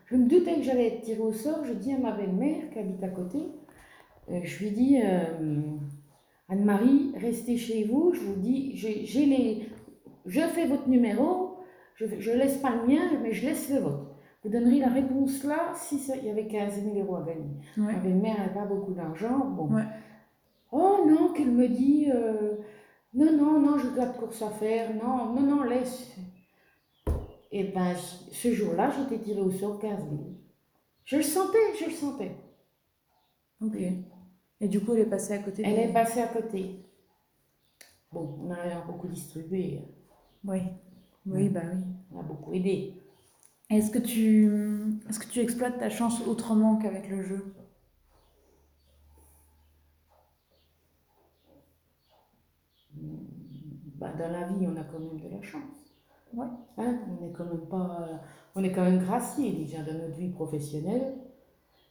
je 0.06 0.16
me 0.16 0.26
doutais 0.28 0.56
que 0.56 0.62
j'allais 0.62 0.88
être 0.88 1.00
tirée 1.02 1.20
au 1.20 1.32
sort. 1.32 1.64
Je 1.64 1.72
dis 1.72 1.92
à 1.92 1.98
ma 1.98 2.12
belle-mère, 2.12 2.70
qui 2.72 2.78
habite 2.78 3.02
à 3.04 3.08
côté, 3.08 3.38
euh, 4.30 4.40
je 4.42 4.64
lui 4.64 4.70
dis, 4.70 5.00
euh, 5.02 5.60
Anne-Marie, 6.48 7.12
restez 7.16 7.56
chez 7.56 7.84
vous, 7.84 8.12
je 8.14 8.20
vous 8.20 8.36
dis, 8.36 8.76
j'ai 8.76 9.26
les... 9.26 9.68
Je 10.26 10.40
fais 10.40 10.66
votre 10.66 10.88
numéro, 10.88 11.58
je 11.96 12.06
ne 12.06 12.36
laisse 12.36 12.56
pas 12.58 12.70
le 12.74 12.86
mien, 12.86 13.02
mais 13.22 13.32
je 13.32 13.46
laisse 13.46 13.70
le 13.70 13.78
vôtre. 13.80 14.06
Vous 14.42 14.50
donnerez 14.50 14.78
la 14.78 14.88
réponse 14.88 15.42
là 15.44 15.72
si 15.74 15.98
ça- 15.98 16.16
il 16.16 16.26
y 16.26 16.30
avait 16.30 16.46
15 16.46 16.82
000 16.82 16.96
euros 16.98 17.16
à 17.16 17.22
gagner. 17.22 17.44
Ouais. 17.78 17.92
Ma 17.94 17.98
belle-mère 17.98 18.38
n'a 18.38 18.48
pas 18.48 18.64
beaucoup 18.66 18.92
d'argent. 18.92 19.38
Bon. 19.38 19.68
Ouais. 19.74 19.82
Oh 20.72 20.98
non, 21.06 21.32
qu'elle 21.32 21.50
me 21.50 21.68
dit 21.68 22.08
euh, 22.12 22.52
non, 23.14 23.32
non, 23.36 23.60
non, 23.60 23.78
je 23.78 23.88
garde 23.94 24.16
course 24.16 24.42
à 24.42 24.50
faire. 24.50 24.94
Non, 24.94 25.32
non, 25.32 25.40
non, 25.42 25.62
laisse. 25.62 26.12
Et 27.52 27.64
ben, 27.64 27.94
ce 28.32 28.52
jour-là, 28.52 28.90
j'étais 28.90 29.22
tirée 29.22 29.40
au 29.40 29.50
sort 29.52 29.78
15 29.78 29.98
000. 30.00 30.10
Je 31.04 31.16
le 31.16 31.22
sentais, 31.22 31.58
je 31.78 31.84
le 31.86 31.92
sentais. 31.92 32.32
Ok. 33.60 33.76
Et 34.60 34.68
du 34.68 34.80
coup, 34.80 34.94
elle 34.94 35.00
est 35.02 35.06
passée 35.06 35.34
à 35.34 35.38
côté 35.38 35.62
de 35.62 35.68
Elle 35.68 35.90
est 35.90 35.92
passée 35.92 36.20
à 36.20 36.26
côté. 36.28 36.80
Bon, 38.10 38.38
on 38.42 38.50
a 38.50 38.80
beaucoup 38.86 39.08
distribué, 39.08 39.80
Oui. 40.44 40.60
Oui, 41.26 41.48
bah 41.48 41.62
oui. 41.72 41.80
on 42.12 42.20
a 42.20 42.22
beaucoup 42.22 42.52
aidé. 42.52 42.94
Est-ce 43.70 43.90
que 43.90 43.98
tu, 43.98 45.00
est-ce 45.08 45.18
que 45.18 45.26
tu 45.26 45.40
exploites 45.40 45.78
ta 45.78 45.88
chance 45.88 46.20
autrement 46.26 46.76
qu'avec 46.76 47.08
le 47.08 47.22
jeu? 47.22 47.54
Bah, 54.04 54.12
dans 54.18 54.30
la 54.32 54.46
vie, 54.48 54.66
on 54.66 54.76
a 54.76 54.84
quand 54.84 54.98
même 54.98 55.18
de 55.18 55.28
la 55.34 55.42
chance. 55.42 55.94
Ouais. 56.34 56.46
Hein, 56.78 56.98
on 57.08 57.24
n'est 57.24 57.32
quand 57.32 57.44
même 57.46 57.66
pas, 57.68 58.20
on 58.54 58.62
est 58.64 58.72
quand 58.72 58.82
même 58.84 58.98
gracié 58.98 59.52
déjà 59.52 59.82
dans 59.82 59.94
notre 59.94 60.16
vie 60.16 60.28
professionnelle. 60.30 61.14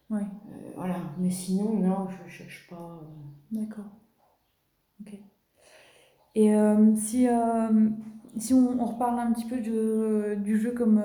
Oui. 0.09 0.21
Euh, 0.21 0.71
voilà. 0.75 0.97
Mais 1.17 1.31
sinon, 1.31 1.73
non, 1.79 2.07
je 2.09 2.29
cherche 2.29 2.67
pas. 2.69 2.99
euh, 3.01 3.05
D'accord. 3.51 3.85
Ok. 5.01 5.13
Et 6.35 6.53
euh, 6.55 6.95
si, 6.95 7.27
euh, 7.27 7.89
si 8.37 8.53
on, 8.53 8.79
on 8.81 8.85
reparle 8.85 9.19
un 9.19 9.31
petit 9.31 9.45
peu 9.45 9.57
du, 9.57 10.41
du 10.43 10.57
jeu 10.59 10.71
comme, 10.71 11.01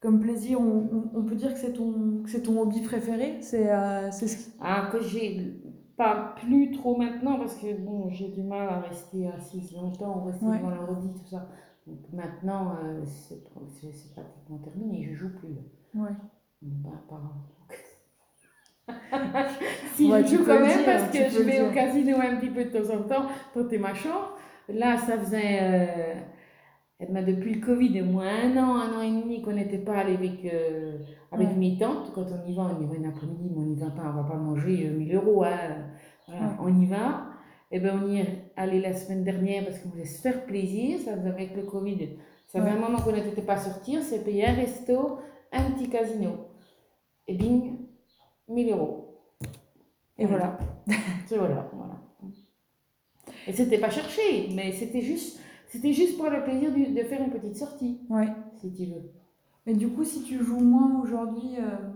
comme 0.00 0.20
plaisir, 0.20 0.60
on, 0.60 0.88
on- 0.92 1.10
on 1.20 1.24
peut 1.24 1.36
dire 1.36 1.52
que 1.54 1.60
c'est 1.60 1.72
ton, 1.74 2.22
que 2.24 2.38
ton 2.38 2.60
hobby 2.60 2.80
préféré? 2.82 3.38
C'est 3.40 3.68
c'est 4.10 4.28
ce 4.28 4.36
qui- 4.46 4.52
Ah, 4.60 4.88
que 4.92 5.00
j'ai 5.02 5.61
pas 6.02 6.34
plus 6.40 6.70
trop 6.72 6.96
maintenant 6.96 7.38
parce 7.38 7.54
que 7.56 7.72
bon, 7.74 8.08
j'ai 8.10 8.28
du 8.28 8.42
mal 8.42 8.68
à 8.68 8.80
rester 8.80 9.28
assise 9.28 9.72
longtemps, 9.74 10.24
rester 10.24 10.44
Ouais. 10.46 10.58
devant 10.58 10.70
l'ordi, 10.70 11.08
tout 11.12 11.26
ça. 11.30 11.46
Donc 11.86 11.98
maintenant, 12.12 12.76
euh, 12.82 13.02
c'est 13.04 13.42
pratiquement 13.44 14.58
terminé, 14.58 15.08
je 15.10 15.14
joue 15.14 15.30
plus. 15.36 15.56
Ouais. 16.00 16.10
Bah, 16.62 16.90
pas- 17.08 17.20
si 19.94 20.10
Ouais, 20.10 20.24
je 20.24 20.36
joue 20.36 20.44
quand 20.44 20.60
même 20.60 20.66
dire, 20.76 20.84
parce 20.84 21.10
que 21.10 21.28
je 21.28 21.42
vais 21.42 21.60
au 21.60 21.64
dire. 21.70 21.74
casino 21.74 22.16
un 22.18 22.36
petit 22.36 22.50
peu 22.50 22.64
de 22.64 22.70
temps 22.78 22.94
en 22.94 23.02
temps, 23.02 23.26
tenter 23.54 23.78
ma 23.78 23.94
chance. 23.94 24.28
Là, 24.68 24.96
ça 24.96 25.18
faisait, 25.18 25.58
euh, 25.62 26.14
eh 27.02 27.12
ben, 27.12 27.24
depuis 27.24 27.54
le 27.54 27.60
Covid, 27.66 28.00
au 28.02 28.04
moins 28.04 28.28
un 28.28 28.56
an, 28.56 28.76
un 28.76 28.98
an 28.98 29.02
et 29.02 29.10
demi 29.10 29.42
qu'on 29.42 29.52
n'était 29.52 29.78
pas 29.78 29.94
allé 29.98 30.14
avec, 30.14 30.44
euh, 30.44 30.98
avec 31.32 31.48
Ouais. 31.48 31.54
mes 31.56 31.78
tantes. 31.78 32.12
Quand 32.14 32.26
on 32.30 32.48
y 32.48 32.54
va, 32.54 32.62
on 32.78 32.80
y 32.82 32.86
va 32.86 33.06
un 33.06 33.10
après-midi, 33.10 33.50
mais 33.50 33.58
on 33.58 33.66
n'y 33.66 33.74
va 33.76 33.90
pas, 33.90 34.02
on 34.14 34.22
va 34.22 34.28
pas 34.28 34.36
manger 34.36 34.86
euh, 34.86 34.96
1000 34.96 35.14
euros. 35.16 35.42
Hein. 35.44 35.50
Voilà, 36.28 36.42
Ouais. 36.42 36.56
On 36.60 36.80
y 36.80 36.86
va. 36.86 37.26
Et 37.70 37.80
ben, 37.80 38.00
on 38.04 38.08
y 38.08 38.20
est 38.20 38.52
allé 38.56 38.80
la 38.80 38.92
semaine 38.94 39.24
dernière 39.24 39.64
parce 39.64 39.78
qu'on 39.80 39.88
voulait 39.88 40.04
se 40.04 40.20
faire 40.20 40.44
plaisir. 40.46 40.98
Ça 41.00 41.16
faisait 41.16 41.28
avec 41.30 41.56
le 41.56 41.62
Covid. 41.62 42.10
Ça 42.46 42.60
faisait 42.60 42.70
Ouais. 42.70 42.76
un 42.76 42.80
moment 42.80 42.98
qu'on 43.00 43.12
n'était 43.12 43.42
pas 43.42 43.56
sortir. 43.56 44.02
C'est 44.02 44.22
payer 44.24 44.46
un 44.46 44.54
resto, 44.54 45.18
un 45.52 45.70
petit 45.72 45.88
casino. 45.88 46.48
Et 47.26 47.34
bing, 47.34 47.78
1000 48.48 48.70
euros. 48.72 49.18
Et 50.18 50.26
voilà. 50.26 50.58
Voilà, 51.34 51.66
voilà. 51.72 51.94
Et 53.46 53.52
c'était 53.54 53.78
pas 53.78 53.88
cherché, 53.90 54.48
mais 54.54 54.70
c'était 54.72 55.00
juste, 55.00 55.40
c'était 55.72 55.92
juste 55.92 56.16
pour 56.18 56.28
le 56.30 56.42
plaisir 56.44 56.70
de 56.70 57.02
faire 57.02 57.22
une 57.22 57.30
petite 57.30 57.56
sortie, 57.56 58.00
Ouais. 58.10 58.28
si 58.60 58.72
tu 58.72 58.84
veux. 58.86 59.02
Mais 59.66 59.74
du 59.74 59.88
coup, 59.88 60.04
si 60.04 60.22
tu 60.22 60.38
joues 60.44 60.60
moins 60.60 61.00
aujourd'hui, 61.02 61.56
euh, 61.58 61.88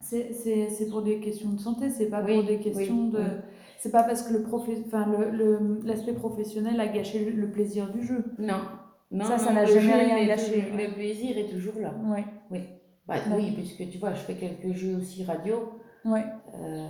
c'est 0.00 0.88
pour 0.90 1.02
des 1.02 1.18
questions 1.20 1.50
de 1.50 1.60
santé, 1.60 1.90
c'est 1.90 2.06
pas 2.10 2.22
Oui, 2.24 2.34
pour 2.36 2.44
des 2.44 2.58
questions 2.58 3.06
oui, 3.06 3.10
de. 3.12 3.18
oui. 3.18 3.24
C'est 3.78 3.90
pas 3.90 4.02
parce 4.02 4.22
que 4.22 4.32
le 4.32 4.44
enfin, 4.86 5.06
le- 5.06 5.30
le- 5.30 5.80
l'aspect 5.84 6.14
professionnel 6.14 6.80
a 6.80 6.86
gâché 6.88 7.24
le, 7.24 7.32
le 7.32 7.50
plaisir 7.50 7.90
du 7.92 8.02
jeu. 8.02 8.24
Non, 8.38 8.60
non, 9.10 9.24
Ça, 9.24 9.38
ça 9.38 9.52
n'a 9.52 9.66
le 9.66 9.72
jamais 9.74 9.92
rien 10.04 10.26
gâché, 10.26 10.60
toujours- 10.62 10.76
ouais. 10.76 10.86
Le 10.88 10.94
plaisir 10.94 11.36
est 11.38 11.48
toujours 11.50 11.74
là. 11.80 11.94
Ouais. 12.06 12.24
Bah, 12.50 13.14
Ouais. 13.16 13.36
Oui, 13.36 13.52
puisque 13.52 13.90
tu 13.90 13.98
vois, 13.98 14.14
je 14.14 14.20
fais 14.20 14.34
quelques 14.34 14.74
jeux 14.74 14.96
aussi 14.96 15.24
radio, 15.24 15.56
Ouais. 16.06 16.24
euh, 16.54 16.86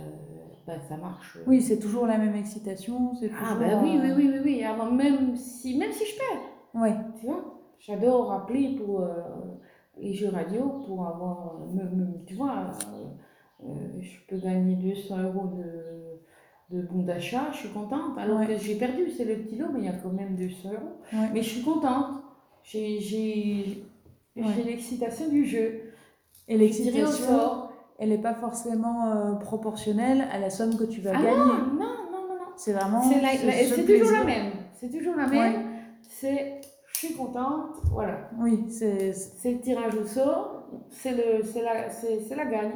bah, 0.65 0.73
ça 0.89 0.97
marche. 0.97 1.37
Oui, 1.47 1.61
c'est 1.61 1.79
toujours 1.79 2.07
la 2.07 2.17
même 2.17 2.35
excitation. 2.35 3.13
c'est 3.15 3.29
Ah 3.37 3.53
toujours, 3.53 3.59
ben 3.59 3.83
oui, 3.83 3.99
oui, 4.01 4.09
euh, 4.11 4.15
oui, 4.17 4.29
oui, 4.33 4.39
oui. 4.43 4.63
Avant, 4.63 4.91
même 4.91 5.35
si, 5.35 5.77
même 5.77 5.91
si 5.91 6.03
je 6.05 6.15
perds, 6.17 6.81
Ouais. 6.81 6.95
tu 7.19 7.25
vois, 7.27 7.59
j'adore 7.79 8.31
appeler 8.33 8.75
pour 8.75 9.01
euh, 9.01 9.21
les 9.97 10.13
jeux 10.13 10.29
radio 10.29 10.83
pour 10.85 11.05
avoir, 11.07 11.55
euh, 11.61 11.73
me- 11.73 11.95
me- 11.95 12.25
tu 12.25 12.33
vois, 12.35 12.51
euh, 12.51 13.65
euh, 13.65 14.01
je 14.01 14.17
peux 14.27 14.37
gagner 14.41 14.75
200 14.75 15.21
euros 15.23 15.47
de, 16.69 16.75
de 16.75 16.81
bons 16.81 17.03
d'achat, 17.03 17.49
je 17.53 17.57
suis 17.57 17.69
contente. 17.69 18.17
Alors 18.17 18.39
Ouais. 18.39 18.47
que 18.47 18.57
j'ai 18.57 18.75
perdu, 18.75 19.09
c'est 19.15 19.25
le 19.25 19.35
petit 19.37 19.55
lot, 19.57 19.67
mais 19.73 19.79
il 19.79 19.85
y 19.85 19.89
a 19.89 19.93
quand 19.93 20.11
même 20.11 20.35
200 20.35 20.69
euros. 20.71 20.99
Ouais. 21.13 21.29
Mais 21.33 21.41
je 21.43 21.49
suis 21.49 21.61
contente. 21.63 22.07
J'ai, 22.63 22.99
j'ai, 22.99 23.83
Ouais. 24.35 24.43
l'excitation 24.65 25.29
du 25.29 25.45
jeu. 25.45 25.81
Et 26.47 26.57
l'excitation. 26.57 27.64
Elle 27.97 28.09
n'est 28.09 28.17
pas 28.21 28.33
forcément 28.33 29.11
euh, 29.11 29.33
proportionnelle 29.35 30.25
à 30.31 30.39
la 30.39 30.49
somme 30.49 30.77
que 30.77 30.83
tu 30.83 31.01
vas 31.01 31.11
Ah 31.15 31.21
gagner. 31.21 31.37
non, 31.37 31.45
non, 31.45 31.75
non, 32.11 32.27
non. 32.29 32.35
C'est 32.57 32.73
vraiment. 32.73 33.01
C'est, 33.01 33.21
la- 33.21 33.37
ce- 33.37 33.45
la- 33.45 33.53
ce 33.53 33.75
c'est 33.75 33.85
toujours 33.85 34.11
la 34.11 34.23
même. 34.23 34.51
C'est 34.73 34.89
toujours 34.89 35.15
la 35.15 35.27
même. 35.27 35.63
C'est, 36.01 36.61
je 36.93 36.97
suis 36.97 37.13
contente, 37.15 37.77
voilà. 37.91 38.29
Oui, 38.39 38.65
c'est. 38.69 39.13
c'est- 39.13 39.51
le 39.53 39.59
tirage 39.59 39.95
au 39.95 40.05
sort, 40.05 40.69
c'est, 40.89 41.11
le, 41.11 41.43
c'est, 41.43 41.61
la, 41.61 41.89
c'est, 41.89 42.21
c'est 42.21 42.35
la 42.35 42.45
gagne. 42.45 42.71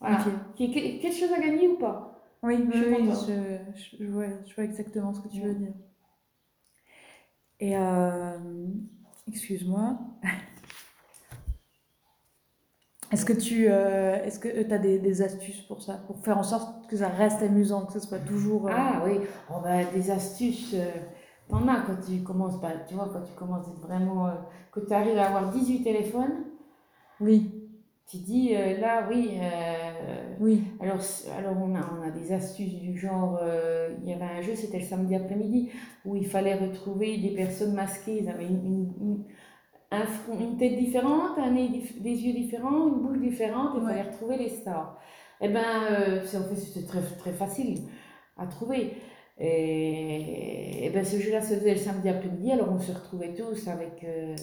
Voilà. 0.00 0.18
ok. 0.18 0.32
Qu'il 0.56 0.70
y 0.70 0.78
ait 0.78 0.98
quelque 0.98 1.16
chose 1.16 1.32
à 1.32 1.40
gagner 1.40 1.68
ou 1.68 1.76
pas? 1.78 2.12
Oui, 2.42 2.68
Je 2.72 2.78
oui, 2.84 3.10
je, 3.26 4.04
je, 4.04 4.10
vois, 4.10 4.26
je 4.46 4.54
vois 4.54 4.64
exactement 4.64 5.12
ce 5.14 5.20
que 5.20 5.28
tu 5.28 5.40
Ouais. 5.40 5.48
veux 5.48 5.54
dire. 5.54 5.72
Et 7.58 7.76
euh, 7.76 8.36
excuse-moi. 9.28 9.98
Est-ce 13.16 13.24
que 13.24 13.32
tu 13.32 13.66
euh, 13.70 14.22
est-ce 14.24 14.38
que 14.38 14.48
tu 14.62 14.72
as 14.74 14.78
des, 14.78 14.98
des 14.98 15.22
astuces 15.22 15.62
pour 15.62 15.80
ça, 15.82 15.94
pour 16.06 16.18
faire 16.22 16.36
en 16.36 16.42
sorte 16.42 16.86
que 16.86 16.96
ça 16.98 17.08
reste 17.08 17.42
amusant, 17.42 17.86
que 17.86 17.94
ce 17.94 18.00
soit 18.00 18.18
toujours. 18.18 18.68
euh, 18.68 18.72
Ah 18.76 19.02
oui, 19.06 19.14
oh, 19.50 19.54
bah, 19.62 19.84
des 19.94 20.10
astuces, 20.10 20.74
euh, 20.74 20.84
t'en 21.48 21.66
as 21.66 21.80
quand 21.86 21.96
tu 22.06 22.22
commences, 22.22 22.60
bah, 22.60 22.72
tu 22.86 22.94
vois, 22.94 23.08
quand 23.12 23.22
tu 23.22 23.32
commences 23.32 23.68
vraiment, 23.80 24.26
euh, 24.26 24.32
que 24.70 24.80
tu 24.80 24.92
arrives 24.92 25.16
à 25.16 25.28
avoir 25.28 25.50
18 25.50 25.82
téléphones, 25.82 26.44
Oui, 27.20 27.50
tu 28.06 28.18
dis 28.18 28.54
euh, 28.54 28.78
là, 28.78 29.08
oui, 29.10 29.38
euh, 29.40 30.34
oui, 30.40 30.64
alors, 30.80 30.98
alors 31.38 31.56
on 31.56 31.74
a, 31.74 31.80
on 31.98 32.06
a 32.06 32.10
des 32.10 32.32
astuces 32.32 32.74
du 32.74 32.98
genre, 32.98 33.38
euh, 33.42 33.88
il 34.02 34.10
y 34.10 34.12
avait 34.12 34.24
un 34.38 34.42
jeu, 34.42 34.54
c'était 34.54 34.78
le 34.80 34.84
samedi 34.84 35.14
après-midi, 35.14 35.70
où 36.04 36.16
il 36.16 36.26
fallait 36.26 36.54
retrouver 36.54 37.16
des 37.18 37.30
personnes 37.30 37.72
masquées, 37.74 38.18
ils 38.22 38.28
avaient 38.28 38.46
une, 38.46 38.64
une- 38.64 38.92
une- 39.00 39.24
un 39.90 40.04
front- 40.04 40.38
une 40.40 40.56
tête 40.56 40.76
différente, 40.76 41.38
un 41.38 41.50
nez 41.52 41.68
des 42.00 42.10
yeux 42.26 42.32
différents, 42.34 42.88
une 42.88 43.00
bouche 43.02 43.18
différente, 43.18 43.70
il 43.76 43.82
Ouais. 43.82 43.90
fallait 43.90 44.10
retrouver 44.10 44.36
les 44.38 44.48
stars. 44.48 44.98
Eh 45.40 45.48
ben, 45.48 45.64
euh, 45.90 46.20
c'est- 46.24 46.38
en 46.38 46.44
fait, 46.44 46.56
c'était 46.56 46.86
très, 46.86 47.00
très 47.18 47.32
facile 47.32 47.78
à 48.36 48.46
trouver. 48.46 48.94
Et, 49.38 50.86
et 50.86 50.90
ben, 50.90 51.04
ce 51.04 51.16
jeu-là 51.18 51.40
se 51.42 51.54
faisait 51.54 51.74
le 51.74 51.80
samedi 51.80 52.08
après-midi, 52.08 52.52
alors 52.52 52.72
on 52.72 52.78
se 52.78 52.92
retrouvait 52.92 53.34
tous 53.34 53.68
avec 53.68 54.02
euh, 54.04 54.34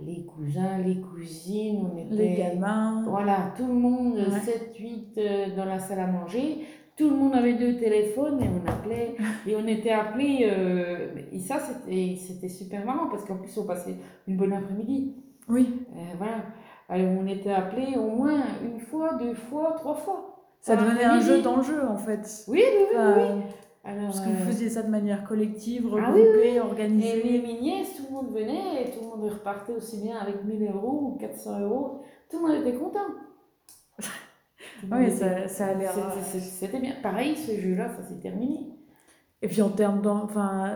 les 0.00 0.24
cousins, 0.24 0.78
les 0.78 1.00
cousines, 1.00 1.88
on 1.92 1.98
était... 1.98 2.14
les 2.14 2.34
gamins. 2.34 3.04
Voilà, 3.06 3.52
tout 3.56 3.66
le 3.66 3.74
monde, 3.74 4.14
Ouais. 4.16 4.40
7, 4.40 4.74
8 4.78 5.18
euh, 5.18 5.54
dans 5.56 5.66
la 5.66 5.78
salle 5.78 6.00
à 6.00 6.06
manger. 6.06 6.66
Tout 6.96 7.10
le 7.10 7.16
monde 7.16 7.34
avait 7.34 7.54
deux 7.54 7.76
téléphones 7.76 8.40
et 8.40 8.48
on 8.48 8.68
appelait. 8.70 9.16
et 9.46 9.56
on 9.56 9.66
était 9.66 9.90
appelés. 9.90 10.48
euh, 10.50 11.08
et 11.32 11.38
ça, 11.40 11.58
c'était 11.58 12.16
c'était 12.16 12.48
super 12.48 12.84
marrant 12.86 13.08
parce 13.10 13.24
qu'en 13.24 13.36
plus, 13.36 13.56
on 13.58 13.64
passait 13.64 13.96
une 14.28 14.36
bonne 14.36 14.52
après-midi. 14.52 15.14
Oui, 15.48 15.68
Euh, 15.94 16.00
voilà. 16.18 16.36
Alors, 16.88 17.08
on 17.20 17.26
était 17.26 17.50
appelés 17.50 17.96
au 17.96 18.08
moins 18.10 18.42
une 18.64 18.78
fois, 18.78 19.14
deux 19.14 19.34
fois, 19.34 19.72
trois 19.76 19.94
fois. 19.94 20.36
ça 20.60 20.76
devenait 20.76 21.04
un 21.04 21.20
jeu 21.20 21.42
dans 21.42 21.56
le 21.56 21.62
jeu 21.62 21.82
en 21.86 21.96
fait. 21.96 22.44
Oui, 22.48 22.62
oui, 22.62 22.86
oui. 22.96 23.42
Alors, 23.86 24.04
Parce 24.06 24.20
que 24.20 24.28
vous 24.30 24.42
euh, 24.42 24.46
faisiez 24.46 24.70
ça 24.70 24.82
de 24.82 24.88
manière 24.90 25.24
collective, 25.24 25.86
Ah 25.92 26.10
oui, 26.14 26.22
regroupée, 26.22 26.54
et 26.54 26.60
organisée. 26.60 27.42
mes 27.46 27.60
nièces, 27.60 27.96
tout 27.96 28.04
le 28.08 28.14
monde 28.14 28.32
venait 28.32 28.82
et 28.82 28.90
tout 28.92 29.00
le 29.02 29.08
monde 29.08 29.30
repartait 29.30 29.72
aussi 29.74 30.00
bien 30.00 30.16
avec 30.16 30.42
1000 30.44 30.70
euros 30.74 31.10
ou 31.12 31.18
400 31.18 31.60
euros. 31.60 32.00
Tout 32.30 32.38
le 32.46 32.52
monde 32.54 32.66
était 32.66 32.78
content. 32.78 33.00
Monde 34.90 35.00
Oui, 35.00 35.10
ça, 35.10 35.48
ça 35.48 35.66
a 35.68 35.74
l'air. 35.74 35.92
C'était- 35.92 36.40
c'était- 36.44 36.80
bien. 36.80 36.94
Pareil, 37.02 37.36
ce 37.36 37.58
jeu-là, 37.60 37.88
ça 37.96 38.02
s'est 38.02 38.20
terminé. 38.20 38.70
Et 39.42 39.48
puis 39.48 39.60
en 39.62 39.68
termes 39.70 40.00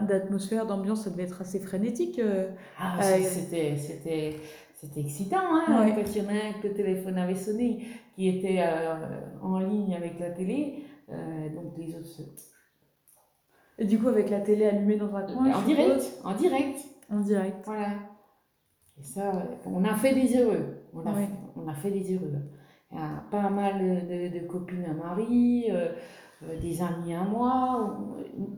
d'atmosphère, 0.06 0.66
d'ambiance, 0.66 1.04
ça 1.04 1.10
devait 1.10 1.22
être 1.24 1.40
assez 1.40 1.58
frénétique. 1.60 2.18
euh. 2.18 2.50
Ah, 2.78 2.98
Euh, 3.02 3.18
c'était, 3.22 3.76
c'était, 3.76 5.00
excitant, 5.00 5.38
hein, 5.40 5.84
Ouais. 5.86 5.94
quand 5.94 6.14
il 6.14 6.22
y 6.22 6.26
en 6.26 6.28
a 6.28 6.32
un 6.32 6.60
que 6.60 6.68
le 6.68 6.74
téléphone 6.74 7.16
avait 7.18 7.34
sonné, 7.34 7.86
qui 8.14 8.28
était 8.28 8.58
euh, 8.60 9.20
en 9.42 9.58
ligne 9.60 9.94
avec 9.94 10.18
la 10.20 10.30
télé, 10.30 10.84
euh, 11.10 11.48
donc 11.54 11.78
les 11.78 11.94
autres 11.94 12.06
se- 12.06 12.22
Et 13.78 13.84
du 13.86 13.98
coup, 13.98 14.08
avec 14.08 14.28
la 14.28 14.40
télé 14.40 14.66
allumée 14.66 14.96
dans 14.96 15.14
un 15.14 15.22
coin. 15.22 15.52
en 15.52 15.62
direct, 15.62 16.00
suppose. 16.02 16.20
en 16.26 16.34
direct, 16.34 16.78
En 17.10 17.20
direct. 17.20 17.56
voilà. 17.64 17.88
Et 18.98 19.02
ça, 19.04 19.30
euh, 19.30 19.40
on 19.66 19.84
a 19.84 19.94
fait 19.94 20.14
des 20.14 20.36
heureux, 20.36 20.82
on 20.92 21.00
a, 21.06 21.12
Ouais. 21.14 21.26
fait, 21.26 21.32
on 21.56 21.68
a 21.68 21.74
fait 21.74 21.90
des 21.92 22.14
heureux. 22.14 22.32
Il 22.90 22.96
y 22.98 23.00
a 23.00 23.22
pas 23.30 23.50
mal 23.50 23.78
de, 24.08 24.38
de 24.38 24.46
copines 24.46 24.84
à 24.86 24.94
Marie, 24.94 25.66
euh, 25.70 25.92
euh, 26.44 26.60
des 26.60 26.80
amis 26.80 27.14
à 27.14 27.22
moi. 27.24 27.98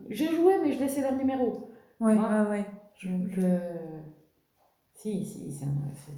Je 0.09 0.25
jouais, 0.25 0.61
mais 0.62 0.73
je 0.73 0.79
laissais 0.79 1.01
leur 1.03 1.16
numéro. 1.16 1.71
Ouais, 2.01 2.14
ouais. 2.16 2.66
Donc, 3.05 3.37
euh, 3.38 3.59
si, 4.95 5.25
si, 5.25 5.53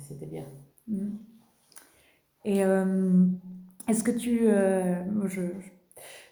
c'était 0.01 0.27
bien. 0.27 0.45
Mhm. 0.89 1.19
Et 2.45 2.65
euh, 2.65 3.25
est-ce 3.89 4.03
que 4.05 4.11
tu. 4.11 4.41
euh, 4.49 5.03
je, 5.29 5.43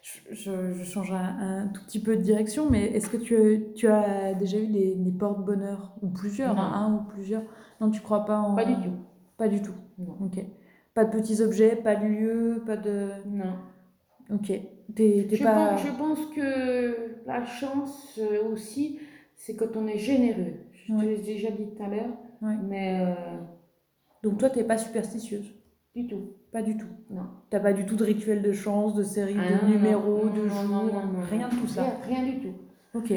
je, 0.01 0.33
je- 0.35 0.73
je 0.73 0.83
change 0.83 1.11
un, 1.11 1.63
un 1.63 1.67
tout 1.69 1.81
petit 1.85 2.01
peu 2.01 2.17
de 2.17 2.21
direction, 2.21 2.69
mais 2.69 2.85
est-ce 2.87 3.09
que 3.09 3.17
tu, 3.17 3.73
tu 3.75 3.87
as 3.87 4.33
déjà 4.33 4.57
eu 4.59 4.67
des, 4.67 4.95
des 4.95 5.11
porte-bonheur 5.11 5.95
Ou 6.01 6.09
plusieurs, 6.09 6.55
Non. 6.55 6.61
hein, 6.61 6.71
un 6.73 6.93
ou 6.95 7.03
plusieurs? 7.05 7.43
Non, 7.79 7.89
tu 7.91 8.01
crois 8.01 8.25
pas 8.25 8.39
en. 8.39 8.55
Pas 8.55 8.65
du 8.65 8.75
tout. 8.75 8.95
Pas 9.37 9.47
du 9.47 9.61
tout. 9.61 9.73
Non. 9.97 10.17
Ok. 10.21 10.43
Pas 10.93 11.05
de 11.05 11.11
petits 11.11 11.41
objets, 11.41 11.75
pas 11.75 11.95
de 11.95 12.05
lieu, 12.05 12.63
pas 12.65 12.77
de. 12.77 13.09
Non. 13.27 13.55
Ok. 14.29 14.47
T'es 14.47 15.25
t'es 15.29 15.35
Je, 15.37 15.43
pas. 15.43 15.69
pense, 15.69 15.81
je 15.85 15.91
pense 15.91 16.25
que 16.35 17.25
la 17.25 17.45
chance 17.45 18.19
euh, 18.21 18.51
aussi, 18.51 18.99
c'est 19.35 19.55
quand 19.55 19.75
on 19.77 19.87
est 19.87 19.97
généreux. 19.97 20.53
Je 20.73 20.93
Ouais. 20.93 21.01
te 21.01 21.05
l'ai 21.05 21.17
déjà 21.19 21.49
dit 21.51 21.65
tout 21.75 21.81
à 21.83 21.87
l'heure, 21.87 22.09
Ouais. 22.41 22.55
mais 22.67 22.99
euh, 23.05 23.13
Donc 24.23 24.37
toi, 24.39 24.49
t'es 24.49 24.63
pas 24.65 24.77
superstitieuse? 24.77 25.53
Du 25.95 26.07
tout. 26.07 26.33
Pas 26.51 26.61
du 26.61 26.75
tout. 26.75 26.87
Non. 27.09 27.23
T'as 27.49 27.59
pas 27.61 27.71
du 27.73 27.85
tout 27.85 27.95
de 27.95 28.03
rituel 28.03 28.41
de 28.41 28.51
chance, 28.51 28.93
de 28.95 29.03
série, 29.03 29.35
Ah, 29.37 29.65
de 29.65 29.71
numéros, 29.71 30.27
de 30.29 30.41
non, 30.47 30.89
jours, 30.89 30.91
rien 31.29 31.47
de 31.49 31.55
tout 31.55 31.67
ça. 31.67 31.83
Rien, 32.07 32.21
rien 32.23 32.33
du 32.33 32.39
tout. 32.39 32.53
Ok. 32.93 33.13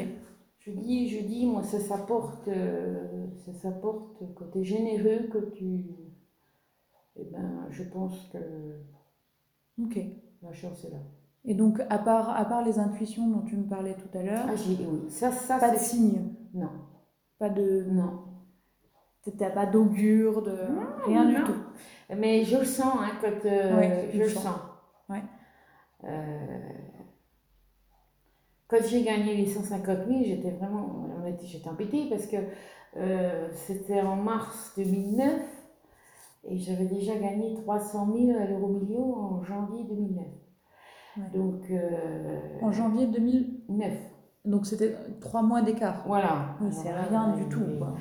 Je 0.59 0.71
dis, 0.71 1.09
je 1.09 1.23
dis, 1.25 1.45
moi, 1.45 1.63
ça 1.63 1.79
s'apporte, 1.79 2.47
euh, 2.47 3.25
ça 3.45 3.53
s'apporte 3.53 4.17
quand 4.35 4.45
tu 4.53 4.59
es 4.59 4.63
généreux, 4.63 5.27
que 5.31 5.37
tu. 5.55 5.83
Eh 7.17 7.23
ben, 7.25 7.65
je 7.69 7.83
pense 7.83 8.29
que 8.31 8.37
Ok. 9.81 9.99
la 10.41 10.53
chance 10.53 10.83
est 10.85 10.89
là. 10.91 10.97
Et 11.45 11.53
donc, 11.53 11.79
à 11.89 11.99
part, 11.99 12.29
à 12.35 12.43
part 12.45 12.63
les 12.65 12.79
intuitions 12.79 13.27
dont 13.27 13.41
tu 13.41 13.55
me 13.55 13.67
parlais 13.67 13.95
tout 13.95 14.17
à 14.17 14.23
l'heure, 14.23 14.45
Ah, 14.49 14.53
oui, 14.67 14.77
ça, 15.09 15.31
ça, 15.31 15.59
pas 15.59 15.71
de 15.71 15.77
c'est. 15.77 15.83
signes, 15.95 16.33
Non, 16.53 16.71
pas 17.37 17.49
de. 17.49 17.85
non. 17.89 18.21
T'as 19.37 19.49
pas 19.49 19.65
d'augure, 19.65 20.41
de. 20.43 20.55
rien 21.07 21.25
du 21.25 21.35
tout. 21.43 21.55
Mais 22.15 22.43
je 22.43 22.57
le 22.57 22.65
sens, 22.65 22.95
hein, 22.99 23.11
quand 23.21 23.45
euh, 23.47 23.75
Ouais, 23.77 24.09
je 24.13 24.19
le 24.19 24.29
sens. 24.29 24.43
sens. 24.43 24.59
Ouais. 25.09 25.23
Euh, 26.03 26.59
quand 28.67 28.77
j'ai 28.87 29.03
gagné 29.03 29.35
les 29.35 29.45
150 29.47 30.07
000, 30.07 30.23
j'étais 30.23 30.51
vraiment, 30.51 31.07
j'étais 31.43 31.69
embêtée 31.69 32.07
parce 32.09 32.25
que 32.27 32.37
euh, 32.97 33.47
c'était 33.53 34.01
en 34.01 34.15
mars 34.15 34.73
2009 34.77 35.31
et 36.47 36.57
j'avais 36.57 36.85
déjà 36.85 37.15
gagné 37.15 37.53
300 37.55 38.13
000 38.13 38.39
à 38.39 38.45
l'euro 38.45 38.67
million 38.67 39.15
en 39.15 39.43
janvier 39.43 39.83
2009. 39.83 40.25
Ouais. 41.17 41.23
Donc, 41.33 41.61
euh, 41.71 42.59
En 42.61 42.71
janvier 42.71 43.07
2000. 43.07 43.61
9, 43.69 43.93
Donc, 44.45 44.65
c'était 44.65 44.95
trois 45.21 45.41
mois 45.41 45.61
d'écart. 45.61 46.03
voilà. 46.05 46.55
Oui, 46.61 46.67
c'est 46.71 46.91
rien 46.91 47.35
du 47.35 47.47
tout, 47.49 47.63
quoi. 47.77 47.95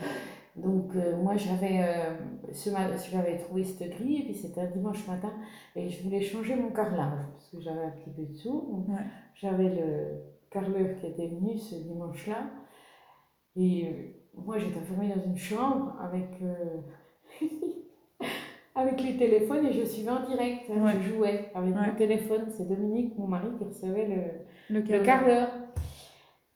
Donc 0.57 0.95
euh, 0.95 1.17
moi 1.21 1.35
j'avais 1.37 1.81
euh, 1.83 3.39
trouvé 3.45 3.65
cette 3.65 3.91
grille 3.91 4.21
et 4.21 4.25
puis 4.25 4.35
c'était 4.35 4.61
un 4.61 4.71
dimanche 4.71 5.05
matin 5.09 5.33
et 5.75 5.89
je 5.89 6.05
voulais 6.05 6.21
changer 6.21 6.55
mon 6.55 6.71
carrelage 6.71 7.27
parce 7.33 7.49
que 7.51 7.61
j'avais 7.61 7.83
un 7.83 7.91
petit 7.91 8.11
peu 8.11 8.23
de 8.23 8.33
sous. 8.35 8.85
Ouais. 8.89 9.03
J'avais 9.35 9.69
le 9.71 10.21
carreleur 10.51 10.97
qui 11.01 11.07
était 11.09 11.27
venu 11.27 11.59
ce 11.59 11.75
dimanche-là 11.75 12.51
et 13.57 13.89
euh, 13.89 14.41
moi 14.41 14.59
j'étais 14.59 14.79
enfermée 14.79 15.13
dans 15.13 15.25
une 15.25 15.37
chambre 15.37 15.97
avec 16.01 16.29
avec 18.75 19.01
les 19.03 19.17
téléphones 19.17 19.67
et 19.67 19.73
je 19.73 19.85
suivais 19.85 20.11
en 20.11 20.27
direct. 20.27 20.71
hein, 20.71 20.85
Ouais. 20.85 20.93
Je 21.03 21.15
jouais 21.15 21.51
avec 21.55 21.75
Ouais. 21.75 21.87
mon 21.87 21.95
téléphone. 21.97 22.45
C'est 22.51 22.69
Dominique, 22.69 23.17
mon 23.19 23.27
mari, 23.29 23.49
qui 23.59 23.65
recevait 23.65 24.07
le, 24.71 24.81
Le 24.81 24.99
carreleur. 25.05 25.49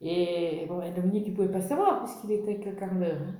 Et 0.00 0.64
bon, 0.68 0.80
Dominique, 0.94 1.24
il 1.26 1.30
ne 1.32 1.36
pouvait 1.36 1.50
pas 1.52 1.60
savoir 1.60 2.04
puisqu'il 2.04 2.32
était 2.32 2.52
avec 2.52 2.64
le 2.66 2.72
carreleur. 2.72 3.16
hein. 3.20 3.34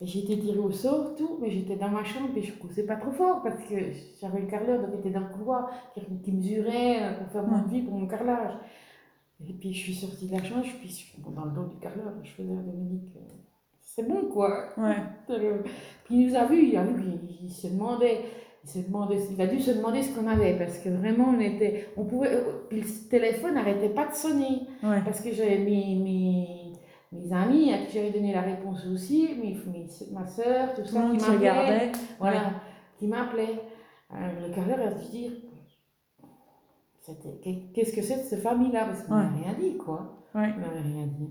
Et 0.00 0.04
été 0.18 0.38
tirée 0.38 0.58
au 0.60 0.70
sort, 0.70 1.16
tout, 1.16 1.38
mais 1.40 1.50
j'étais 1.50 1.74
dans 1.74 1.88
ma 1.88 2.04
chambre 2.04 2.28
et 2.36 2.40
je 2.42 2.52
poussais 2.52 2.86
pas 2.86 2.94
trop 2.94 3.10
fort 3.10 3.42
parce 3.42 3.60
que 3.64 3.74
j'avais 4.20 4.42
le 4.42 4.46
carreleur 4.46 4.80
donc 4.80 4.90
il 4.94 5.00
était 5.00 5.10
dans 5.10 5.26
le 5.26 5.34
couloir 5.34 5.70
qui, 5.92 6.00
qui 6.22 6.30
mesurait 6.30 7.02
euh, 7.02 7.18
pour 7.18 7.32
faire 7.32 7.44
mon 7.44 7.62
devis 7.64 7.82
pour 7.82 7.94
mon 7.94 8.06
carrelage. 8.06 8.52
Et 9.44 9.52
puis 9.54 9.72
je 9.72 9.78
suis 9.78 9.94
sortie 9.94 10.28
de 10.28 10.36
la 10.36 10.42
chambre, 10.44 10.62
je 10.64 10.70
suis, 10.70 10.88
je 10.88 10.94
suis 10.94 11.22
dans 11.34 11.44
le 11.46 11.50
dos 11.50 11.64
du 11.64 11.78
carreleur, 11.78 12.12
je 12.22 12.30
faisais 12.30 12.52
à 12.52 12.62
Dominique, 12.62 13.12
euh, 13.16 13.20
c'est 14.02 14.08
bon 14.08 14.28
quoi. 14.32 14.66
Ouais. 14.76 14.96
Euh, 15.30 15.58
Puis 16.04 16.14
il 16.16 16.28
nous 16.28 16.36
a 16.36 16.44
vus, 16.46 16.68
il 16.68 16.76
a 16.76 16.84
vu 16.84 17.00
qu'il 17.02 17.18
il 17.44 17.50
se 17.50 17.66
demandait, 17.68 18.20
il 18.64 18.70
se 18.70 18.78
demandait, 18.78 19.18
il 19.30 19.40
a 19.40 19.46
dû 19.46 19.60
se 19.60 19.72
demander 19.72 20.02
ce 20.02 20.14
qu'on 20.18 20.26
avait 20.28 20.54
parce 20.56 20.78
que 20.78 20.88
vraiment 20.90 21.34
on 21.36 21.40
était, 21.40 21.88
on 21.96 22.04
pouvait, 22.04 22.34
euh, 22.34 22.40
puis 22.68 22.80
le 22.80 23.08
téléphone 23.08 23.54
n'arrêtait 23.54 23.88
pas 23.90 24.06
de 24.06 24.14
sonner 24.14 24.62
Ouais. 24.82 25.00
parce 25.04 25.20
que 25.20 25.32
j'avais 25.32 25.58
mes, 25.58 25.94
mes, 25.96 26.72
mes 27.12 27.32
amis 27.32 27.72
à 27.72 27.78
qui 27.78 27.94
j'avais 27.94 28.10
donné 28.10 28.32
la 28.32 28.42
réponse 28.42 28.86
aussi, 28.86 29.30
mes, 29.42 29.56
mes, 29.72 29.86
ma 30.12 30.26
soeur, 30.26 30.74
tout 30.74 30.82
Tout 30.82 30.88
ça 30.88 31.00
qui 31.02 31.16
m'appelait, 31.16 31.36
regardait. 31.36 31.92
voilà, 32.18 32.50
qui 32.98 33.06
m'appelait. 33.06 33.58
Alors, 34.10 34.30
le 34.46 34.54
carreleur 34.54 34.86
a 34.86 34.90
dû 34.92 35.06
dire, 35.10 35.32
qu'est-ce 37.74 37.94
que 37.94 38.02
c'est 38.02 38.16
de 38.16 38.22
cette 38.22 38.42
famille-là? 38.42 38.84
Parce 38.86 39.02
qu'on 39.02 39.14
Ouais. 39.14 39.22
n'avait 39.24 39.44
rien 39.44 39.54
dit 39.58 39.76
quoi. 39.76 40.18
Ouais. 40.34 40.50
On 40.56 40.60
n'avait 40.60 40.80
rien 40.80 41.06
dit. 41.06 41.30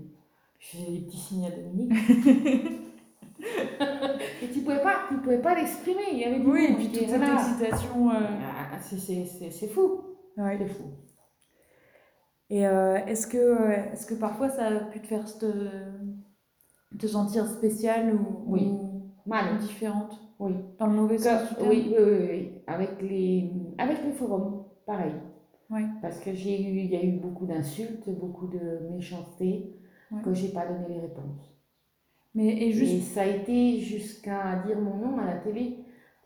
Je 0.58 0.66
faisais 0.76 0.90
des 0.92 1.00
petits 1.06 1.16
signes 1.18 1.46
à 1.46 1.50
Dominique. 1.50 1.92
et 4.42 4.48
tu 4.52 4.60
pouvais 4.60 4.82
pas, 4.82 4.94
tu 5.08 5.16
pouvais 5.18 5.40
pas 5.40 5.54
l'exprimer. 5.54 6.02
Il 6.12 6.18
y 6.18 6.24
avait 6.24 6.40
du 6.40 6.46
Oui, 6.46 6.66
et 6.70 6.74
puis 6.74 6.88
toute 6.88 7.08
cette 7.08 7.22
excitation. 7.22 8.10
euh, 8.10 8.14
Ah, 8.72 8.78
c'est- 8.80 9.24
c'est 9.50 9.68
fou. 9.68 10.00
ouais. 10.36 10.56
C'est 10.58 10.68
fou. 10.68 10.84
Et 12.50 12.66
euh, 12.66 12.96
est-ce 13.06 13.26
que, 13.26 13.36
euh, 13.36 13.92
est-ce 13.92 14.06
que 14.06 14.14
parfois 14.14 14.48
ça 14.48 14.66
a 14.66 14.80
pu 14.86 15.00
te 15.00 15.06
faire 15.06 15.24
te, 15.38 15.46
te 16.98 17.06
sentir 17.06 17.46
spéciale 17.46 18.14
ou, 18.14 18.44
Oui. 18.46 18.64
ou- 18.66 19.12
Mal. 19.26 19.58
différente? 19.58 20.18
Oui. 20.40 20.54
Dans 20.78 20.86
le 20.86 20.94
mauvais 20.94 21.18
sens 21.18 21.42
oui, 21.60 21.92
oui, 21.94 21.94
oui, 21.98 22.26
oui. 22.30 22.52
Avec 22.66 23.02
les, 23.02 23.50
avec 23.76 24.02
les 24.04 24.12
forums, 24.12 24.64
pareil. 24.86 25.12
Ouais. 25.68 25.84
Parce 26.00 26.18
que 26.20 26.32
j'ai 26.32 26.62
eu, 26.62 26.78
il 26.78 26.86
y 26.90 26.96
a 26.96 27.02
eu 27.04 27.12
beaucoup 27.18 27.44
d'insultes, 27.44 28.08
beaucoup 28.08 28.46
de 28.46 28.88
méchanceté, 28.94 29.74
Ouais. 30.10 30.22
que 30.22 30.32
j'ai 30.34 30.48
pas 30.48 30.66
donné 30.66 30.86
les 30.94 31.00
réponses. 31.00 31.54
Mais 32.34 32.46
et 32.48 32.68
Et 32.68 32.72
juste. 32.72 33.12
ça 33.14 33.22
a 33.22 33.26
été 33.26 33.78
jusqu'à 33.80 34.62
dire 34.66 34.78
mon 34.80 34.96
nom 34.96 35.18
à 35.18 35.26
la 35.26 35.36
télé. 35.36 35.78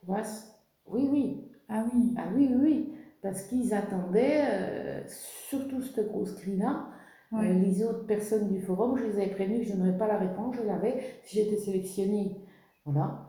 Oui, 0.06 1.08
oui, 1.10 1.44
Ah 1.68 1.84
oui. 1.92 2.14
ah 2.16 2.24
oui, 2.34 2.48
oui, 2.52 2.58
oui. 2.62 2.92
Parce 3.22 3.42
qu'ils 3.42 3.72
attendaient, 3.72 4.42
euh, 4.50 5.00
surtout 5.48 5.80
cette 5.82 6.08
grosse 6.10 6.34
cri-là, 6.36 6.86
Ouais. 7.34 7.48
Euh, 7.48 7.54
les 7.54 7.82
autres 7.82 8.04
personnes 8.04 8.52
du 8.52 8.60
forum, 8.60 8.98
je 8.98 9.04
les 9.04 9.16
avais 9.16 9.30
prévenues 9.30 9.60
que 9.60 9.64
je 9.64 9.74
n'aurais 9.74 9.96
pas 9.96 10.06
la 10.06 10.18
réponse, 10.18 10.54
je 10.54 10.66
l'avais. 10.66 11.02
Si 11.24 11.36
j'étais 11.38 11.56
sélectionnée, 11.56 12.36
voilà. 12.84 13.26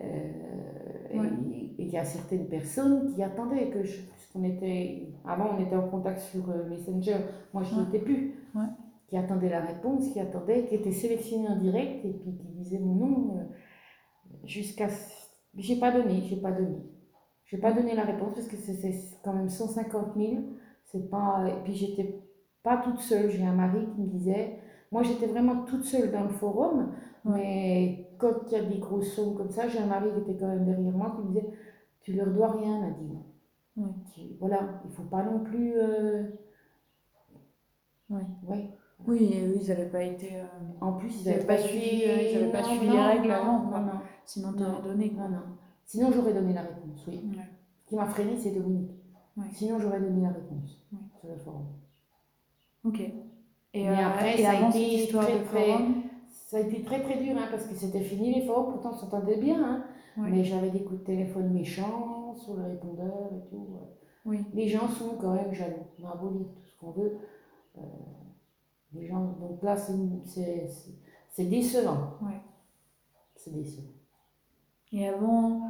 Euh, 0.00 0.02
et- 1.12 1.20
Ouais. 1.20 1.28
Et 1.78 1.82
il 1.84 1.88
y 1.88 1.96
a 1.96 2.04
certaines 2.04 2.48
personnes 2.48 3.12
qui 3.14 3.22
attendaient 3.22 3.68
que 3.70 3.84
je, 3.84 4.00
puisqu'on 4.02 4.42
était, 4.42 5.06
avant 5.24 5.50
on 5.56 5.62
était 5.64 5.76
en 5.76 5.88
contact 5.88 6.18
sur 6.18 6.48
Messenger, 6.68 7.18
moi 7.52 7.62
je 7.62 7.74
n'y 7.76 7.80
Ouais. 7.82 7.86
étais 7.90 7.98
plus. 8.00 8.34
Qui 9.14 9.18
attendaient 9.18 9.50
la 9.50 9.60
réponse, 9.60 10.12
qui 10.12 10.20
attendaient, 10.20 10.66
qui 10.66 10.74
étaient 10.74 10.92
sélectionnés 10.92 11.48
en 11.48 11.56
direct 11.56 12.04
et 12.04 12.12
puis 12.12 12.36
qui 12.36 12.48
disaient 12.48 12.80
mon 12.80 12.94
nom 12.96 13.38
euh, 13.38 13.44
jusqu'à. 14.44 14.88
J'ai 15.56 15.78
pas 15.78 15.92
donné, 15.92 16.22
j'ai 16.22 16.36
pas 16.36 16.52
donné. 16.52 16.78
J'ai 17.46 17.58
pas 17.58 17.72
donné 17.72 17.94
la 17.94 18.02
réponse 18.04 18.34
parce 18.34 18.48
que 18.48 18.56
c'est 18.56 18.94
quand 19.24 19.34
même 19.34 19.48
150 19.48 20.16
000. 20.16 20.42
C'est 20.86 21.10
pas. 21.10 21.46
Et 21.48 21.62
puis 21.64 21.74
j'étais 21.74 22.20
pas 22.62 22.78
toute 22.78 23.00
seule. 23.00 23.30
J'ai 23.30 23.44
un 23.44 23.54
mari 23.54 23.86
qui 23.94 24.00
me 24.02 24.08
disait. 24.08 24.58
Moi 24.92 25.02
j'étais 25.02 25.26
vraiment 25.26 25.64
toute 25.64 25.84
seule 25.84 26.12
dans 26.12 26.22
le 26.24 26.30
forum, 26.30 26.92
mais 27.24 28.10
quand 28.18 28.32
il 28.48 28.52
y 28.52 28.56
a 28.56 28.64
des 28.64 28.78
grosses 28.78 29.14
sommes 29.14 29.36
comme 29.36 29.50
ça, 29.50 29.68
j'ai 29.68 29.78
un 29.80 29.86
mari 29.86 30.10
qui 30.14 30.20
était 30.30 30.38
quand 30.40 30.48
même 30.48 30.64
derrière 30.64 30.92
moi 30.92 31.12
qui 31.16 31.22
me 31.22 31.28
disait 31.28 31.50
Tu 32.02 32.14
leur 32.14 32.28
dois 32.32 32.52
rien, 32.52 32.80
Nadine. 32.80 33.22
Tu- 34.14 34.36
voilà, 34.40 34.82
il 34.86 34.92
faut 34.92 35.04
pas 35.04 35.24
non 35.24 35.40
plus. 35.44 35.74
euh, 35.78 36.24
Ouais. 38.10 38.22
ouais. 38.44 38.70
Oui, 39.06 39.34
eux, 39.44 39.58
ils 39.60 39.68
n'avaient 39.68 39.88
pas 39.90 40.02
été. 40.02 40.30
euh, 40.36 40.44
En 40.80 40.92
plus, 40.94 41.22
Ils 41.22 41.28
avaient 41.30 41.44
pas 41.44 41.58
suivi, 41.58 42.04
euh, 42.06 42.22
ils 42.22 42.36
avaient 42.36 42.52
pas 42.52 42.62
suivi 42.64 42.86
les 42.88 43.00
règles 43.00 43.30
avant, 43.30 43.58
Non, 43.64 43.68
quoi. 43.68 43.80
non, 43.80 43.92
Sinon, 44.24 44.52
Non. 44.52 44.56
t'aurais 44.58 44.82
donné. 44.88 45.10
quoi. 45.10 45.24
non, 45.24 45.36
non. 45.36 45.42
Sinon, 45.84 46.10
j'aurais 46.12 46.32
donné 46.32 46.52
la 46.54 46.62
réponse, 46.62 47.04
oui. 47.08 47.20
Ouais. 47.36 47.42
Ce 47.84 47.88
qui 47.88 47.96
m'a 47.96 48.06
freiné, 48.06 48.36
c'est 48.38 48.52
Dominique. 48.52 48.92
Ouais. 49.36 49.44
Sinon, 49.52 49.78
j'aurais 49.78 50.00
donné 50.00 50.22
la 50.22 50.28
réponse 50.30 50.86
Ouais. 50.92 50.98
sur 51.20 51.28
le 51.28 51.36
forum. 51.36 51.66
Ok. 52.84 53.00
Et, 53.00 53.12
Mais 53.74 53.88
euh, 53.88 54.06
après, 54.06 54.40
et 54.40 54.42
ça 54.42 54.50
a 54.50 54.56
avant 54.56 54.70
été 54.70 54.78
cette 54.84 54.92
histoire 55.04 55.24
très, 55.26 55.38
de 55.38 55.44
forum. 55.44 55.94
Ça 56.28 56.56
a 56.56 56.60
été 56.60 56.82
très 56.84 57.02
très 57.02 57.16
dur, 57.22 57.34
hein, 57.36 57.48
parce 57.50 57.66
que 57.66 57.74
c'était 57.74 58.00
fini 58.00 58.34
les 58.34 58.46
forums, 58.46 58.72
pourtant 58.72 58.90
on 58.92 58.96
s'entendait 58.96 59.36
bien, 59.38 59.62
hein. 59.62 59.84
Mais 60.16 60.44
j'avais 60.44 60.70
des 60.70 60.84
coups 60.84 61.00
de 61.00 61.04
téléphone 61.06 61.50
méchants 61.52 62.34
sur 62.36 62.54
le 62.54 62.62
répondeur 62.62 63.30
et 63.32 63.48
tout. 63.50 63.56
ouais. 63.56 63.88
Oui. 64.26 64.38
Les 64.54 64.68
gens 64.68 64.88
sont 64.88 65.16
quand 65.20 65.34
même 65.34 65.52
jaloux. 65.52 65.82
On 66.02 66.06
a 66.08 66.14
beau 66.14 66.30
dire 66.30 66.46
tout 66.54 66.62
ce 66.68 66.78
qu'on 66.80 66.92
veut. 66.92 67.18
euh, 67.78 67.80
les 68.94 69.06
gens, 69.06 69.24
donc 69.40 69.62
là, 69.62 69.76
c'est 69.76 71.44
décevant. 71.48 72.14
Ouais. 72.22 72.40
C'est 73.36 73.52
décevant. 73.52 73.88
Et 74.92 75.06
avant, 75.08 75.62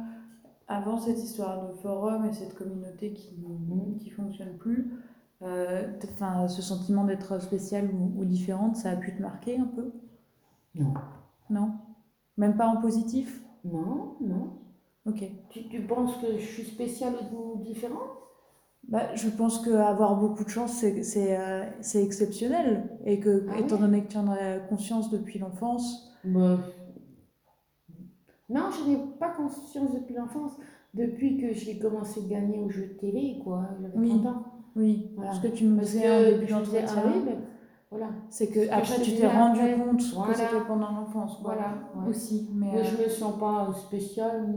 avant 0.67 0.99
cette 0.99 1.19
histoire 1.19 1.67
de 1.67 1.73
forum 1.73 2.25
et 2.25 2.33
cette 2.33 2.55
communauté 2.55 3.13
qui 3.13 3.35
Mhm. 3.37 3.97
qui 3.97 4.09
fonctionne 4.09 4.57
plus, 4.57 4.93
euh, 5.41 5.91
enfin, 6.03 6.47
ce 6.47 6.61
sentiment 6.61 7.03
d'être 7.05 7.39
spéciale 7.41 7.89
ou, 7.93 8.13
ou 8.21 8.25
différente, 8.25 8.75
ça 8.77 8.91
a 8.91 8.95
pu 8.97 9.15
te 9.15 9.21
marquer 9.21 9.57
un 9.59 9.65
peu? 9.65 9.91
Non. 10.75 10.93
Non? 11.49 11.71
Même 12.37 12.57
pas 12.57 12.67
en 12.67 12.81
positif? 12.81 13.41
Non, 13.65 14.15
non. 14.21 14.59
Ok. 15.05 15.23
Tu, 15.49 15.67
tu 15.69 15.81
penses 15.87 16.17
que 16.17 16.37
je 16.37 16.45
suis 16.45 16.65
spéciale 16.65 17.15
ou 17.33 17.61
différente? 17.63 18.09
Bah, 18.87 19.15
je 19.15 19.29
pense 19.29 19.59
qu'avoir 19.65 20.15
beaucoup 20.17 20.43
de 20.43 20.49
chance, 20.49 20.73
c'est 20.73 21.37
euh, 21.39 21.63
exceptionnel. 21.95 22.87
Et 23.05 23.19
que, 23.19 23.45
Ah 23.51 23.59
étant 23.59 23.77
donné 23.77 24.03
que 24.03 24.09
tu 24.09 24.17
en 24.17 24.27
as 24.31 24.59
conscience 24.69 25.09
depuis 25.09 25.39
l'enfance, 25.39 26.11
Bah, 26.23 26.57
Non, 28.49 28.69
je 28.71 28.89
n'ai 28.89 28.97
pas 29.19 29.29
conscience 29.29 29.91
depuis 29.93 30.13
l'enfance. 30.13 30.51
Depuis 30.93 31.37
que 31.37 31.53
j'ai 31.53 31.77
commencé 31.79 32.21
de 32.21 32.29
gagner 32.29 32.59
aux 32.59 32.69
jeux 32.69 32.87
de 32.87 32.93
télé, 32.99 33.39
quoi. 33.43 33.63
J'avais 33.81 33.97
Oui. 33.97 34.09
30 34.21 34.25
ans. 34.27 34.43
oui, 34.75 35.11
Voilà. 35.15 35.33
ce 35.33 35.41
que 35.41 35.47
tu 35.47 35.65
Parce 35.75 35.87
disais 35.89 36.01
que 36.03 36.39
début 36.39 36.51
d'entretien, 36.51 36.85
ah 36.87 37.01
oui, 37.07 37.21
mais 37.25 37.37
voilà. 37.91 38.07
c'est 38.29 38.47
que 38.47 38.69
après 38.71 39.01
tu 39.01 39.13
t'es 39.15 39.27
rendu 39.27 39.59
après, 39.59 39.73
compte 39.77 40.01
voilà. 40.13 40.31
que 40.33 40.39
c'était 40.39 40.65
pendant 40.67 40.91
l'enfance. 40.91 41.39
Voilà. 41.43 41.73
Aussi, 42.07 42.49
mais, 42.53 42.71
Mais 42.73 42.79
euh, 42.79 42.83
je 42.83 43.03
me 43.03 43.09
sens 43.09 43.37
pas 43.39 43.73
spéciale. 43.73 44.47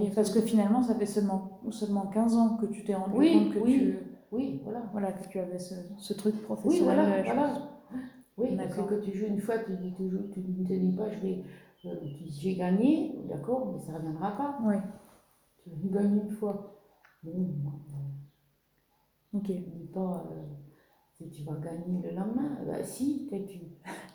Ok, 0.00 0.14
parce 0.14 0.30
que 0.30 0.40
finalement, 0.40 0.82
ça 0.82 0.94
fait 0.94 1.06
seulement, 1.06 1.60
seulement 1.70 2.06
15 2.06 2.36
ans 2.36 2.56
que 2.56 2.66
tu 2.66 2.84
t'es 2.84 2.94
rendu 2.94 3.14
Oui, 3.16 3.32
compte 3.32 3.54
que 3.54 3.58
oui. 3.60 3.72
tu, 3.78 3.98
Oui, 4.32 4.60
voilà. 4.64 4.82
voilà, 4.92 5.12
que 5.12 5.28
tu 5.28 5.38
avais 5.38 5.58
ce, 5.58 5.74
ce 5.98 6.12
truc 6.14 6.34
Oui, 6.36 6.42
professionnel 6.42 6.84
voilà, 6.84 7.16
la 7.16 7.22
voilà. 7.22 7.54
chose. 7.54 7.62
Oui, 8.38 8.56
parce 8.56 8.74
que 8.74 8.80
quand 8.80 9.00
tu 9.02 9.12
joues 9.16 9.26
une 9.26 9.40
fois, 9.40 9.58
tu 9.58 9.76
dis 9.76 9.92
toujours, 9.94 10.22
tu 10.32 10.40
ne 10.40 10.66
te 10.66 10.72
dis 10.72 10.92
pas, 10.96 11.10
je 11.10 11.18
vais, 11.20 11.44
euh, 11.84 11.94
j'ai 12.28 12.54
gagné, 12.56 13.14
d'accord, 13.28 13.72
mais 13.72 13.78
ça 13.80 13.92
ne 13.92 13.98
reviendra 13.98 14.36
pas. 14.36 14.58
Oui, 14.64 14.76
Tu 15.80 15.88
gagnes 15.90 16.16
une 16.24 16.30
fois. 16.30 16.78
Bon, 17.22 17.46
ok. 19.34 19.44
tu 19.44 19.52
ne 19.52 19.58
dis 19.58 19.86
pas, 19.92 20.24
euh, 20.32 20.42
si 21.14 21.30
tu 21.30 21.44
vas 21.44 21.54
gagner 21.56 22.00
le 22.02 22.10
lendemain. 22.16 22.56
Bah 22.66 22.82
si, 22.82 23.28
tu 23.30 23.58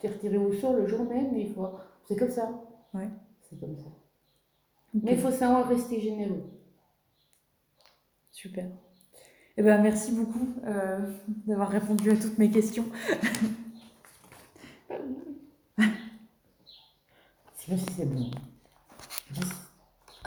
t'es 0.01 0.07
retiré 0.09 0.37
au 0.37 0.51
sort 0.51 0.73
le 0.73 0.87
jour 0.87 1.05
même, 1.05 1.33
des 1.33 1.45
fois. 1.47 1.79
C'est 2.05 2.15
comme 2.17 2.29
ça. 2.31 2.49
Ouais. 2.93 3.09
C'est 3.41 3.59
comme 3.59 3.75
ça. 3.77 3.85
Mais 4.93 5.13
il 5.13 5.19
faut 5.19 5.31
savoir 5.31 5.67
rester 5.67 5.99
généreux. 6.01 6.43
Super. 8.31 8.69
Eh 9.57 9.63
ben, 9.63 9.81
merci 9.81 10.11
beaucoup 10.11 10.53
euh, 10.65 11.11
d'avoir 11.47 11.69
répondu 11.69 12.11
à 12.11 12.15
toutes 12.15 12.37
mes 12.37 12.49
questions. 12.49 12.85
Je 14.89 15.85
sais 17.57 17.71
pas 17.71 17.77
si 17.77 17.93
c'est 17.97 18.05
bon. 18.05 18.29